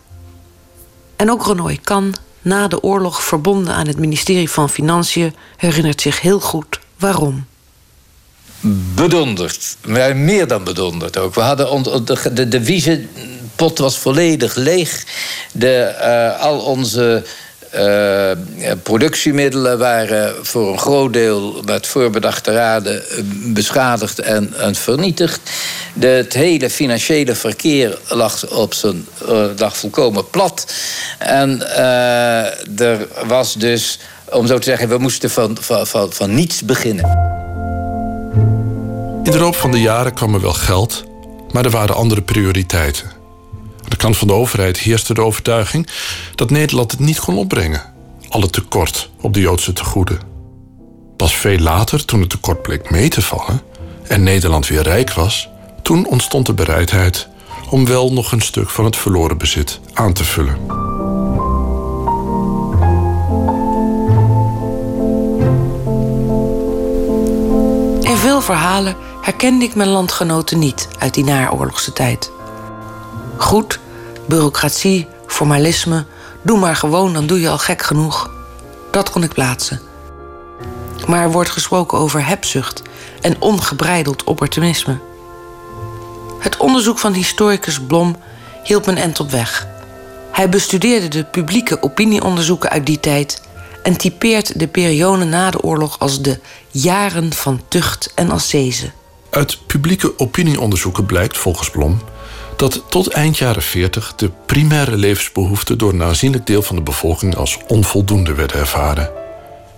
En 1.16 1.32
ook 1.32 1.46
Renoy 1.46 1.80
Kan, 1.84 2.16
na 2.42 2.68
de 2.68 2.84
oorlog 2.84 3.24
verbonden 3.24 3.74
aan 3.74 3.88
het 3.88 3.98
ministerie 3.98 4.50
van 4.50 4.70
Financiën, 4.70 5.36
herinnert 5.58 6.02
zich 6.02 6.22
heel 6.22 6.40
goed 6.40 6.80
waarom. 6.98 7.46
Bedonderd, 8.96 9.78
meer 10.16 10.48
dan 10.48 10.64
bedonderd 10.64 11.18
ook. 11.18 11.36
We 11.36 11.42
hadden 11.42 12.06
de, 12.06 12.34
de 12.34 12.48
deviezenpot 12.48 13.78
was 13.78 13.98
volledig 13.98 14.56
leeg. 14.56 15.06
De, 15.52 15.96
uh, 16.02 16.42
al 16.42 16.60
onze 16.60 17.26
uh, 17.76 18.32
productiemiddelen 18.84 19.78
waren 19.78 20.46
voor 20.46 20.72
een 20.72 20.80
groot 20.80 21.14
deel 21.14 21.62
met 21.66 21.88
voorbedachte 21.88 22.52
raden 22.52 23.04
beschadigd 23.54 24.20
en, 24.20 24.76
vernietigd. 24.76 25.40
De, 25.94 26.08
het 26.08 26.34
hele 26.34 26.70
financiële 26.70 27.36
verkeer 27.36 27.98
lag, 28.08 28.50
op 28.50 28.74
zijn, 28.74 29.08
uh, 29.30 29.70
volkomen 29.70 30.30
plat. 30.30 30.74
En 31.20 31.76
er 32.78 33.08
was 33.26 33.54
dus, 33.54 34.00
om 34.32 34.48
zo 34.48 34.58
te 34.58 34.64
zeggen, 34.64 34.90
we 34.90 34.98
moesten 34.98 35.30
van, 35.30 35.58
van, 35.62 36.14
van 36.14 36.34
niets 36.34 36.62
beginnen. 36.62 37.32
In 39.24 39.32
de 39.32 39.40
loop 39.40 39.56
van 39.56 39.72
de 39.72 39.82
jaren 39.82 40.14
kwam 40.14 40.34
er 40.34 40.42
wel 40.42 40.54
geld, 40.54 41.04
maar 41.52 41.66
er 41.66 41.72
waren 41.72 41.96
andere 41.96 42.22
prioriteiten. 42.22 43.23
Kant 44.04 44.18
van 44.18 44.28
de 44.28 44.34
overheid 44.34 44.78
heerste 44.78 45.14
de 45.14 45.22
overtuiging 45.22 45.88
dat 46.36 46.50
Nederland 46.50 46.92
het 46.92 47.00
niet 47.00 47.20
kon 47.20 47.38
opbrengen. 47.38 47.82
Alle 48.30 48.50
tekort 48.50 49.10
op 49.22 49.34
de 49.34 49.40
Joodse 49.40 49.74
tegoeden. 49.74 50.20
Pas 51.18 51.36
veel 51.36 51.58
later, 51.58 52.06
toen 52.06 52.20
het 52.20 52.30
tekort 52.30 52.62
bleek 52.62 52.92
mee 52.92 53.10
te 53.10 53.22
vallen 53.22 53.62
en 54.08 54.24
Nederland 54.24 54.68
weer 54.68 54.82
rijk 54.82 55.14
was, 55.14 55.50
toen 55.82 56.08
ontstond 56.08 56.46
de 56.46 56.54
bereidheid 56.54 57.28
om 57.70 57.86
wel 57.86 58.14
nog 58.14 58.32
een 58.32 58.42
stuk 58.42 58.70
van 58.70 58.86
het 58.86 58.96
verloren 58.96 59.38
bezit 59.38 59.80
aan 59.94 60.14
te 60.14 60.24
vullen. 60.24 60.58
In 68.02 68.18
veel 68.18 68.42
verhalen 68.42 68.96
herkende 69.22 69.66
ik 69.66 69.76
mijn 69.76 69.90
landgenoten 69.90 70.60
niet 70.60 70.88
uit 71.00 71.14
die 71.14 71.24
naoorlogse 71.24 71.94
tijd. 71.94 72.32
Goed, 73.38 73.80
bureaucratie, 74.28 75.08
formalisme, 75.28 76.06
doe 76.42 76.60
maar 76.60 76.76
gewoon, 76.76 77.14
dan 77.14 77.28
doe 77.28 77.42
je 77.42 77.50
al 77.50 77.58
gek 77.58 77.82
genoeg. 77.82 78.32
Dat 78.92 79.10
kon 79.10 79.24
ik 79.24 79.34
plaatsen. 79.34 79.82
Maar 81.08 81.22
er 81.22 81.32
wordt 81.32 81.50
gesproken 81.50 81.98
over 81.98 82.26
hebzucht 82.26 82.82
en 83.22 83.36
ongebreideld 83.40 84.24
opportunisme. 84.24 84.98
Het 86.40 86.58
onderzoek 86.58 87.00
van 87.00 87.14
historicus 87.14 87.82
Blom 87.82 88.16
hielp 88.64 88.88
een 88.88 88.98
end 88.98 89.20
op 89.20 89.32
weg. 89.32 89.68
Hij 90.32 90.50
bestudeerde 90.50 91.08
de 91.08 91.24
publieke 91.24 91.82
opinieonderzoeken 91.82 92.70
uit 92.70 92.86
die 92.86 93.00
tijd 93.00 93.42
en 93.84 93.98
typeert 93.98 94.60
de 94.60 94.68
periode 94.68 95.24
na 95.24 95.52
de 95.52 95.62
oorlog 95.62 96.00
als 96.00 96.22
de 96.22 96.40
jaren 96.72 97.34
van 97.34 97.62
tucht 97.68 98.12
en 98.16 98.32
ascese. 98.32 98.92
Uit 99.30 99.68
publieke 99.68 100.20
opinieonderzoeken 100.20 101.06
blijkt 101.06 101.38
volgens 101.38 101.70
Blom 101.70 102.02
dat 102.60 102.84
tot 102.90 103.08
eind 103.08 103.38
jaren 103.38 103.62
40 103.62 104.14
de 104.16 104.32
primaire 104.46 104.98
levensbehoeften 104.98 105.78
door 105.78 105.94
een 105.94 106.04
aanzienlijk 106.04 106.46
deel 106.46 106.62
van 106.62 106.76
de 106.76 106.82
bevolking 106.82 107.36
als 107.36 107.58
onvoldoende 107.68 108.34
werden 108.34 108.58
ervaren. 108.58 109.12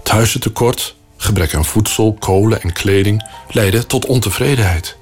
Het 0.03 0.93
gebrek 1.17 1.55
aan 1.55 1.65
voedsel, 1.65 2.13
kolen 2.19 2.61
en 2.61 2.73
kleding 2.73 3.27
leidden 3.49 3.87
tot 3.87 4.05
ontevredenheid. 4.05 4.97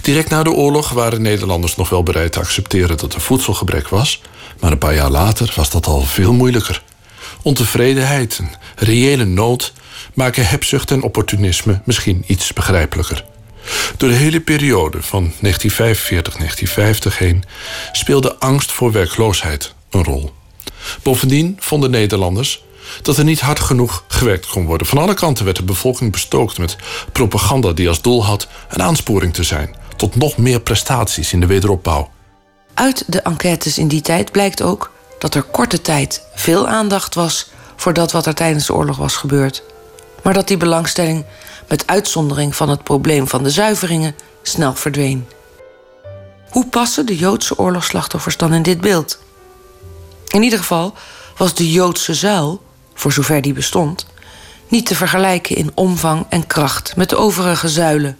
Direct 0.00 0.28
na 0.28 0.42
de 0.42 0.50
oorlog 0.50 0.90
waren 0.90 1.22
Nederlanders 1.22 1.76
nog 1.76 1.88
wel 1.88 2.02
bereid 2.02 2.32
te 2.32 2.38
accepteren 2.38 2.96
dat 2.96 3.14
er 3.14 3.20
voedselgebrek 3.20 3.88
was, 3.88 4.20
maar 4.60 4.72
een 4.72 4.78
paar 4.78 4.94
jaar 4.94 5.10
later 5.10 5.52
was 5.56 5.70
dat 5.70 5.86
al 5.86 6.00
veel 6.00 6.32
moeilijker. 6.32 6.82
Ontevredenheid 7.42 8.38
en 8.38 8.50
reële 8.76 9.24
nood 9.24 9.72
maken 10.14 10.46
hebzucht 10.46 10.90
en 10.90 11.02
opportunisme 11.02 11.80
misschien 11.84 12.24
iets 12.26 12.52
begrijpelijker. 12.52 13.24
Door 13.96 14.08
de 14.08 14.14
hele 14.14 14.40
periode 14.40 15.02
van 15.02 15.32
1945-1950 15.32 15.38
heen 17.18 17.44
speelde 17.92 18.38
angst 18.38 18.72
voor 18.72 18.92
werkloosheid 18.92 19.74
een 19.90 20.04
rol. 20.04 20.32
Bovendien 21.02 21.56
vonden 21.60 21.90
Nederlanders 21.90 22.64
dat 23.02 23.16
er 23.16 23.24
niet 23.24 23.40
hard 23.40 23.60
genoeg 23.60 24.04
gewerkt 24.08 24.46
kon 24.46 24.66
worden. 24.66 24.86
Van 24.86 24.98
alle 24.98 25.14
kanten 25.14 25.44
werd 25.44 25.56
de 25.56 25.62
bevolking 25.62 26.12
bestookt 26.12 26.58
met 26.58 26.76
propaganda 27.12 27.72
die 27.72 27.88
als 27.88 28.02
doel 28.02 28.24
had 28.24 28.48
een 28.68 28.82
aansporing 28.82 29.34
te 29.34 29.42
zijn 29.42 29.76
tot 29.96 30.16
nog 30.16 30.36
meer 30.36 30.60
prestaties 30.60 31.32
in 31.32 31.40
de 31.40 31.46
wederopbouw. 31.46 32.10
Uit 32.74 33.04
de 33.06 33.20
enquêtes 33.20 33.78
in 33.78 33.88
die 33.88 34.00
tijd 34.00 34.32
blijkt 34.32 34.62
ook 34.62 34.90
dat 35.18 35.34
er 35.34 35.42
korte 35.42 35.80
tijd 35.80 36.22
veel 36.34 36.68
aandacht 36.68 37.14
was 37.14 37.50
voor 37.76 37.92
dat 37.92 38.12
wat 38.12 38.26
er 38.26 38.34
tijdens 38.34 38.66
de 38.66 38.74
oorlog 38.74 38.96
was 38.96 39.16
gebeurd. 39.16 39.62
Maar 40.22 40.32
dat 40.32 40.48
die 40.48 40.56
belangstelling, 40.56 41.24
met 41.72 41.86
uitzondering 41.86 42.56
van 42.56 42.68
het 42.68 42.82
probleem 42.82 43.28
van 43.28 43.42
de 43.42 43.50
zuiveringen, 43.50 44.14
snel 44.42 44.74
verdween. 44.74 45.26
Hoe 46.50 46.66
passen 46.66 47.06
de 47.06 47.16
Joodse 47.16 47.58
oorlogsslachtoffers 47.58 48.36
dan 48.36 48.54
in 48.54 48.62
dit 48.62 48.80
beeld? 48.80 49.18
In 50.28 50.42
ieder 50.42 50.58
geval 50.58 50.94
was 51.36 51.54
de 51.54 51.70
Joodse 51.70 52.14
zuil, 52.14 52.62
voor 52.94 53.12
zover 53.12 53.42
die 53.42 53.52
bestond, 53.52 54.06
niet 54.68 54.86
te 54.86 54.94
vergelijken 54.94 55.56
in 55.56 55.70
omvang 55.74 56.26
en 56.28 56.46
kracht 56.46 56.96
met 56.96 57.08
de 57.08 57.16
overige 57.16 57.68
zuilen. 57.68 58.18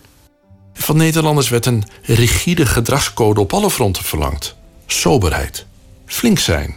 Van 0.74 0.96
Nederlanders 0.96 1.48
werd 1.48 1.66
een 1.66 1.84
rigide 2.02 2.66
gedragscode 2.66 3.40
op 3.40 3.52
alle 3.52 3.70
fronten 3.70 4.04
verlangd: 4.04 4.56
soberheid, 4.86 5.66
flink 6.06 6.38
zijn, 6.38 6.74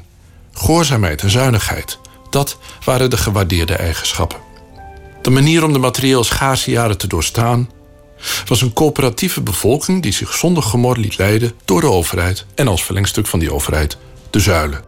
gehoorzaamheid 0.52 1.22
en 1.22 1.30
zuinigheid. 1.30 1.98
Dat 2.30 2.58
waren 2.86 3.10
de 3.10 3.18
gewaardeerde 3.18 3.76
eigenschappen. 3.76 4.45
De 5.26 5.32
manier 5.32 5.64
om 5.64 5.74
de 5.74 5.80
materieel 5.80 6.24
schaarse 6.24 6.72
jaren 6.72 6.98
te 6.98 7.08
doorstaan 7.08 7.70
was 8.46 8.62
een 8.62 8.74
coöperatieve 8.74 9.42
bevolking 9.42 10.02
die 10.02 10.12
zich 10.12 10.34
zonder 10.34 10.64
gemor 10.64 10.98
liet 10.98 11.18
leiden 11.18 11.54
door 11.64 11.82
de 11.82 11.90
overheid 11.90 12.46
en 12.56 12.68
als 12.68 12.84
verlengstuk 12.84 13.28
van 13.28 13.40
die 13.40 13.54
overheid 13.54 13.98
de 14.30 14.40
zuilen. 14.40 14.84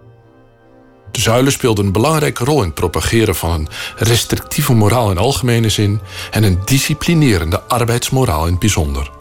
De 1.12 1.22
zuilen 1.22 1.52
speelden 1.52 1.86
een 1.86 1.92
belangrijke 1.92 2.44
rol 2.44 2.58
in 2.58 2.66
het 2.66 2.74
propageren 2.74 3.36
van 3.36 3.52
een 3.52 3.68
restrictieve 3.98 4.74
moraal 4.74 5.12
in 5.12 5.18
algemene 5.18 5.70
zin 5.70 6.00
en 6.32 6.44
een 6.44 6.60
disciplinerende 6.66 7.62
arbeidsmoraal 7.62 8.46
in 8.46 8.52
het 8.52 8.60
bijzonder. 8.60 9.12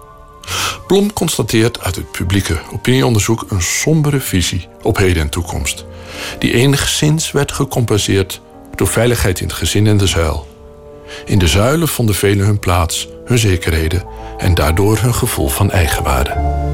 Blom 0.87 1.13
constateert 1.13 1.81
uit 1.81 1.97
het 1.97 2.11
publieke 2.11 2.61
opinieonderzoek 2.73 3.45
een 3.49 3.63
sombere 3.63 4.21
visie 4.21 4.69
op 4.83 4.97
heden 4.97 5.23
en 5.23 5.29
toekomst, 5.29 5.85
die 6.39 6.53
enigszins 6.53 7.33
werd 7.33 7.53
gecompenseerd 7.53 8.41
door 8.75 8.89
veiligheid 8.89 9.41
in 9.41 9.47
het 9.47 9.57
gezin 9.57 9.87
en 9.87 9.97
de 9.97 10.07
zuil. 10.07 10.55
In 11.25 11.39
de 11.39 11.49
zuilen 11.49 11.89
vonden 11.89 12.15
velen 12.15 12.47
hun 12.47 12.59
plaats, 12.59 13.09
hun 13.25 13.39
zekerheden 13.39 14.05
en 14.39 14.55
daardoor 14.55 14.99
hun 14.99 15.15
gevoel 15.15 15.49
van 15.49 15.71
eigenwaarde. 15.71 16.65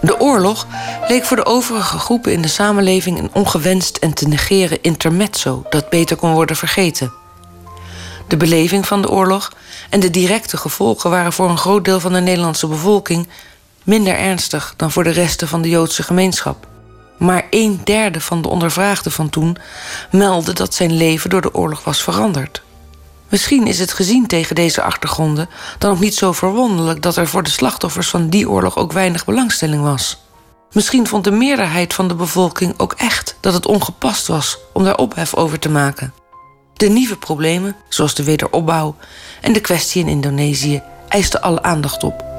De 0.00 0.20
oorlog 0.20 0.66
leek 1.08 1.24
voor 1.24 1.36
de 1.36 1.46
overige 1.46 1.98
groepen 1.98 2.32
in 2.32 2.42
de 2.42 2.48
samenleving 2.48 3.18
een 3.18 3.30
ongewenst 3.32 3.96
en 3.96 4.14
te 4.14 4.28
negeren 4.28 4.82
intermezzo 4.82 5.62
dat 5.70 5.88
beter 5.88 6.16
kon 6.16 6.32
worden 6.32 6.56
vergeten. 6.56 7.12
De 8.28 8.36
beleving 8.36 8.86
van 8.86 9.02
de 9.02 9.10
oorlog 9.10 9.52
en 9.90 10.00
de 10.00 10.10
directe 10.10 10.56
gevolgen 10.56 11.10
waren 11.10 11.32
voor 11.32 11.50
een 11.50 11.58
groot 11.58 11.84
deel 11.84 12.00
van 12.00 12.12
de 12.12 12.20
Nederlandse 12.20 12.66
bevolking 12.66 13.28
minder 13.82 14.18
ernstig 14.18 14.74
dan 14.76 14.90
voor 14.90 15.04
de 15.04 15.10
resten 15.10 15.48
van 15.48 15.62
de 15.62 15.68
Joodse 15.68 16.02
gemeenschap. 16.02 16.69
Maar 17.20 17.46
een 17.50 17.80
derde 17.84 18.20
van 18.20 18.42
de 18.42 18.48
ondervraagden 18.48 19.12
van 19.12 19.30
toen 19.30 19.56
meldde 20.10 20.52
dat 20.52 20.74
zijn 20.74 20.96
leven 20.96 21.30
door 21.30 21.40
de 21.40 21.54
oorlog 21.54 21.84
was 21.84 22.02
veranderd. 22.02 22.62
Misschien 23.28 23.66
is 23.66 23.78
het 23.78 23.92
gezien 23.92 24.26
tegen 24.26 24.54
deze 24.54 24.82
achtergronden 24.82 25.48
dan 25.78 25.90
ook 25.90 26.00
niet 26.00 26.14
zo 26.14 26.32
verwonderlijk 26.32 27.02
dat 27.02 27.16
er 27.16 27.28
voor 27.28 27.42
de 27.42 27.50
slachtoffers 27.50 28.08
van 28.08 28.28
die 28.28 28.50
oorlog 28.50 28.76
ook 28.76 28.92
weinig 28.92 29.24
belangstelling 29.24 29.82
was. 29.82 30.22
Misschien 30.72 31.06
vond 31.06 31.24
de 31.24 31.30
meerderheid 31.30 31.94
van 31.94 32.08
de 32.08 32.14
bevolking 32.14 32.74
ook 32.76 32.92
echt 32.92 33.36
dat 33.40 33.54
het 33.54 33.66
ongepast 33.66 34.26
was 34.26 34.58
om 34.72 34.84
daar 34.84 34.96
ophef 34.96 35.34
over 35.34 35.58
te 35.58 35.68
maken. 35.68 36.12
De 36.74 36.88
nieuwe 36.88 37.16
problemen, 37.16 37.76
zoals 37.88 38.14
de 38.14 38.24
wederopbouw 38.24 38.96
en 39.40 39.52
de 39.52 39.60
kwestie 39.60 40.02
in 40.02 40.08
Indonesië, 40.08 40.82
eisten 41.08 41.42
alle 41.42 41.62
aandacht 41.62 42.04
op. 42.04 42.29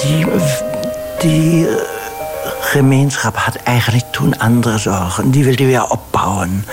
die, 0.00 0.26
die 1.18 1.68
eh, 1.68 1.74
gemeenschap 2.60 3.36
had 3.36 3.54
eigenlijk 3.54 4.04
toen 4.12 4.38
andere 4.38 4.78
zorgen. 4.78 5.30
Die 5.30 5.44
wilde 5.44 5.64
weer 5.64 5.88
opbouwen 5.88 6.64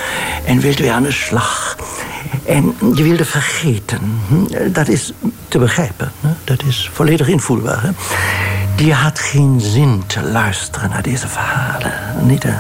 en 0.46 0.60
wilde 0.60 0.84
weer 0.84 0.92
aan 0.92 1.04
de 1.04 1.12
slag. 1.12 1.76
En 2.46 2.76
die 2.94 3.04
wilde 3.04 3.26
vergeten. 3.26 4.22
Hm, 4.28 4.72
dat 4.72 4.88
is 4.88 5.14
te 5.48 5.60
begrijpen. 5.60 6.12
Dat 6.44 6.64
is 6.64 6.90
volledig 6.94 7.28
invoelbaar. 7.28 7.94
Die 8.76 8.94
had 8.94 9.20
geen 9.20 9.62
zin 9.62 10.04
te 10.08 10.22
luisteren 10.22 10.90
naar 10.90 11.02
deze 11.02 11.28
verhalen. 11.28 11.94
Niet, 12.22 12.44
hè? 12.44 12.54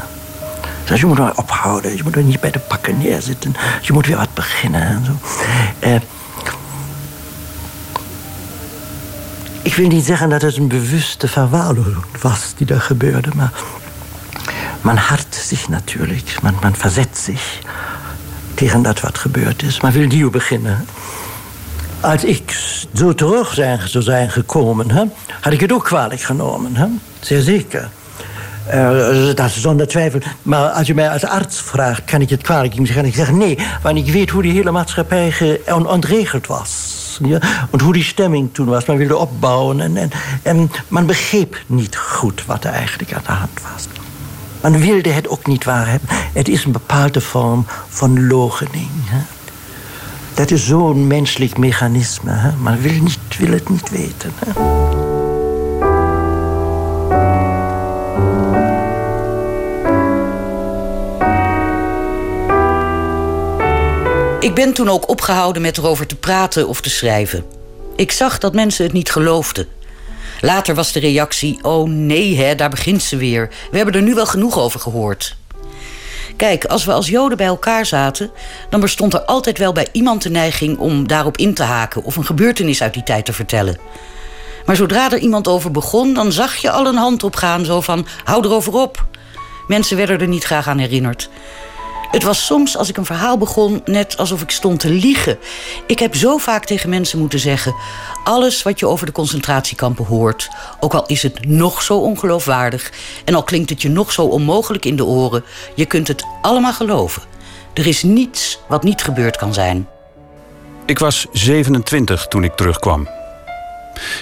Dus 0.86 1.00
je 1.00 1.06
moet 1.06 1.18
er 1.18 1.36
ophouden. 1.36 1.96
Je 1.96 2.04
moet 2.04 2.16
er 2.16 2.24
niet 2.24 2.40
bij 2.40 2.52
de 2.52 2.60
pakken 2.60 2.98
neerzitten. 2.98 3.56
Je 3.82 3.94
moet 3.94 4.06
weer 4.06 4.18
wat 4.18 4.34
beginnen. 4.34 4.82
En 4.82 5.06
zo. 5.06 5.12
Eh, 5.80 5.96
ik 9.70 9.76
wil 9.76 9.88
niet 9.88 10.06
zeggen 10.06 10.30
dat 10.30 10.42
het 10.42 10.58
een 10.58 10.68
bewuste 10.68 11.28
verwaarlozing 11.28 12.06
was 12.22 12.54
die 12.58 12.68
er 12.68 12.82
gebeurde, 12.82 13.30
maar 13.36 13.52
man 14.82 14.98
hart 14.98 15.36
zich 15.36 15.70
natuurlijk. 15.70 16.36
Man, 16.42 16.58
man 16.62 16.76
verzet 16.76 17.18
zich 17.18 17.60
tegen 18.54 18.82
dat 18.82 19.00
wat 19.00 19.18
gebeurd 19.18 19.64
is. 19.64 19.82
Maar 19.82 19.92
wil 19.92 20.08
nieuw 20.08 20.30
beginnen. 20.30 20.86
Als 22.00 22.24
ik 22.24 22.52
zo 22.94 23.14
terug 23.14 23.54
zijn, 23.54 23.90
zou 23.90 24.04
zijn 24.04 24.30
gekomen, 24.30 25.12
had 25.42 25.54
ik 25.54 25.60
het 25.60 25.72
ook 25.72 25.84
kwalijk 25.84 26.22
genomen. 26.22 26.76
Hè? 26.76 26.86
Zeer 27.20 27.42
zeker. 27.42 27.90
Uh, 28.74 29.36
dat 29.36 29.46
is 29.46 29.62
zonder 29.62 29.88
twijfel. 29.88 30.20
Maar 30.42 30.70
als 30.70 30.88
je 30.88 30.94
mij 30.94 31.10
als 31.10 31.26
arts 31.26 31.62
vraagt, 31.62 32.04
kan 32.06 32.22
ik 32.22 32.30
het 32.30 32.42
kwalijk 32.42 32.76
nemen? 32.76 32.94
Kan 32.94 33.06
ik 33.06 33.16
zeggen 33.16 33.38
nee, 33.38 33.58
want 33.82 33.98
ik 33.98 34.14
weet 34.14 34.30
hoe 34.30 34.42
die 34.42 34.54
hele 34.54 34.72
maatschappij 34.72 35.60
ontregeld 35.68 36.48
was. 36.48 36.99
En 37.72 37.82
hoe 37.82 37.94
die 37.94 38.04
stemming 38.04 38.54
toen 38.54 38.66
was. 38.66 38.86
Men 38.86 38.98
wilde 38.98 39.18
opbouwen 39.18 39.80
en, 39.80 39.98
en, 39.98 40.10
en 40.44 40.72
man 40.88 41.06
begreep 41.06 41.62
niet 41.66 41.98
goed 41.98 42.46
wat 42.46 42.64
er 42.64 42.72
eigenlijk 42.72 43.14
aan 43.14 43.24
de 43.26 43.32
hand 43.32 43.62
was. 43.74 43.88
Man 44.62 44.80
wilde 44.80 45.10
het 45.10 45.28
ook 45.28 45.48
niet 45.48 45.64
waar 45.64 45.88
hebben. 45.88 46.10
Het 46.34 46.48
is 46.48 46.66
een 46.66 46.72
bepaalde 46.72 47.22
vorm 47.22 47.66
van 47.88 48.28
logening. 48.28 48.90
Dat 50.34 50.52
is 50.52 50.66
zo'n 50.66 51.08
menselijk 51.08 51.58
mechanisme. 51.58 52.32
Hè? 52.32 52.52
Man 52.56 52.82
wil, 52.82 53.02
niet, 53.02 53.38
wil 53.38 53.52
het 53.52 53.70
niet 53.70 53.90
weten. 53.90 54.34
Ik 64.40 64.54
ben 64.54 64.74
toen 64.74 64.90
ook 64.90 65.10
opgehouden 65.10 65.62
met 65.62 65.78
erover 65.78 66.08
te 66.08 66.16
praten 66.16 66.68
of 66.68 66.82
te 66.82 66.90
schrijven. 66.90 67.46
Ik 67.96 68.12
zag 68.12 68.38
dat 68.38 68.54
mensen 68.54 68.84
het 68.84 68.94
niet 68.94 69.12
geloofden. 69.12 69.68
Later 70.42 70.76
was 70.76 70.92
de 70.92 71.00
reactie: 71.00 71.60
Oh 71.62 71.90
nee, 71.90 72.38
hè, 72.38 72.56
daar 72.56 72.70
begint 72.70 73.04
ze 73.04 73.18
weer. 73.18 73.50
We 73.72 73.78
hebben 73.78 73.96
er 73.96 74.02
nu 74.02 74.14
wel 74.14 74.26
genoeg 74.26 74.60
over 74.60 74.80
gehoord. 74.80 75.36
Kijk, 76.36 76.66
als 76.66 76.86
we 76.86 76.92
als 76.92 77.08
Joden 77.08 77.38
bij 77.38 77.46
elkaar 77.46 77.86
zaten, 77.86 78.32
dan 78.70 78.80
bestond 78.80 79.14
er 79.14 79.22
altijd 79.22 79.58
wel 79.58 79.72
bij 79.72 79.88
iemand 79.92 80.22
de 80.22 80.30
neiging 80.30 80.78
om 80.78 81.08
daarop 81.08 81.38
in 81.38 81.54
te 81.54 81.64
haken 81.64 82.04
of 82.04 82.16
een 82.16 82.26
gebeurtenis 82.26 82.82
uit 82.82 82.94
die 82.94 83.04
tijd 83.04 83.26
te 83.26 83.34
vertellen. 83.34 83.78
Maar 84.66 84.76
zodra 84.76 85.12
er 85.12 85.20
iemand 85.20 85.48
over 85.48 85.72
begon, 85.72 86.14
dan 86.14 86.32
zag 86.32 86.56
je 86.56 86.72
al 86.72 86.86
een 86.86 86.96
hand 86.96 87.24
opgaan, 87.24 87.66
zo 87.66 87.82
van: 87.82 88.08
hou 88.24 88.46
erover 88.46 88.74
op. 88.74 89.06
Mensen 89.68 89.98
werden 89.98 90.20
er 90.20 90.28
niet 90.28 90.44
graag 90.44 90.68
aan 90.68 90.78
herinnerd. 90.78 91.30
Het 92.12 92.24
was 92.24 92.46
soms, 92.46 92.78
als 92.78 92.90
ik 92.90 92.98
een 92.98 93.06
verhaal 93.06 93.38
begon, 93.38 93.82
net 93.86 94.18
alsof 94.18 94.42
ik 94.42 94.52
stond 94.52 94.80
te 94.80 94.90
liegen. 94.90 95.38
Ik 95.88 96.00
heb 96.00 96.16
zo 96.16 96.38
vaak 96.38 96.66
tegen 96.66 96.90
mensen 96.90 97.20
moeten 97.20 97.40
zeggen: 97.40 97.76
alles 98.24 98.64
wat 98.64 98.80
je 98.80 98.88
over 98.88 99.06
de 99.06 99.12
concentratiekampen 99.12 100.06
hoort, 100.06 100.50
ook 100.80 100.94
al 100.94 101.06
is 101.06 101.24
het 101.24 101.46
nog 101.48 101.82
zo 101.82 101.98
ongeloofwaardig 101.98 102.92
en 103.26 103.36
al 103.36 103.44
klinkt 103.44 103.70
het 103.70 103.82
je 103.82 103.90
nog 103.90 104.12
zo 104.12 104.26
onmogelijk 104.26 104.86
in 104.86 104.96
de 104.96 105.06
oren, 105.06 105.44
je 105.76 105.86
kunt 105.86 106.08
het 106.08 106.24
allemaal 106.42 106.74
geloven. 106.74 107.22
Er 107.74 107.88
is 107.88 108.04
niets 108.04 108.60
wat 108.68 108.84
niet 108.84 109.02
gebeurd 109.02 109.38
kan 109.38 109.54
zijn. 109.54 109.88
Ik 110.86 111.00
was 111.00 111.28
27 111.32 112.28
toen 112.28 112.44
ik 112.44 112.56
terugkwam. 112.56 113.10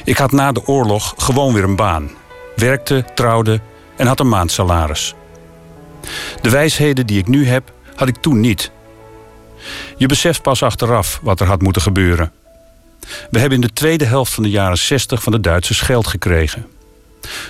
Ik 0.03 0.17
had 0.17 0.31
na 0.31 0.51
de 0.51 0.65
oorlog 0.65 1.13
gewoon 1.17 1.53
weer 1.53 1.63
een 1.63 1.75
baan. 1.75 2.09
Werkte, 2.55 3.05
trouwde 3.15 3.59
en 3.95 4.07
had 4.07 4.19
een 4.19 4.29
maandsalaris. 4.29 5.15
De 6.41 6.49
wijsheden 6.49 7.05
die 7.05 7.19
ik 7.19 7.27
nu 7.27 7.47
heb, 7.47 7.71
had 7.97 8.07
ik 8.07 8.17
toen 8.17 8.39
niet. 8.39 8.71
Je 9.97 10.05
beseft 10.05 10.41
pas 10.41 10.63
achteraf 10.63 11.19
wat 11.21 11.39
er 11.39 11.47
had 11.47 11.61
moeten 11.61 11.81
gebeuren. 11.81 12.31
We 13.29 13.39
hebben 13.39 13.61
in 13.61 13.67
de 13.67 13.73
tweede 13.73 14.05
helft 14.05 14.33
van 14.33 14.43
de 14.43 14.49
jaren 14.49 14.77
60 14.77 15.23
van 15.23 15.31
de 15.31 15.39
Duitsers 15.39 15.81
geld 15.81 16.07
gekregen. 16.07 16.67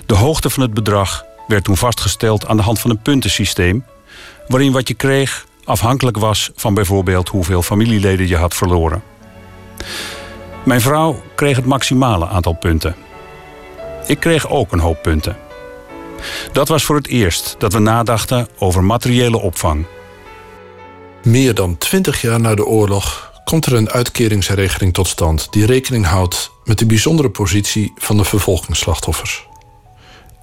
De 0.05 0.13
hoogte 0.13 0.49
van 0.49 0.63
het 0.63 0.73
bedrag 0.73 1.25
werd 1.47 1.63
toen 1.63 1.77
vastgesteld 1.77 2.47
aan 2.47 2.57
de 2.57 2.63
hand 2.63 2.79
van 2.79 2.89
een 2.89 3.01
puntensysteem, 3.01 3.86
waarin 4.47 4.71
wat 4.71 4.88
je 4.88 4.93
kreeg 4.93 5.45
afhankelijk 5.63 6.17
was 6.17 6.51
van 6.55 6.73
bijvoorbeeld 6.73 7.29
hoeveel 7.29 7.62
familieleden 7.62 8.27
je 8.27 8.38
had 8.38 8.53
verloren. 8.53 9.03
Mijn 10.63 10.81
vrouw 10.81 11.21
kreeg 11.36 11.55
het 11.55 11.65
maximale 11.65 12.27
aantal 12.27 12.53
punten. 12.53 12.95
Ik 14.05 14.19
kreeg 14.19 14.49
ook 14.49 14.71
een 14.71 14.79
hoop 14.79 15.01
punten. 15.01 15.38
Dat 16.51 16.67
was 16.67 16.83
voor 16.83 16.95
het 16.95 17.07
eerst 17.07 17.55
dat 17.57 17.73
we 17.73 17.79
nadachten 17.79 18.47
over 18.57 18.83
materiële 18.83 19.38
opvang. 19.39 19.86
Meer 21.28 21.56
dan 21.56 21.78
twintig 21.78 22.22
jaar 22.22 22.40
na 22.40 22.56
de 22.56 22.66
oorlog 22.66 23.32
komt 23.44 23.66
er 23.66 23.74
een 23.74 23.90
uitkeringsregeling 23.90 24.94
tot 24.94 25.08
stand 25.08 25.48
die 25.52 25.66
rekening 25.66 26.06
houdt 26.06 26.52
met 26.63 26.80
de 26.80 26.86
bijzondere 26.86 27.30
positie 27.30 27.94
van 27.96 28.18
de 28.18 28.24
vervolgingsslachtoffers. 28.24 29.48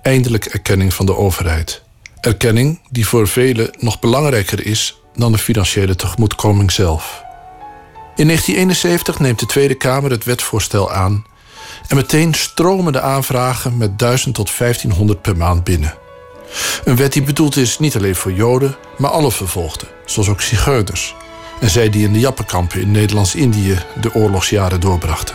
Eindelijk 0.02 0.44
erkenning 0.44 0.94
van 0.94 1.06
de 1.06 1.16
overheid. 1.16 1.82
Erkenning 2.20 2.80
die 2.90 3.06
voor 3.06 3.28
velen 3.28 3.76
nog 3.78 4.00
belangrijker 4.00 4.66
is 4.66 5.00
dan 5.14 5.32
de 5.32 5.38
financiële 5.38 5.96
tegemoetkoming 5.96 6.72
zelf. 6.72 7.22
In 8.16 8.26
1971 8.26 9.18
neemt 9.18 9.40
de 9.40 9.46
Tweede 9.46 9.74
Kamer 9.74 10.10
het 10.10 10.24
wetsvoorstel 10.24 10.92
aan 10.92 11.24
en 11.88 11.96
meteen 11.96 12.34
stromen 12.34 12.92
de 12.92 13.00
aanvragen 13.00 13.76
met 13.76 13.98
1000 13.98 14.34
tot 14.34 14.58
1500 14.58 15.22
per 15.22 15.36
maand 15.36 15.64
binnen. 15.64 15.94
Een 16.84 16.96
wet 16.96 17.12
die 17.12 17.22
bedoeld 17.22 17.56
is 17.56 17.78
niet 17.78 17.96
alleen 17.96 18.16
voor 18.16 18.32
Joden, 18.32 18.76
maar 18.98 19.10
alle 19.10 19.32
vervolgden, 19.32 19.88
zoals 20.04 20.28
ook 20.28 20.40
zigeuners. 20.40 21.14
En 21.60 21.70
zij 21.70 21.90
die 21.90 22.04
in 22.04 22.12
de 22.12 22.18
Jappenkampen 22.18 22.80
in 22.80 22.90
Nederlands-Indië 22.90 23.78
de 24.00 24.14
oorlogsjaren 24.14 24.80
doorbrachten. 24.80 25.34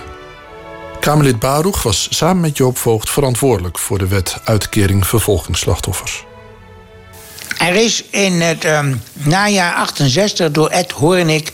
Kamerlid 1.00 1.40
Baruch 1.40 1.84
was 1.84 2.08
samen 2.10 2.42
met 2.42 2.58
Joop 2.58 2.78
Voogd 2.78 3.10
verantwoordelijk 3.10 3.80
voor 3.80 3.98
de 3.98 4.08
wet 4.08 4.38
uitkering 4.44 5.08
vervolgingsslachtoffers. 5.08 6.26
Er 7.58 7.76
is 7.76 8.04
in 8.10 8.42
het 8.42 8.66
um, 8.66 9.02
najaar 9.14 9.74
68 9.74 10.52
door 10.52 10.70
Ed 10.70 10.92
Hoornik 10.92 11.52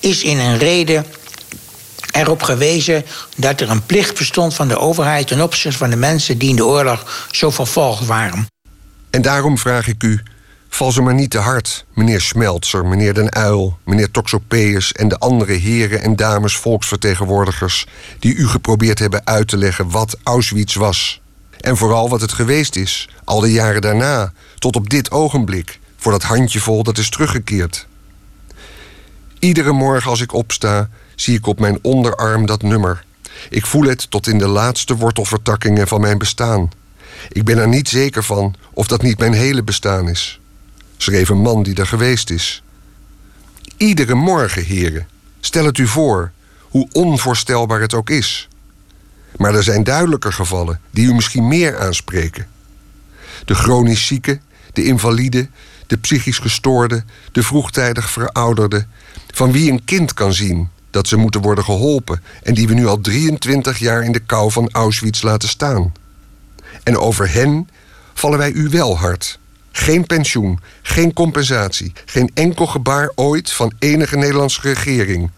is 0.00 0.22
in 0.22 0.38
een 0.38 0.58
reden 0.58 1.06
erop 2.12 2.42
gewezen 2.42 3.04
dat 3.36 3.60
er 3.60 3.70
een 3.70 3.86
plicht 3.86 4.18
bestond 4.18 4.54
van 4.54 4.68
de 4.68 4.78
overheid 4.78 5.26
ten 5.26 5.40
opzichte 5.40 5.78
van 5.78 5.90
de 5.90 5.96
mensen 5.96 6.38
die 6.38 6.48
in 6.48 6.56
de 6.56 6.66
oorlog 6.66 7.28
zo 7.30 7.50
vervolgd 7.50 8.06
waren. 8.06 8.46
En 9.10 9.22
daarom 9.22 9.58
vraag 9.58 9.86
ik 9.86 10.02
u, 10.02 10.22
val 10.70 10.92
ze 10.92 11.02
maar 11.02 11.14
niet 11.14 11.30
te 11.30 11.38
hard, 11.38 11.84
meneer 11.94 12.20
Schmeltzer, 12.20 12.86
meneer 12.86 13.14
Den 13.14 13.32
Uil, 13.32 13.78
meneer 13.84 14.10
Toxopeus 14.10 14.92
en 14.92 15.08
de 15.08 15.18
andere 15.18 15.52
heren 15.52 16.02
en 16.02 16.16
dames 16.16 16.56
volksvertegenwoordigers 16.56 17.86
die 18.18 18.34
u 18.34 18.48
geprobeerd 18.48 18.98
hebben 18.98 19.26
uit 19.26 19.48
te 19.48 19.56
leggen 19.56 19.90
wat 19.90 20.18
Auschwitz 20.22 20.74
was. 20.74 21.20
En 21.60 21.76
vooral 21.76 22.08
wat 22.08 22.20
het 22.20 22.32
geweest 22.32 22.76
is, 22.76 23.08
al 23.24 23.40
de 23.40 23.52
jaren 23.52 23.80
daarna, 23.80 24.32
tot 24.58 24.76
op 24.76 24.90
dit 24.90 25.10
ogenblik, 25.10 25.78
voor 25.96 26.12
dat 26.12 26.22
handjevol 26.22 26.82
dat 26.82 26.98
is 26.98 27.10
teruggekeerd. 27.10 27.86
Iedere 29.38 29.72
morgen 29.72 30.10
als 30.10 30.20
ik 30.20 30.32
opsta, 30.32 30.88
zie 31.14 31.36
ik 31.36 31.46
op 31.46 31.60
mijn 31.60 31.78
onderarm 31.82 32.46
dat 32.46 32.62
nummer. 32.62 33.04
Ik 33.50 33.66
voel 33.66 33.82
het 33.82 34.10
tot 34.10 34.26
in 34.26 34.38
de 34.38 34.46
laatste 34.46 34.96
wortelvertakkingen 34.96 35.88
van 35.88 36.00
mijn 36.00 36.18
bestaan. 36.18 36.70
Ik 37.28 37.44
ben 37.44 37.58
er 37.58 37.68
niet 37.68 37.88
zeker 37.88 38.24
van 38.24 38.54
of 38.72 38.86
dat 38.86 39.02
niet 39.02 39.18
mijn 39.18 39.32
hele 39.32 39.62
bestaan 39.62 40.08
is. 40.08 40.40
Schreef 41.02 41.28
een 41.28 41.40
man 41.40 41.62
die 41.62 41.74
daar 41.74 41.86
geweest 41.86 42.30
is. 42.30 42.62
Iedere 43.76 44.14
morgen, 44.14 44.64
heren, 44.64 45.08
stel 45.40 45.64
het 45.64 45.78
u 45.78 45.86
voor, 45.86 46.30
hoe 46.60 46.88
onvoorstelbaar 46.92 47.80
het 47.80 47.94
ook 47.94 48.10
is. 48.10 48.48
Maar 49.36 49.54
er 49.54 49.62
zijn 49.62 49.84
duidelijker 49.84 50.32
gevallen 50.32 50.80
die 50.90 51.06
u 51.06 51.14
misschien 51.14 51.48
meer 51.48 51.78
aanspreken. 51.78 52.46
De 53.44 53.54
chronisch 53.54 54.06
zieke, 54.06 54.40
de 54.72 54.84
invalide, 54.84 55.48
de 55.86 55.96
psychisch 55.96 56.38
gestoorde, 56.38 57.04
de 57.32 57.42
vroegtijdig 57.42 58.10
verouderde, 58.10 58.86
van 59.34 59.52
wie 59.52 59.70
een 59.70 59.84
kind 59.84 60.14
kan 60.14 60.32
zien 60.32 60.68
dat 60.90 61.08
ze 61.08 61.16
moeten 61.16 61.40
worden 61.40 61.64
geholpen 61.64 62.22
en 62.42 62.54
die 62.54 62.68
we 62.68 62.74
nu 62.74 62.86
al 62.86 63.00
23 63.00 63.78
jaar 63.78 64.02
in 64.02 64.12
de 64.12 64.20
kou 64.20 64.52
van 64.52 64.70
Auschwitz 64.70 65.22
laten 65.22 65.48
staan. 65.48 65.92
En 66.82 66.98
over 66.98 67.32
hen 67.32 67.68
vallen 68.14 68.38
wij 68.38 68.52
u 68.52 68.68
wel 68.68 68.98
hard. 68.98 69.39
Geen 69.72 70.06
pensioen, 70.06 70.60
geen 70.82 71.12
compensatie, 71.12 71.92
geen 72.04 72.30
enkel 72.34 72.66
gebaar 72.66 73.12
ooit 73.14 73.52
van 73.52 73.72
enige 73.78 74.16
Nederlandse 74.16 74.60
regering. 74.60 75.30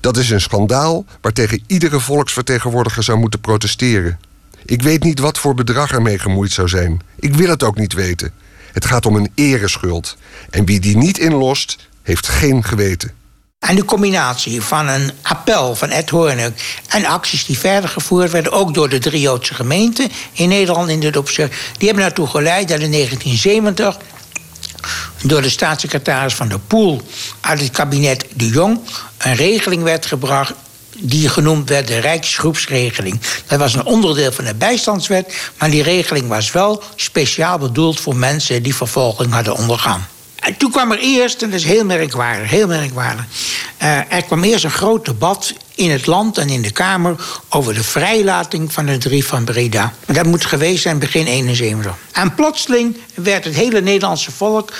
Dat 0.00 0.16
is 0.16 0.30
een 0.30 0.40
schandaal 0.40 1.04
waartegen 1.20 1.62
iedere 1.66 2.00
volksvertegenwoordiger 2.00 3.02
zou 3.02 3.18
moeten 3.18 3.40
protesteren. 3.40 4.18
Ik 4.64 4.82
weet 4.82 5.02
niet 5.02 5.18
wat 5.18 5.38
voor 5.38 5.54
bedrag 5.54 5.92
ermee 5.92 6.18
gemoeid 6.18 6.52
zou 6.52 6.68
zijn. 6.68 7.00
Ik 7.16 7.34
wil 7.34 7.48
het 7.48 7.62
ook 7.62 7.78
niet 7.78 7.92
weten. 7.92 8.32
Het 8.72 8.84
gaat 8.84 9.06
om 9.06 9.16
een 9.16 9.30
ereschuld. 9.34 10.16
En 10.50 10.64
wie 10.64 10.80
die 10.80 10.96
niet 10.96 11.18
inlost, 11.18 11.88
heeft 12.02 12.28
geen 12.28 12.64
geweten. 12.64 13.10
En 13.66 13.76
de 13.76 13.84
combinatie 13.84 14.62
van 14.62 14.88
een 14.88 15.10
appel 15.22 15.74
van 15.74 15.90
Ed 15.90 16.10
Hoornik 16.10 16.80
en 16.88 17.04
acties 17.04 17.44
die 17.44 17.58
verder 17.58 17.90
gevoerd 17.90 18.30
werden, 18.30 18.52
ook 18.52 18.74
door 18.74 18.88
de 18.88 18.98
drie 18.98 19.20
Joodse 19.20 19.54
gemeenten 19.54 20.10
in 20.32 20.48
Nederland 20.48 20.88
in 20.88 21.00
dit 21.00 21.16
opzicht, 21.16 21.54
die 21.78 21.86
hebben 21.86 22.04
ertoe 22.04 22.26
geleid 22.26 22.68
dat 22.68 22.80
in 22.80 22.90
1970 22.90 23.96
door 25.22 25.42
de 25.42 25.50
staatssecretaris 25.50 26.34
van 26.34 26.48
de 26.48 26.58
Poel 26.58 27.02
uit 27.40 27.60
het 27.60 27.70
kabinet 27.70 28.26
de 28.34 28.48
Jong 28.48 28.80
een 29.18 29.34
regeling 29.34 29.82
werd 29.82 30.06
gebracht 30.06 30.52
die 30.98 31.28
genoemd 31.28 31.68
werd 31.68 31.86
de 31.86 31.98
Rijksgroepsregeling. 31.98 33.20
Dat 33.46 33.58
was 33.58 33.74
een 33.74 33.84
onderdeel 33.84 34.32
van 34.32 34.44
de 34.44 34.54
bijstandswet, 34.54 35.50
maar 35.58 35.70
die 35.70 35.82
regeling 35.82 36.28
was 36.28 36.52
wel 36.52 36.82
speciaal 36.96 37.58
bedoeld 37.58 38.00
voor 38.00 38.16
mensen 38.16 38.62
die 38.62 38.74
vervolging 38.74 39.32
hadden 39.32 39.56
ondergaan. 39.56 40.06
En 40.46 40.56
toen 40.56 40.70
kwam 40.70 40.92
er 40.92 40.98
eerst, 40.98 41.42
en 41.42 41.50
dat 41.50 41.58
is 41.58 41.64
heel 41.64 41.84
merkwaardig, 41.84 42.50
heel 42.50 42.66
merkwaardig. 42.66 43.24
Uh, 43.82 44.12
er 44.12 44.22
kwam 44.22 44.44
eerst 44.44 44.64
een 44.64 44.70
groot 44.70 45.04
debat 45.04 45.54
in 45.74 45.90
het 45.90 46.06
land 46.06 46.38
en 46.38 46.48
in 46.48 46.62
de 46.62 46.70
Kamer 46.70 47.16
over 47.48 47.74
de 47.74 47.84
vrijlating 47.84 48.72
van 48.72 48.86
de 48.86 48.98
drie 48.98 49.26
van 49.26 49.44
Breda. 49.44 49.92
Dat 50.06 50.26
moet 50.26 50.44
geweest 50.44 50.82
zijn 50.82 50.98
begin 50.98 51.26
71. 51.26 51.94
En 52.12 52.34
plotseling 52.34 52.96
werd 53.14 53.44
het 53.44 53.54
hele 53.54 53.80
Nederlandse 53.80 54.30
volk 54.30 54.72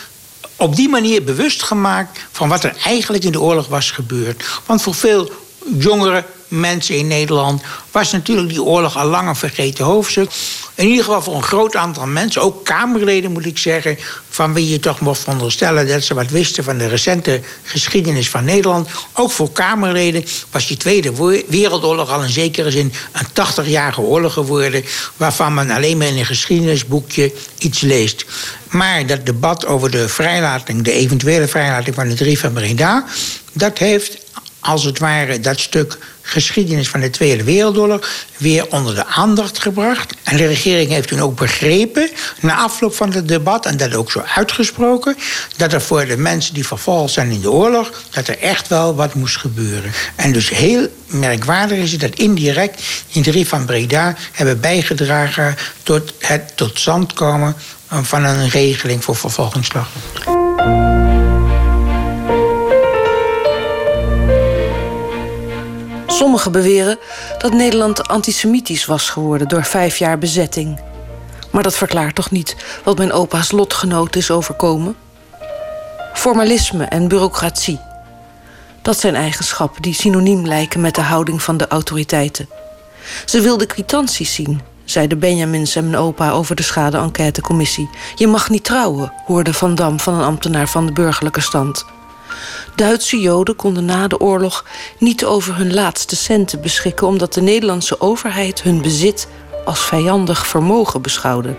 op 0.57 0.77
die 0.77 0.89
manier 0.89 1.25
bewust 1.25 1.63
gemaakt 1.63 2.19
van 2.33 2.49
wat 2.49 2.65
er 2.65 2.77
eigenlijk 2.85 3.25
in 3.25 3.33
de 3.33 3.41
oorlog 3.41 3.67
was 3.67 3.91
gebeurd. 3.91 4.45
Want 4.67 4.83
voor 4.83 4.95
veel 4.95 5.31
jongere 5.79 6.25
mensen 6.49 6.97
in 6.97 7.07
Nederland 7.07 7.63
was 7.91 8.13
natuurlijk 8.13 8.49
die 8.49 8.63
oorlog 8.63 8.97
al 8.97 9.07
lang 9.07 9.29
een 9.29 9.37
vergeten 9.37 9.85
hoofdstuk. 9.85 10.31
In 10.75 10.89
ieder 10.89 11.05
geval 11.05 11.23
voor 11.23 11.35
een 11.35 11.43
groot 11.43 11.77
aantal 11.77 12.07
mensen, 12.07 12.43
ook 12.43 12.65
Kamerleden 12.65 13.33
moet 13.33 13.47
ik 13.47 13.59
zeggen, 13.59 13.99
van 14.31 14.55
wie 14.55 14.69
je 14.69 14.81
toch 14.81 15.01
mocht 15.01 15.21
veronderstellen 15.21 15.89
dat 15.89 16.03
ze 16.03 16.15
wat 16.15 16.31
wisten 16.31 16.65
van 16.65 16.79
de 16.79 16.89
recente 16.89 17.41
geschiedenis 17.63 18.31
van 18.31 18.45
Nederland. 18.45 18.89
Ook 19.13 19.31
voor 19.31 19.53
Kamerleden 19.53 20.25
was 20.51 20.67
die 20.67 20.77
Tweede 20.77 21.43
Wereldoorlog 21.49 22.11
al 22.11 22.23
in 22.23 22.31
zekere 22.31 22.71
zin 22.71 22.93
een 23.13 23.27
80-jarige 23.29 24.01
oorlog 24.01 24.33
geworden, 24.33 24.85
waarvan 25.17 25.55
men 25.55 25.71
alleen 25.71 25.97
maar 25.97 26.07
in 26.07 26.19
een 26.19 26.27
geschiedenisboekje 26.27 27.33
iets 27.59 27.81
leest. 27.81 28.25
Maar 28.71 29.07
dat 29.07 29.27
debat 29.27 29.67
over 29.67 29.91
de 29.91 30.09
vrijlating, 30.09 30.83
de 30.83 30.93
eventuele 30.93 31.49
vrijlating 31.49 31.95
van 31.95 32.09
de 32.09 32.15
drie 32.15 32.39
van 32.39 32.53
Breda, 32.53 33.05
dat 33.53 33.79
heeft 33.79 34.25
als 34.67 34.85
het 34.85 34.99
ware 34.99 35.41
dat 35.41 35.61
stuk 35.61 35.99
geschiedenis 36.23 36.89
van 36.89 37.01
de 37.01 37.11
Tweede 37.11 37.45
Wereldoorlog 37.45 38.09
weer 38.37 38.67
onder 38.71 38.95
de 38.95 39.07
aandacht 39.07 39.59
gebracht. 39.59 40.15
En 40.23 40.37
de 40.37 40.47
regering 40.47 40.91
heeft 40.91 41.09
toen 41.09 41.21
ook 41.21 41.37
begrepen, 41.37 42.11
na 42.41 42.57
afloop 42.57 42.95
van 42.95 43.13
het 43.13 43.29
debat, 43.29 43.67
en 43.67 43.77
dat 43.77 43.95
ook 43.95 44.11
zo 44.11 44.23
uitgesproken, 44.35 45.17
dat 45.57 45.73
er 45.73 45.81
voor 45.81 46.07
de 46.07 46.17
mensen 46.17 46.55
die 46.55 46.67
vervolgd 46.67 47.13
zijn 47.13 47.31
in 47.31 47.41
de 47.41 47.51
oorlog, 47.51 48.03
dat 48.11 48.29
er 48.29 48.39
echt 48.39 48.69
wel 48.69 48.95
wat 48.95 49.15
moest 49.15 49.37
gebeuren. 49.37 49.93
En 50.15 50.33
dus 50.33 50.49
heel 50.49 50.89
merkwaardig 51.07 51.79
is 51.79 51.93
het 51.93 52.01
dat 52.01 52.15
indirect 52.15 52.83
die 53.13 53.23
drie 53.23 53.49
van 53.49 53.67
Breda 53.67 54.15
hebben 54.33 54.61
bijgedragen 54.61 55.57
tot 55.83 56.13
het 56.19 56.57
tot 56.57 56.79
stand 56.79 57.13
komen 57.13 57.57
van 57.89 58.25
een 58.25 58.49
regeling 58.49 59.05
voor 59.05 59.17
vervolgingsslachtoffers. 59.17 61.06
Sommigen 66.27 66.53
beweren 66.53 66.99
dat 67.39 67.53
Nederland 67.53 68.09
antisemitisch 68.09 68.85
was 68.85 69.11
geworden 69.11 69.49
door 69.49 69.65
vijf 69.65 69.97
jaar 69.97 70.19
bezetting. 70.19 70.81
Maar 71.51 71.63
dat 71.63 71.77
verklaart 71.77 72.15
toch 72.15 72.31
niet 72.31 72.57
wat 72.85 72.99
mijn 72.99 73.13
opa's 73.13 73.51
lotgenoot 73.51 74.17
is 74.17 74.31
overkomen? 74.31 74.97
Formalisme 76.15 76.85
en 76.85 77.09
bureaucratie. 77.09 77.81
Dat 78.83 78.99
zijn 78.99 79.15
eigenschappen 79.15 79.83
die 79.83 79.95
synoniem 79.95 80.47
lijken 80.47 80.81
met 80.81 80.95
de 80.95 81.01
houding 81.01 81.43
van 81.43 81.57
de 81.57 81.69
autoriteiten. 81.69 82.49
Ze 83.25 83.41
wilden 83.41 83.67
kwitanties 83.67 84.35
zien, 84.35 84.61
zeiden 84.85 85.19
Benjamins 85.19 85.77
en 85.77 85.91
mijn 85.91 86.03
opa 86.03 86.31
over 86.31 86.57
de 86.57 86.63
schade-enquêtecommissie. 86.63 87.91
Je 88.15 88.27
mag 88.27 88.51
niet 88.51 88.65
trouwen, 88.65 89.13
hoorde 89.27 89.55
Van 89.55 89.75
Dam 89.75 90.01
van 90.01 90.15
een 90.15 90.25
ambtenaar 90.25 90.69
van 90.69 90.87
de 90.87 90.93
burgerlijke 90.93 91.41
stand. 91.41 91.85
Duitse 92.75 93.21
Joden 93.21 93.57
konden 93.57 93.85
na 93.85 94.09
de 94.09 94.21
oorlog 94.21 94.65
niet 94.99 95.25
over 95.25 95.57
hun 95.57 95.75
laatste 95.75 96.17
centen 96.17 96.61
beschikken, 96.61 97.07
omdat 97.07 97.35
de 97.35 97.41
Nederlandse 97.41 98.01
overheid 98.01 98.63
hun 98.63 98.83
bezit 98.83 99.29
als 99.65 99.81
vijandig 99.81 100.47
vermogen 100.47 101.03
beschouwde. 101.03 101.57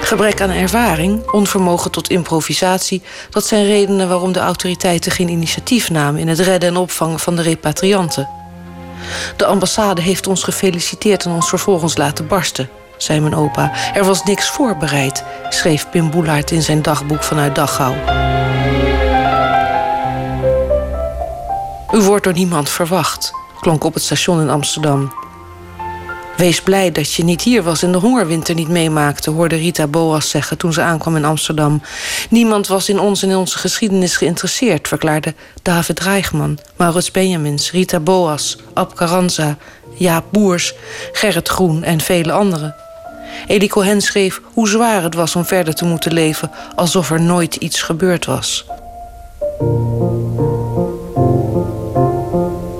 Gebrek 0.00 0.40
aan 0.40 0.50
ervaring, 0.50 1.30
onvermogen 1.30 1.90
tot 1.90 2.10
improvisatie, 2.10 3.02
dat 3.30 3.46
zijn 3.46 3.64
redenen 3.64 4.08
waarom 4.08 4.32
de 4.32 4.40
autoriteiten 4.40 5.12
geen 5.12 5.28
initiatief 5.28 5.90
namen 5.90 6.20
in 6.20 6.28
het 6.28 6.38
redden 6.38 6.68
en 6.68 6.76
opvangen 6.76 7.18
van 7.18 7.36
de 7.36 7.42
repatrianten. 7.42 8.28
De 9.36 9.46
ambassade 9.46 10.02
heeft 10.02 10.26
ons 10.26 10.42
gefeliciteerd 10.42 11.24
en 11.24 11.30
ons 11.30 11.48
vervolgens 11.48 11.96
laten 11.96 12.26
barsten 12.26 12.68
zei 13.02 13.20
mijn 13.20 13.34
opa. 13.34 13.72
Er 13.94 14.04
was 14.04 14.22
niks 14.22 14.48
voorbereid, 14.48 15.24
schreef 15.48 15.90
Pim 15.90 16.10
Boelaert 16.10 16.50
in 16.50 16.62
zijn 16.62 16.82
dagboek 16.82 17.22
vanuit 17.22 17.54
Dachau. 17.54 17.94
U 21.92 22.00
wordt 22.00 22.24
door 22.24 22.32
niemand 22.32 22.70
verwacht, 22.70 23.32
klonk 23.60 23.84
op 23.84 23.94
het 23.94 24.02
station 24.02 24.40
in 24.40 24.50
Amsterdam. 24.50 25.12
Wees 26.36 26.62
blij 26.62 26.92
dat 26.92 27.12
je 27.12 27.24
niet 27.24 27.42
hier 27.42 27.62
was 27.62 27.82
en 27.82 27.92
de 27.92 27.98
hongerwinter 27.98 28.54
niet 28.54 28.68
meemaakte, 28.68 29.30
hoorde 29.30 29.56
Rita 29.56 29.86
Boas 29.86 30.30
zeggen 30.30 30.58
toen 30.58 30.72
ze 30.72 30.80
aankwam 30.80 31.16
in 31.16 31.24
Amsterdam. 31.24 31.82
Niemand 32.30 32.66
was 32.66 32.88
in 32.88 32.98
ons 32.98 33.22
en 33.22 33.28
in 33.28 33.36
onze 33.36 33.58
geschiedenis 33.58 34.16
geïnteresseerd, 34.16 34.88
verklaarde 34.88 35.34
David 35.62 36.00
Reigman, 36.00 36.58
Maurits 36.76 37.10
Benjamins, 37.10 37.70
Rita 37.70 38.00
Boas, 38.00 38.58
Ab 38.74 38.94
Carranza, 38.94 39.56
Jaap 39.94 40.24
Boers, 40.30 40.74
Gerrit 41.12 41.48
Groen 41.48 41.82
en 41.82 42.00
vele 42.00 42.32
anderen. 42.32 42.74
Elie 43.46 43.68
Cohen 43.68 44.00
schreef 44.00 44.40
hoe 44.52 44.68
zwaar 44.68 45.02
het 45.02 45.14
was 45.14 45.36
om 45.36 45.44
verder 45.44 45.74
te 45.74 45.84
moeten 45.84 46.12
leven 46.12 46.50
alsof 46.74 47.10
er 47.10 47.20
nooit 47.20 47.54
iets 47.54 47.82
gebeurd 47.82 48.26
was. 48.26 48.64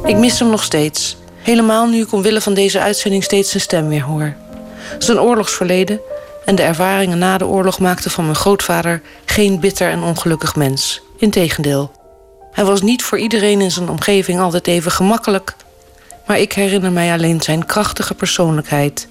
Ik 0.05 0.17
mis 0.17 0.39
hem 0.39 0.51
nog 0.51 0.63
steeds. 0.63 1.17
Helemaal 1.43 1.87
nu 1.87 2.01
ik 2.01 2.13
omwille 2.13 2.41
van 2.41 2.55
deze 2.55 2.81
uitzending 2.81 3.25
steeds 3.25 3.51
zijn 3.51 3.63
stem 3.63 3.89
weer 3.89 4.03
hoor. 4.03 4.35
Zijn 4.99 5.21
oorlogsverleden 5.21 6.01
en 6.45 6.55
de 6.55 6.63
ervaringen 6.63 7.19
na 7.19 7.39
de 7.39 7.47
oorlog 7.47 7.79
maakten 7.79 8.11
van 8.11 8.25
mijn 8.25 8.37
grootvader 8.37 9.03
geen 9.25 9.61
bitter 9.61 9.91
en 9.91 10.03
ongelukkig 10.03 10.57
mens. 10.57 11.03
Integendeel. 11.19 11.93
Hij 12.53 12.65
was 12.65 12.83
niet 12.83 13.03
voor 13.03 13.19
iedereen 13.19 13.61
in 13.61 13.71
zijn 13.71 13.89
omgeving 13.89 14.41
altijd 14.41 14.67
even 14.67 14.91
gemakkelijk. 14.91 15.55
Maar 16.27 16.39
ik 16.39 16.53
herinner 16.53 16.93
mij 16.93 17.13
alleen 17.13 17.41
zijn 17.41 17.67
krachtige 17.67 18.15
persoonlijkheid. 18.15 19.09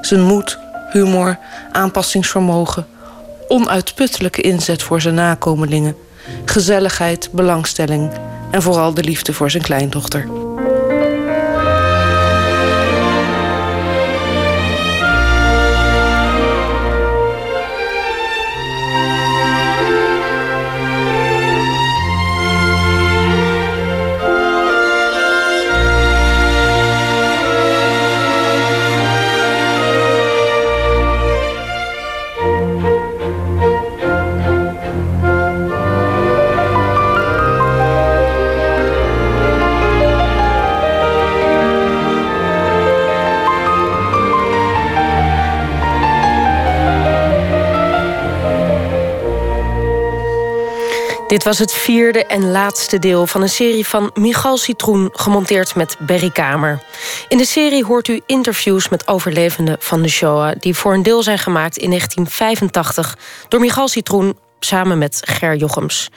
Zijn 0.00 0.22
moed, 0.22 0.58
humor, 0.92 1.38
aanpassingsvermogen, 1.72 2.86
onuitputtelijke 3.48 4.40
inzet 4.40 4.82
voor 4.82 5.00
zijn 5.00 5.14
nakomelingen, 5.14 5.96
gezelligheid, 6.44 7.28
belangstelling 7.32 8.10
en 8.50 8.62
vooral 8.62 8.94
de 8.94 9.04
liefde 9.04 9.32
voor 9.32 9.50
zijn 9.50 9.62
kleindochter. 9.62 10.45
Dit 51.36 51.44
was 51.44 51.58
het 51.58 51.72
vierde 51.72 52.26
en 52.26 52.50
laatste 52.50 52.98
deel 52.98 53.26
van 53.26 53.42
een 53.42 53.48
serie 53.48 53.86
van 53.86 54.10
Michal 54.14 54.56
Citroen... 54.56 55.10
gemonteerd 55.12 55.74
met 55.74 55.96
Berry 55.98 56.30
Kamer. 56.30 56.82
In 57.28 57.38
de 57.38 57.44
serie 57.44 57.84
hoort 57.84 58.08
u 58.08 58.20
interviews 58.26 58.88
met 58.88 59.08
overlevenden 59.08 59.76
van 59.78 60.02
de 60.02 60.08
Shoah... 60.08 60.56
die 60.58 60.74
voor 60.74 60.94
een 60.94 61.02
deel 61.02 61.22
zijn 61.22 61.38
gemaakt 61.38 61.76
in 61.76 61.88
1985 61.88 63.18
door 63.48 63.60
Michal 63.60 63.88
Citroen 63.88 64.36
samen 64.66 64.98
met 64.98 65.22
Ger 65.24 65.56
Jochems. 65.56 66.10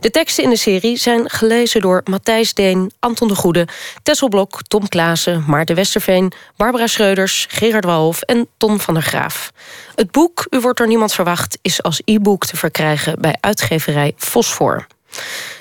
De 0.00 0.10
teksten 0.10 0.44
in 0.44 0.50
de 0.50 0.56
serie 0.56 0.96
zijn 0.96 1.30
gelezen 1.30 1.80
door 1.80 2.00
Matthijs 2.04 2.54
Deen, 2.54 2.92
Anton 2.98 3.28
de 3.28 3.34
Goede... 3.34 3.68
Tessel 4.02 4.28
Blok, 4.28 4.62
Tom 4.62 4.88
Klaassen, 4.88 5.44
Maarten 5.46 5.74
Westerveen... 5.74 6.32
Barbara 6.56 6.86
Schreuders, 6.86 7.46
Gerard 7.50 7.84
Walhof 7.84 8.20
en 8.20 8.48
Ton 8.56 8.80
van 8.80 8.94
der 8.94 9.02
Graaf. 9.02 9.52
Het 9.94 10.10
boek 10.10 10.46
U 10.50 10.60
wordt 10.60 10.78
door 10.78 10.88
niemand 10.88 11.12
verwacht... 11.12 11.58
is 11.62 11.82
als 11.82 12.02
e-book 12.04 12.46
te 12.46 12.56
verkrijgen 12.56 13.20
bij 13.20 13.36
uitgeverij 13.40 14.12
Fosfor. 14.16 14.86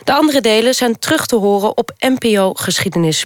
De 0.03 0.13
andere 0.13 0.41
delen 0.41 0.73
zijn 0.73 0.99
terug 0.99 1.25
te 1.25 1.35
horen 1.35 1.77
op 1.77 1.91
NPO 1.99 2.53
Geschiedenis 2.53 3.25